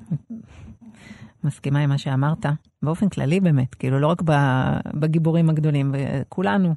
מסכימה 1.44 1.80
עם 1.80 1.88
מה 1.88 1.98
שאמרת, 1.98 2.46
באופן 2.82 3.08
כללי 3.08 3.40
באמת, 3.40 3.74
כאילו 3.74 4.00
לא 4.00 4.06
רק 4.06 4.22
בגיבורים 4.94 5.50
הגדולים, 5.50 5.94
כולנו 6.28 6.74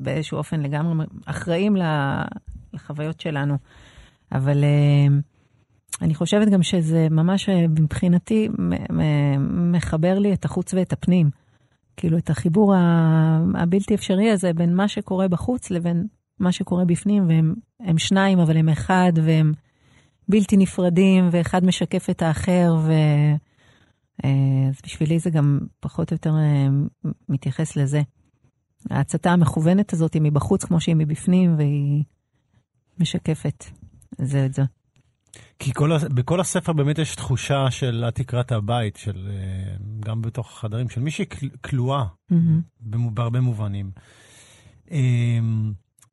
באיזשהו 0.00 0.38
אופן 0.38 0.60
לגמרי 0.60 1.06
אחראים 1.26 1.76
לחוויות 2.72 3.20
שלנו, 3.20 3.56
אבל 4.32 4.64
אה, 4.64 5.06
אני 6.02 6.14
חושבת 6.14 6.48
גם 6.48 6.62
שזה 6.62 7.08
ממש 7.10 7.48
אה, 7.48 7.68
מבחינתי 7.68 8.48
מחבר 9.50 10.18
לי 10.18 10.32
את 10.32 10.44
החוץ 10.44 10.74
ואת 10.74 10.92
הפנים. 10.92 11.30
כאילו 11.96 12.18
את 12.18 12.30
החיבור 12.30 12.74
הבלתי 13.54 13.94
אפשרי 13.94 14.30
הזה 14.30 14.52
בין 14.52 14.74
מה 14.74 14.88
שקורה 14.88 15.28
בחוץ 15.28 15.70
לבין 15.70 16.06
מה 16.38 16.52
שקורה 16.52 16.84
בפנים, 16.84 17.28
והם 17.28 17.54
הם 17.80 17.98
שניים, 17.98 18.38
אבל 18.38 18.56
הם 18.56 18.68
אחד, 18.68 19.12
והם 19.22 19.52
בלתי 20.30 20.56
נפרדים, 20.56 21.28
ואחד 21.32 21.64
משקף 21.64 22.10
את 22.10 22.22
האחר, 22.22 22.76
ו... 22.86 22.92
אה, 24.24 24.30
אז 24.68 24.74
בשבילי 24.84 25.18
זה 25.18 25.30
גם 25.30 25.58
פחות 25.80 26.10
או 26.10 26.14
יותר 26.14 26.30
אה, 26.30 26.68
מתייחס 27.28 27.76
לזה. 27.76 28.02
ההצתה 28.90 29.30
המכוונת 29.32 29.92
הזאת 29.92 30.14
היא 30.14 30.22
מבחוץ 30.22 30.64
כמו 30.64 30.80
שהיא 30.80 30.96
מבפנים, 30.96 31.54
והיא 31.58 32.04
משקפת 32.98 33.64
זה 34.18 34.46
את 34.46 34.54
זה. 34.54 34.62
כי 35.58 35.72
כל, 35.74 35.90
בכל 36.14 36.40
הספר 36.40 36.72
באמת 36.72 36.98
יש 36.98 37.14
תחושה 37.14 37.70
של 37.70 38.04
את 38.08 38.14
תקרת 38.14 38.52
הבית, 38.52 38.96
של, 38.96 39.28
אה, 39.30 39.74
גם 40.00 40.22
בתוך 40.22 40.52
החדרים, 40.52 40.88
של 40.88 41.00
מישהי 41.00 41.24
כל- 41.28 41.56
כלואה. 41.60 42.04
במו- 42.80 43.10
בהרבה 43.10 43.40
מובנים. 43.40 43.90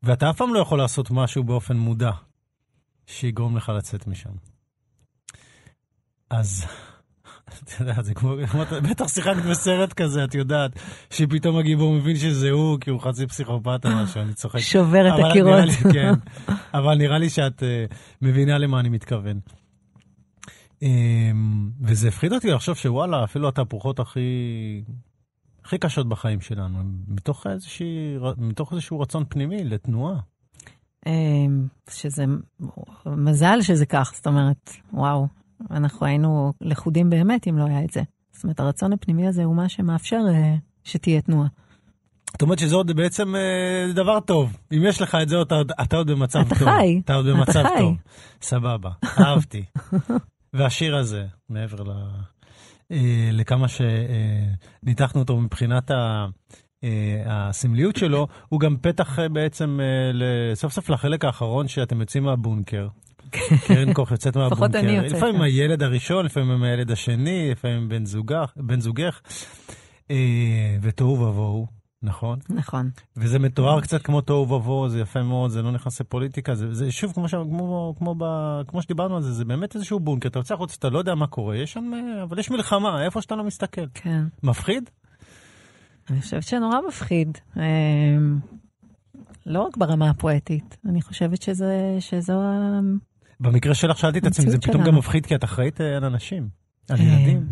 ואתה 0.04 0.30
אף 0.30 0.38
פעם 0.38 0.54
לא 0.54 0.60
יכול 0.60 0.78
לעשות 0.78 1.12
משהו 1.12 1.44
באופן 1.44 1.78
מודע 1.78 2.12
שיגרום 3.08 3.58
לך 3.58 3.70
לצאת 3.70 4.08
משם. 4.08 4.30
אז, 6.30 6.66
אתה 7.64 7.84
יודע, 7.84 8.02
זה 8.02 8.14
כמו, 8.14 8.36
בטח 8.90 9.08
שיחקת 9.08 9.44
בסרט 9.50 9.94
כזה, 9.94 10.24
את 10.24 10.36
יודעת, 10.36 10.72
שפתאום 11.10 11.58
הגיבור 11.58 11.94
מבין 11.94 12.16
שזה 12.16 12.50
הוא, 12.50 12.80
כי 12.80 12.90
הוא 12.90 13.02
חצי 13.02 13.28
פסיכופת 13.28 13.86
או 13.86 13.90
משהו, 13.90 14.22
אני 14.22 14.34
צוחק. 14.34 14.60
שובר 14.60 15.08
את 15.08 15.26
הקירות. 15.26 15.64
לי, 15.66 15.94
כן, 15.94 16.14
אבל 16.74 16.96
נראה 16.96 17.18
לי 17.18 17.30
שאת 17.30 17.64
uh, 17.64 17.96
מבינה 18.22 18.58
למה 18.58 18.80
אני 18.80 18.90
מתכוון. 18.90 19.40
Um, 20.80 20.86
וזה 21.82 22.08
הפחיד 22.08 22.34
אותי 22.34 22.52
לחשוב 22.52 22.76
שוואלה, 22.76 23.24
אפילו 23.24 23.48
התהפוכות 23.48 24.00
הכי, 24.00 24.20
הכי 25.66 25.78
קשות 25.78 26.10
בחיים 26.10 26.42
שלנו, 26.42 26.80
מתוך, 27.08 27.48
איזושהי, 27.48 28.18
מתוך 28.38 28.74
איזשהו 28.74 29.00
רצון 29.00 29.24
פנימי 29.30 29.64
לתנועה. 29.64 30.20
אמ, 31.06 31.68
שזה 31.90 32.26
מזל 33.06 33.58
שזה 33.62 33.86
כך, 33.86 34.12
זאת 34.16 34.28
אומרת, 34.28 34.72
וואו, 34.94 35.28
אנחנו 35.72 36.06
היינו 36.06 36.54
לכודים 36.62 37.10
באמת 37.10 37.48
אם 37.48 37.58
לא 37.58 37.66
היה 37.66 37.84
את 37.84 37.92
זה. 37.92 38.02
זאת 38.34 38.44
אומרת, 38.44 38.60
הרצון 38.60 38.94
הפנימי 38.94 39.28
הזה 39.28 39.44
הוא 39.44 39.56
מה 39.56 39.70
שמאפשר 39.70 40.20
אה, 40.34 40.56
שתהיה 40.84 41.22
תנועה. 41.22 41.48
זאת 42.32 42.42
אומרת 42.42 42.60
שזה 42.60 42.76
עוד 42.76 42.92
בעצם 42.92 43.36
אה, 43.36 43.94
דבר 43.94 44.20
טוב. 44.20 44.58
אם 44.74 44.84
יש 44.88 45.02
לך 45.02 45.18
את 45.22 45.30
זה, 45.30 45.42
אתה, 45.42 45.56
עוד- 45.56 45.72
אתה 45.84 45.98
עוד 45.98 46.12
במצב 46.12 46.40
אתה 46.40 46.56
טוב. 46.56 46.68
חי. 46.70 47.02
אתה 47.06 47.14
עוד 47.14 47.26
במצב 47.26 47.60
אתה 47.60 47.70
חי. 47.70 47.80
טוב. 47.80 47.96
סבבה, 48.42 48.90
אהבתי. 49.20 49.66
והשיר 50.54 50.96
הזה, 50.98 51.26
מעבר 51.50 51.84
ל... 51.84 51.92
אה, 52.92 53.30
לכמה 53.34 53.66
שניתחנו 53.68 55.22
אותו 55.22 55.38
מבחינת 55.42 55.92
ה... 55.92 56.26
אה, 56.84 57.24
הסמליות 57.26 57.96
שלו, 57.96 58.28
הוא 58.50 58.60
גם 58.60 58.78
פתח 58.82 59.20
אה, 59.20 59.30
בעצם 59.30 59.80
אה, 59.82 60.56
סוף 60.56 60.74
סוף 60.74 60.90
לחלק 60.90 61.26
האחרון 61.26 61.68
שאתם 61.68 62.02
יוצאים 62.02 62.24
מהבונקר. 62.24 62.88
קרן 63.68 63.94
קוך 63.94 64.12
יוצאת 64.12 64.36
לפחות 64.36 64.52
מהבונקר. 64.52 64.80
אני 64.80 64.92
יוצאת, 64.92 65.18
לפעמים 65.18 65.36
כן. 65.36 65.42
הילד 65.42 65.84
הראשון, 65.84 66.26
לפעמים 66.26 66.52
עם 66.52 66.64
הילד 66.64 66.92
השני, 66.92 67.52
לפעמים 67.52 67.90
בן 67.90 68.06
זוגך, 68.06 68.54
בן 68.56 68.80
זוגך. 68.82 69.22
ותוהו 70.82 71.20
ובוהו, 71.20 71.68
נכון? 72.04 72.40
נכון. 72.50 72.90
וזה 73.18 73.40
מתואר 73.40 73.82
קצת 73.82 74.02
כמו 74.02 74.22
תוהו 74.22 74.50
ובוהו, 74.50 74.90
זה 74.90 75.00
יפה 75.00 75.24
מאוד, 75.24 75.52
זה 75.52 75.62
לא 75.62 75.72
נכנס 75.72 76.02
לפוליטיקה, 76.02 76.56
זה, 76.56 76.74
זה 76.74 76.92
שוב, 76.92 77.14
כמו, 77.14 77.30
ש, 77.30 77.32
כמו, 77.32 77.96
כמו, 77.98 78.16
ב, 78.18 78.24
כמו 78.68 78.82
שדיברנו 78.82 79.16
על 79.16 79.22
זה, 79.22 79.32
זה 79.32 79.46
באמת 79.46 79.76
איזשהו 79.76 80.00
בונקר, 80.00 80.30
אתה 80.30 80.40
יוצא 80.40 80.54
החוצה, 80.54 80.76
אתה 80.80 80.90
לא 80.90 81.00
יודע 81.00 81.16
מה 81.16 81.28
קורה, 81.28 81.58
יש 81.58 81.74
שם, 81.74 81.92
אבל 82.24 82.40
יש 82.40 82.52
מלחמה, 82.52 83.04
איפה 83.06 83.22
שאתה 83.22 83.36
לא 83.36 83.44
מסתכל. 83.44 83.88
כן. 83.94 84.24
מפחיד? 84.44 84.90
אני 86.10 86.22
חושבת 86.22 86.44
שנורא 86.44 86.78
מפחיד. 86.88 87.38
אמ, 87.58 88.40
לא 89.46 89.62
רק 89.62 89.78
ברמה 89.78 90.10
הפואטית, 90.10 90.78
אני 90.86 91.02
חושבת 91.02 91.42
שזה, 91.42 91.98
שזו 92.00 92.42
ה... 92.42 92.80
במקרה 93.40 93.74
שלך 93.74 93.98
שאלתי 93.98 94.20
את 94.20 94.26
עצמי, 94.26 94.52
זה 94.52 94.58
פתאום. 94.58 94.84
גם 94.84 94.96
מפחיד, 94.96 95.26
כי 95.26 95.36
את 95.36 95.44
אחראית 95.44 95.82
אה, 95.82 95.98
על 95.98 96.06
אנשים, 96.06 96.50
על 96.90 96.98
אה, 97.00 97.04
ילדים. 97.04 97.48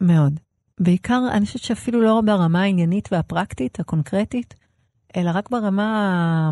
מאוד. 0.00 0.40
בעיקר, 0.80 1.20
אני 1.32 1.46
חושבת 1.46 1.62
שאפילו 1.62 2.02
לא 2.02 2.22
ברמה 2.26 2.62
העניינית 2.62 3.08
והפרקטית, 3.12 3.80
הקונקרטית, 3.80 4.54
אלא 5.16 5.30
רק 5.34 5.50
ברמה 5.50 6.50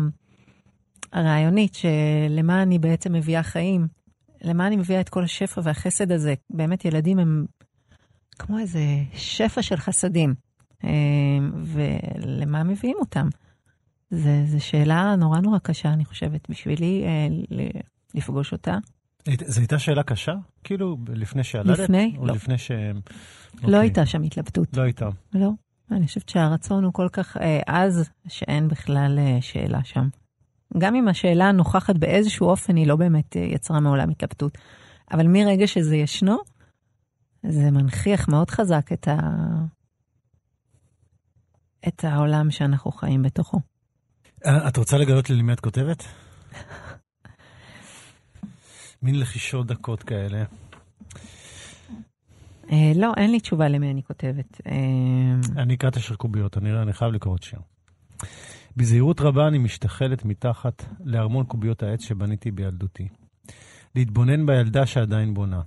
הרעיונית, 1.13 1.75
שלמה 1.75 2.61
אני 2.61 2.79
בעצם 2.79 3.13
מביאה 3.13 3.43
חיים, 3.43 3.87
למה 4.41 4.67
אני 4.67 4.75
מביאה 4.75 5.01
את 5.01 5.09
כל 5.09 5.23
השפע 5.23 5.61
והחסד 5.63 6.11
הזה. 6.11 6.33
באמת, 6.49 6.85
ילדים 6.85 7.19
הם 7.19 7.45
כמו 8.39 8.59
איזה 8.59 8.79
שפע 9.13 9.61
של 9.61 9.77
חסדים, 9.77 10.33
ולמה 11.63 12.63
מביאים 12.63 12.97
אותם? 12.99 13.27
זו 14.11 14.59
שאלה 14.59 15.15
נורא 15.15 15.39
נורא 15.39 15.57
קשה, 15.59 15.93
אני 15.93 16.05
חושבת, 16.05 16.49
בשבילי 16.49 17.03
אה, 17.05 17.27
לפגוש 18.13 18.51
אותה. 18.51 18.77
זו 19.45 19.59
הייתה 19.59 19.79
שאלה 19.79 20.03
קשה? 20.03 20.33
כאילו, 20.63 20.97
לפני 21.07 21.43
שילדת? 21.43 21.79
לפני? 21.79 22.15
או 22.17 22.25
לא. 22.25 22.33
לפני 22.33 22.57
ש... 22.57 22.71
לא 22.71 22.87
אוקיי. 23.63 23.79
הייתה 23.79 24.05
שם 24.05 24.21
התלבטות. 24.23 24.77
לא 24.77 24.81
הייתה. 24.81 25.09
לא. 25.33 25.49
אני 25.91 26.07
חושבת 26.07 26.29
שהרצון 26.29 26.83
הוא 26.83 26.93
כל 26.93 27.07
כך 27.11 27.37
אה, 27.37 27.59
עז, 27.65 28.09
שאין 28.27 28.67
בכלל 28.67 29.19
אה, 29.19 29.37
שאלה 29.41 29.83
שם. 29.83 30.07
גם 30.77 30.95
אם 30.95 31.07
השאלה 31.07 31.51
נוכחת 31.51 31.95
באיזשהו 31.95 32.47
אופן, 32.47 32.75
היא 32.75 32.87
לא 32.87 32.95
באמת 32.95 33.37
אה, 33.37 33.41
יצרה 33.41 33.79
מעולם 33.79 34.09
התלבטות. 34.09 34.57
אבל 35.11 35.27
מרגע 35.27 35.67
שזה 35.67 35.95
ישנו, 35.95 36.37
זה 37.43 37.71
מנכיח 37.71 38.27
מאוד 38.27 38.49
חזק 38.49 38.91
את, 38.93 39.07
ה... 39.07 39.19
את 41.87 42.03
העולם 42.03 42.51
שאנחנו 42.51 42.91
חיים 42.91 43.23
בתוכו. 43.23 43.59
אה, 44.45 44.67
את 44.67 44.77
רוצה 44.77 44.97
לגלות 44.97 45.29
לי 45.29 45.35
למי 45.35 45.53
את 45.53 45.59
כותבת? 45.59 46.03
מין 49.03 49.19
לחישות 49.19 49.67
דקות 49.67 50.03
כאלה. 50.03 50.43
אה, 52.71 52.91
לא, 52.95 53.13
אין 53.17 53.31
לי 53.31 53.39
תשובה 53.39 53.67
למי 53.67 53.91
אני 53.91 54.03
כותבת. 54.03 54.61
אה, 54.67 55.61
אני 55.61 55.75
אקרא 55.75 55.89
את 55.89 55.95
השיר 55.95 56.15
קוביות, 56.15 56.57
אני, 56.57 56.81
אני 56.81 56.93
חייב 56.93 57.11
לקרוא 57.11 57.35
את 57.35 57.43
שיר. 57.43 57.59
בזהירות 58.77 59.21
רבה 59.21 59.47
אני 59.47 59.57
משתחלת 59.57 60.25
מתחת 60.25 60.85
לארמון 61.03 61.45
קוביות 61.45 61.83
העץ 61.83 62.03
שבניתי 62.03 62.51
בילדותי. 62.51 63.07
להתבונן 63.95 64.45
בילדה 64.45 64.85
שעדיין 64.85 65.33
בונה. 65.33 65.61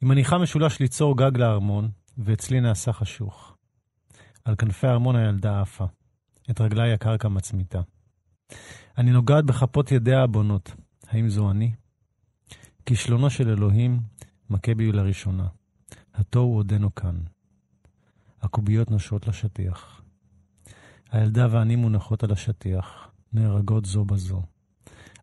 היא 0.00 0.08
מניחה 0.08 0.38
משולש 0.38 0.80
ליצור 0.80 1.16
גג 1.16 1.36
לארמון, 1.36 1.88
ואצלי 2.18 2.60
נעשה 2.60 2.92
חשוך. 2.92 3.49
על 4.44 4.56
כנפי 4.56 4.86
הארמון 4.86 5.16
הילדה 5.16 5.60
עפה. 5.60 5.86
את 6.50 6.60
רגליי 6.60 6.92
הקרקע 6.92 7.28
מצמיתה. 7.28 7.80
אני 8.98 9.10
נוגעת 9.10 9.44
בכפות 9.44 9.92
ידיה 9.92 10.22
הבונות. 10.22 10.74
האם 11.08 11.28
זו 11.28 11.50
אני? 11.50 11.72
כישלונו 12.86 13.30
של 13.30 13.48
אלוהים 13.48 14.00
מכה 14.50 14.74
בי 14.74 14.92
לראשונה. 14.92 15.48
התוהו 16.14 16.56
עודנו 16.56 16.94
כאן. 16.94 17.16
הקוביות 18.42 18.90
נושרות 18.90 19.28
לשטיח. 19.28 20.02
הילדה 21.10 21.46
ואני 21.50 21.76
מונחות 21.76 22.24
על 22.24 22.32
השטיח, 22.32 23.10
נהרגות 23.32 23.84
זו 23.84 24.04
בזו, 24.04 24.42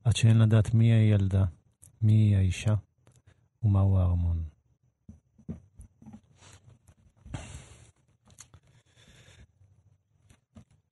עד 0.04 0.16
שאין 0.16 0.38
לדעת 0.38 0.74
מי 0.74 0.86
היא 0.86 1.14
הילדה, 1.14 1.46
מי 2.02 2.14
היא 2.14 2.38
האישה 2.38 2.76
ומהו 3.64 4.00
הארמון. 4.00 4.44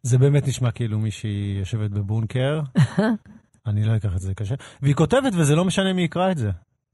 זה 0.05 0.17
באמת 0.17 0.47
נשמע 0.47 0.71
כאילו 0.71 0.99
מישהי 0.99 1.55
יושבת 1.59 1.91
בבונקר, 1.91 2.61
אני 3.67 3.83
לא 3.83 3.95
אקח 3.95 4.15
את 4.15 4.21
זה 4.21 4.33
קשה, 4.33 4.55
והיא 4.81 4.95
כותבת 4.95 5.33
וזה 5.37 5.55
לא 5.55 5.65
משנה 5.65 5.93
מי 5.93 6.01
יקרא 6.01 6.31
את 6.31 6.37
זה. 6.37 6.51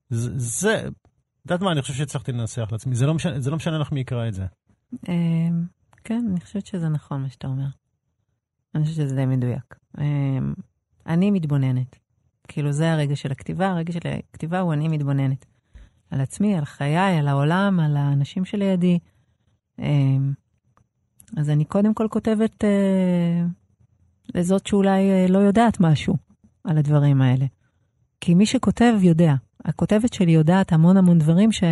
זה, 0.09 0.87
את 0.87 1.45
יודעת 1.45 1.61
מה, 1.61 1.71
אני 1.71 1.81
חושב 1.81 1.93
שהצלחתי 1.93 2.31
לנסח 2.31 2.67
לעצמי, 2.71 2.95
זה 2.95 3.05
לא 3.05 3.13
משנה, 3.13 3.39
זה 3.39 3.51
לא 3.51 3.55
משנה 3.57 3.77
לך 3.77 3.91
מי 3.91 3.99
יקרא 3.99 4.27
את 4.27 4.33
זה. 4.33 4.45
אה, 5.09 5.13
כן, 6.03 6.25
אני 6.31 6.39
חושבת 6.41 6.65
שזה 6.65 6.89
נכון 6.89 7.21
מה 7.21 7.29
שאתה 7.29 7.47
אומר. 7.47 7.67
אני 8.75 8.83
חושבת 8.83 8.95
שזה 8.95 9.15
די 9.15 9.25
מדויק. 9.25 9.75
אה, 9.99 10.05
אני 11.07 11.31
מתבוננת. 11.31 11.95
כאילו, 12.47 12.71
זה 12.71 12.91
הרגע 12.91 13.15
של 13.15 13.31
הכתיבה, 13.31 13.69
הרגע 13.69 13.93
של 13.93 13.99
הכתיבה 14.29 14.59
הוא 14.59 14.73
אני 14.73 14.87
מתבוננת. 14.87 15.45
על 16.11 16.21
עצמי, 16.21 16.57
על 16.57 16.65
חיי, 16.65 17.19
על 17.19 17.27
העולם, 17.27 17.79
על 17.79 17.97
האנשים 17.97 18.45
שלידי. 18.45 18.99
אז 21.37 21.49
אני 21.49 21.65
קודם 21.65 21.93
כל 21.93 22.07
כותבת 22.09 22.63
אה, 22.63 23.43
לזאת 24.35 24.67
שאולי 24.67 25.11
אה, 25.11 25.25
לא 25.29 25.39
יודעת 25.39 25.79
משהו 25.79 26.15
על 26.63 26.77
הדברים 26.77 27.21
האלה. 27.21 27.45
כי 28.21 28.33
מי 28.33 28.45
שכותב 28.45 28.93
יודע. 29.01 29.33
הכותבת 29.65 30.13
שלי 30.13 30.31
יודעת 30.31 30.73
המון 30.73 30.97
המון 30.97 31.19
דברים 31.19 31.51
ש... 31.51 31.63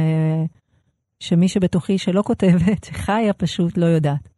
שמי 1.20 1.48
שבתוכי 1.48 1.98
שלא 1.98 2.22
כותבת, 2.26 2.84
שחיה 2.88 3.34
פשוט 3.34 3.78
לא 3.78 3.86
יודעת. 3.86 4.30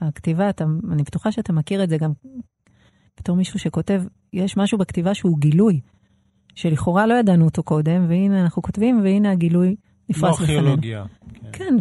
הכתיבה, 0.00 0.50
אתה, 0.50 0.64
אני 0.92 1.02
בטוחה 1.02 1.32
שאתה 1.32 1.52
מכיר 1.52 1.84
את 1.84 1.88
זה 1.88 1.98
גם 1.98 2.12
בתור 3.20 3.36
מישהו 3.36 3.58
שכותב, 3.58 4.02
יש 4.32 4.56
משהו 4.56 4.78
בכתיבה 4.78 5.14
שהוא 5.14 5.38
גילוי, 5.38 5.80
שלכאורה 6.54 7.06
לא 7.06 7.14
ידענו 7.14 7.44
אותו 7.44 7.62
קודם, 7.62 8.06
והנה 8.08 8.42
אנחנו 8.42 8.62
כותבים, 8.62 9.00
והנה 9.04 9.30
הגילוי 9.30 9.76
נפרס 10.08 10.40
לפנינו. 10.40 10.62
לא 10.62 10.68
ארכיאולוגיה. 10.68 11.04
כן, 11.52 11.76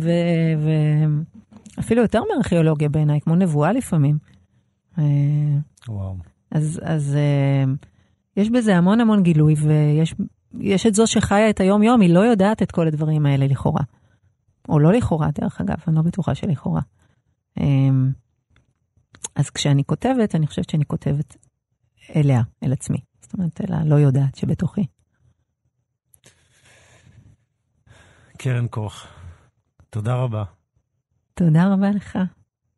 ואפילו 1.80 2.02
יותר 2.02 2.22
מארכיאולוגיה 2.34 2.90
בעיניי, 2.90 3.22
כמו 3.22 3.36
נבואה 3.36 3.72
לפעמים. 3.72 4.18
אה, 4.98 5.04
וואו. 5.88 6.16
אז, 6.52 6.80
אז 6.84 7.16
אה, 7.16 7.64
יש 8.38 8.50
בזה 8.50 8.76
המון 8.78 9.02
המון 9.02 9.24
גילוי, 9.24 9.54
ויש 9.54 10.86
את 10.86 10.96
זו 10.96 11.08
שחיה 11.08 11.50
את 11.50 11.60
היום-יום, 11.60 12.02
היא 12.02 12.14
לא 12.14 12.20
יודעת 12.20 12.62
את 12.62 12.72
כל 12.72 12.88
הדברים 12.88 13.26
האלה 13.26 13.48
לכאורה. 13.48 13.82
או 14.70 14.80
לא 14.80 14.94
לכאורה, 14.94 15.30
דרך 15.42 15.62
אגב, 15.62 15.76
אני 15.88 15.96
לא 15.96 16.02
בטוחה 16.02 16.36
שלכאורה. 16.36 16.82
אמ, 17.60 18.12
אז 19.36 19.50
כשאני 19.50 19.84
כותבת, 19.84 20.36
אני 20.36 20.48
חושבת 20.48 20.70
שאני 20.70 20.86
כותבת 20.86 21.38
אליה, 22.16 22.42
אל 22.64 22.74
עצמי. 22.74 22.98
זאת 23.22 23.34
אומרת, 23.34 23.62
אל 23.62 23.74
הלא 23.74 23.96
יודעת 23.96 24.36
שבתוכי. 24.36 24.86
קרן 28.38 28.68
קוך, 28.68 29.08
תודה 29.90 30.16
רבה. 30.16 30.59
תודה 31.40 31.74
רבה 31.74 31.92
לך. 31.92 32.20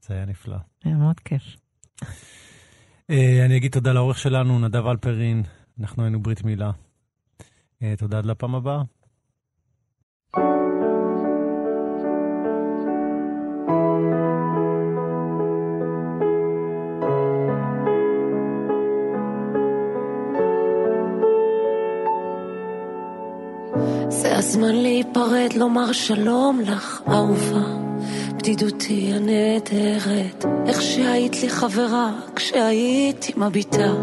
זה 0.01 0.14
היה 0.14 0.26
נפלא. 0.26 0.57
היה 0.84 0.95
מאוד 0.95 1.20
כיף. 1.20 1.43
אה, 3.09 3.45
אני 3.45 3.57
אגיד 3.57 3.72
תודה 3.72 3.93
לעורך 3.93 4.18
שלנו, 4.18 4.59
נדב 4.59 4.88
אלפרין, 4.88 5.43
אנחנו 5.80 6.03
היינו 6.03 6.22
ברית 6.22 6.43
מילה. 6.43 6.72
אה, 7.84 7.93
תודה 7.97 8.18
עד 8.18 8.26
לפעם 8.26 8.55
הבאה. 8.55 8.82
זה 24.09 24.38
הזמן 24.38 24.76
להיפרד, 24.76 25.53
לומר 25.55 25.91
שלום 25.91 26.59
לך, 26.66 27.01
אהובה. 27.07 27.91
בדידותי 28.42 29.12
הנהדרת, 29.16 30.46
איך 30.68 30.82
שהיית 30.82 31.42
לי 31.44 31.50
חברה, 31.50 32.12
כשהייתי 32.36 33.34
מביטה 33.38 33.94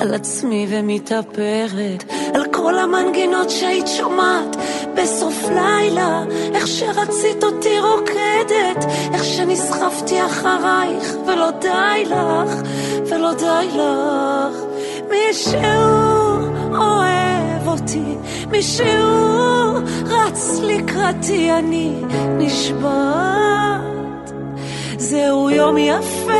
על 0.00 0.14
עצמי 0.14 0.66
ומתאפרת, 0.70 2.04
על 2.34 2.44
כל 2.52 2.78
המנגינות 2.78 3.50
שהיית 3.50 3.86
שומעת 3.86 4.56
בסוף 4.96 5.44
לילה, 5.48 6.24
איך 6.54 6.66
שרצית 6.66 7.44
אותי 7.44 7.78
רוקדת, 7.80 8.84
איך 9.14 9.24
שנסחפתי 9.24 10.26
אחרייך, 10.26 11.14
ולא 11.26 11.50
די 11.50 12.04
לך, 12.04 12.68
ולא 13.10 13.32
די 13.34 13.68
לך. 13.72 14.62
מישהו 15.10 15.60
אוהב 16.74 17.35
אותי, 17.66 18.16
מישהו 18.50 18.86
רץ 20.06 20.60
לקראתי, 20.62 21.52
אני 21.52 22.02
נשבעת. 22.38 24.32
זהו 24.98 25.50
יום 25.50 25.78
יפה 25.78 26.32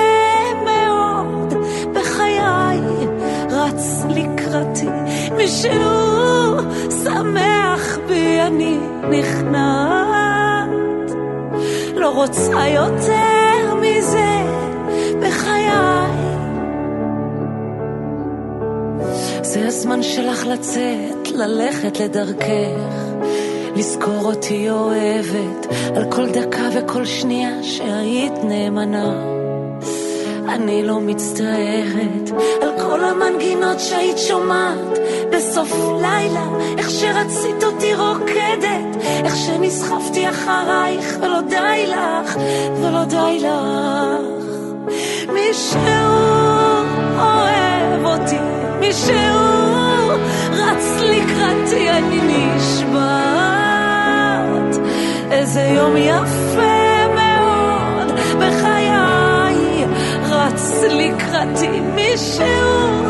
מאוד 0.64 1.55
בחיי, 1.95 2.81
רץ 3.51 4.05
לקראתי, 4.09 4.89
מישהו 5.37 6.57
שמח 7.05 7.99
בי, 8.09 8.41
אני 8.41 8.79
נכנעת. 9.11 10.70
לא 11.97 12.09
רוצה 12.09 12.68
יותר 12.68 13.74
מזה 13.81 14.45
בחיי. 15.20 15.66
זה 19.43 19.66
הזמן 19.66 20.03
שלך 20.03 20.47
לצאת, 20.47 21.16
ללכת 21.37 22.01
לדרכך, 22.01 23.07
לזכור 23.76 24.24
אותי 24.24 24.70
אוהבת, 24.70 25.66
על 25.97 26.05
כל 26.11 26.26
דקה 26.26 26.68
וכל 26.74 27.05
שנייה 27.05 27.62
שהיית 27.62 28.32
נאמנה. 28.45 29.37
אני 30.49 30.82
לא 30.82 31.01
מצטערת 31.01 32.30
על 32.62 32.70
כל 32.80 33.05
המנגינות 33.05 33.80
שהיית 33.80 34.18
שומעת 34.18 34.99
בסוף 35.32 35.72
לילה, 36.03 36.47
איך 36.78 36.91
שרצית 36.91 37.64
אותי 37.64 37.95
רוקדת, 37.95 39.05
איך 39.24 39.37
שנסחפתי 39.37 40.28
אחרייך 40.28 41.18
ולא 41.20 41.41
די 41.41 41.87
לך, 41.87 42.37
ולא 42.82 43.05
די 43.05 43.39
לך. 43.39 44.37
מישהו 45.32 45.80
אוהב 47.18 48.05
אותי, 48.05 48.39
מישהו 48.80 49.95
רץ 50.57 51.01
לקראתי, 51.01 51.91
אני 51.91 52.21
נשבעת. 52.57 53.77
איזה 55.31 55.61
יום 55.61 55.97
יפה 55.97 57.07
מאוד 57.15 58.13
בחיי, 58.39 59.85
רץ 60.23 60.83
לקראתי 60.91 61.81
מישהו, 61.81 63.01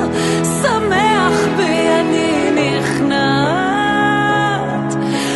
שמח 0.62 1.46
בי, 1.56 1.88
אני 2.00 2.50
נכנעת. 2.80 3.86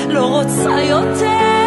לא 0.09 0.25
רוצה 0.27 0.81
יותר 0.81 1.60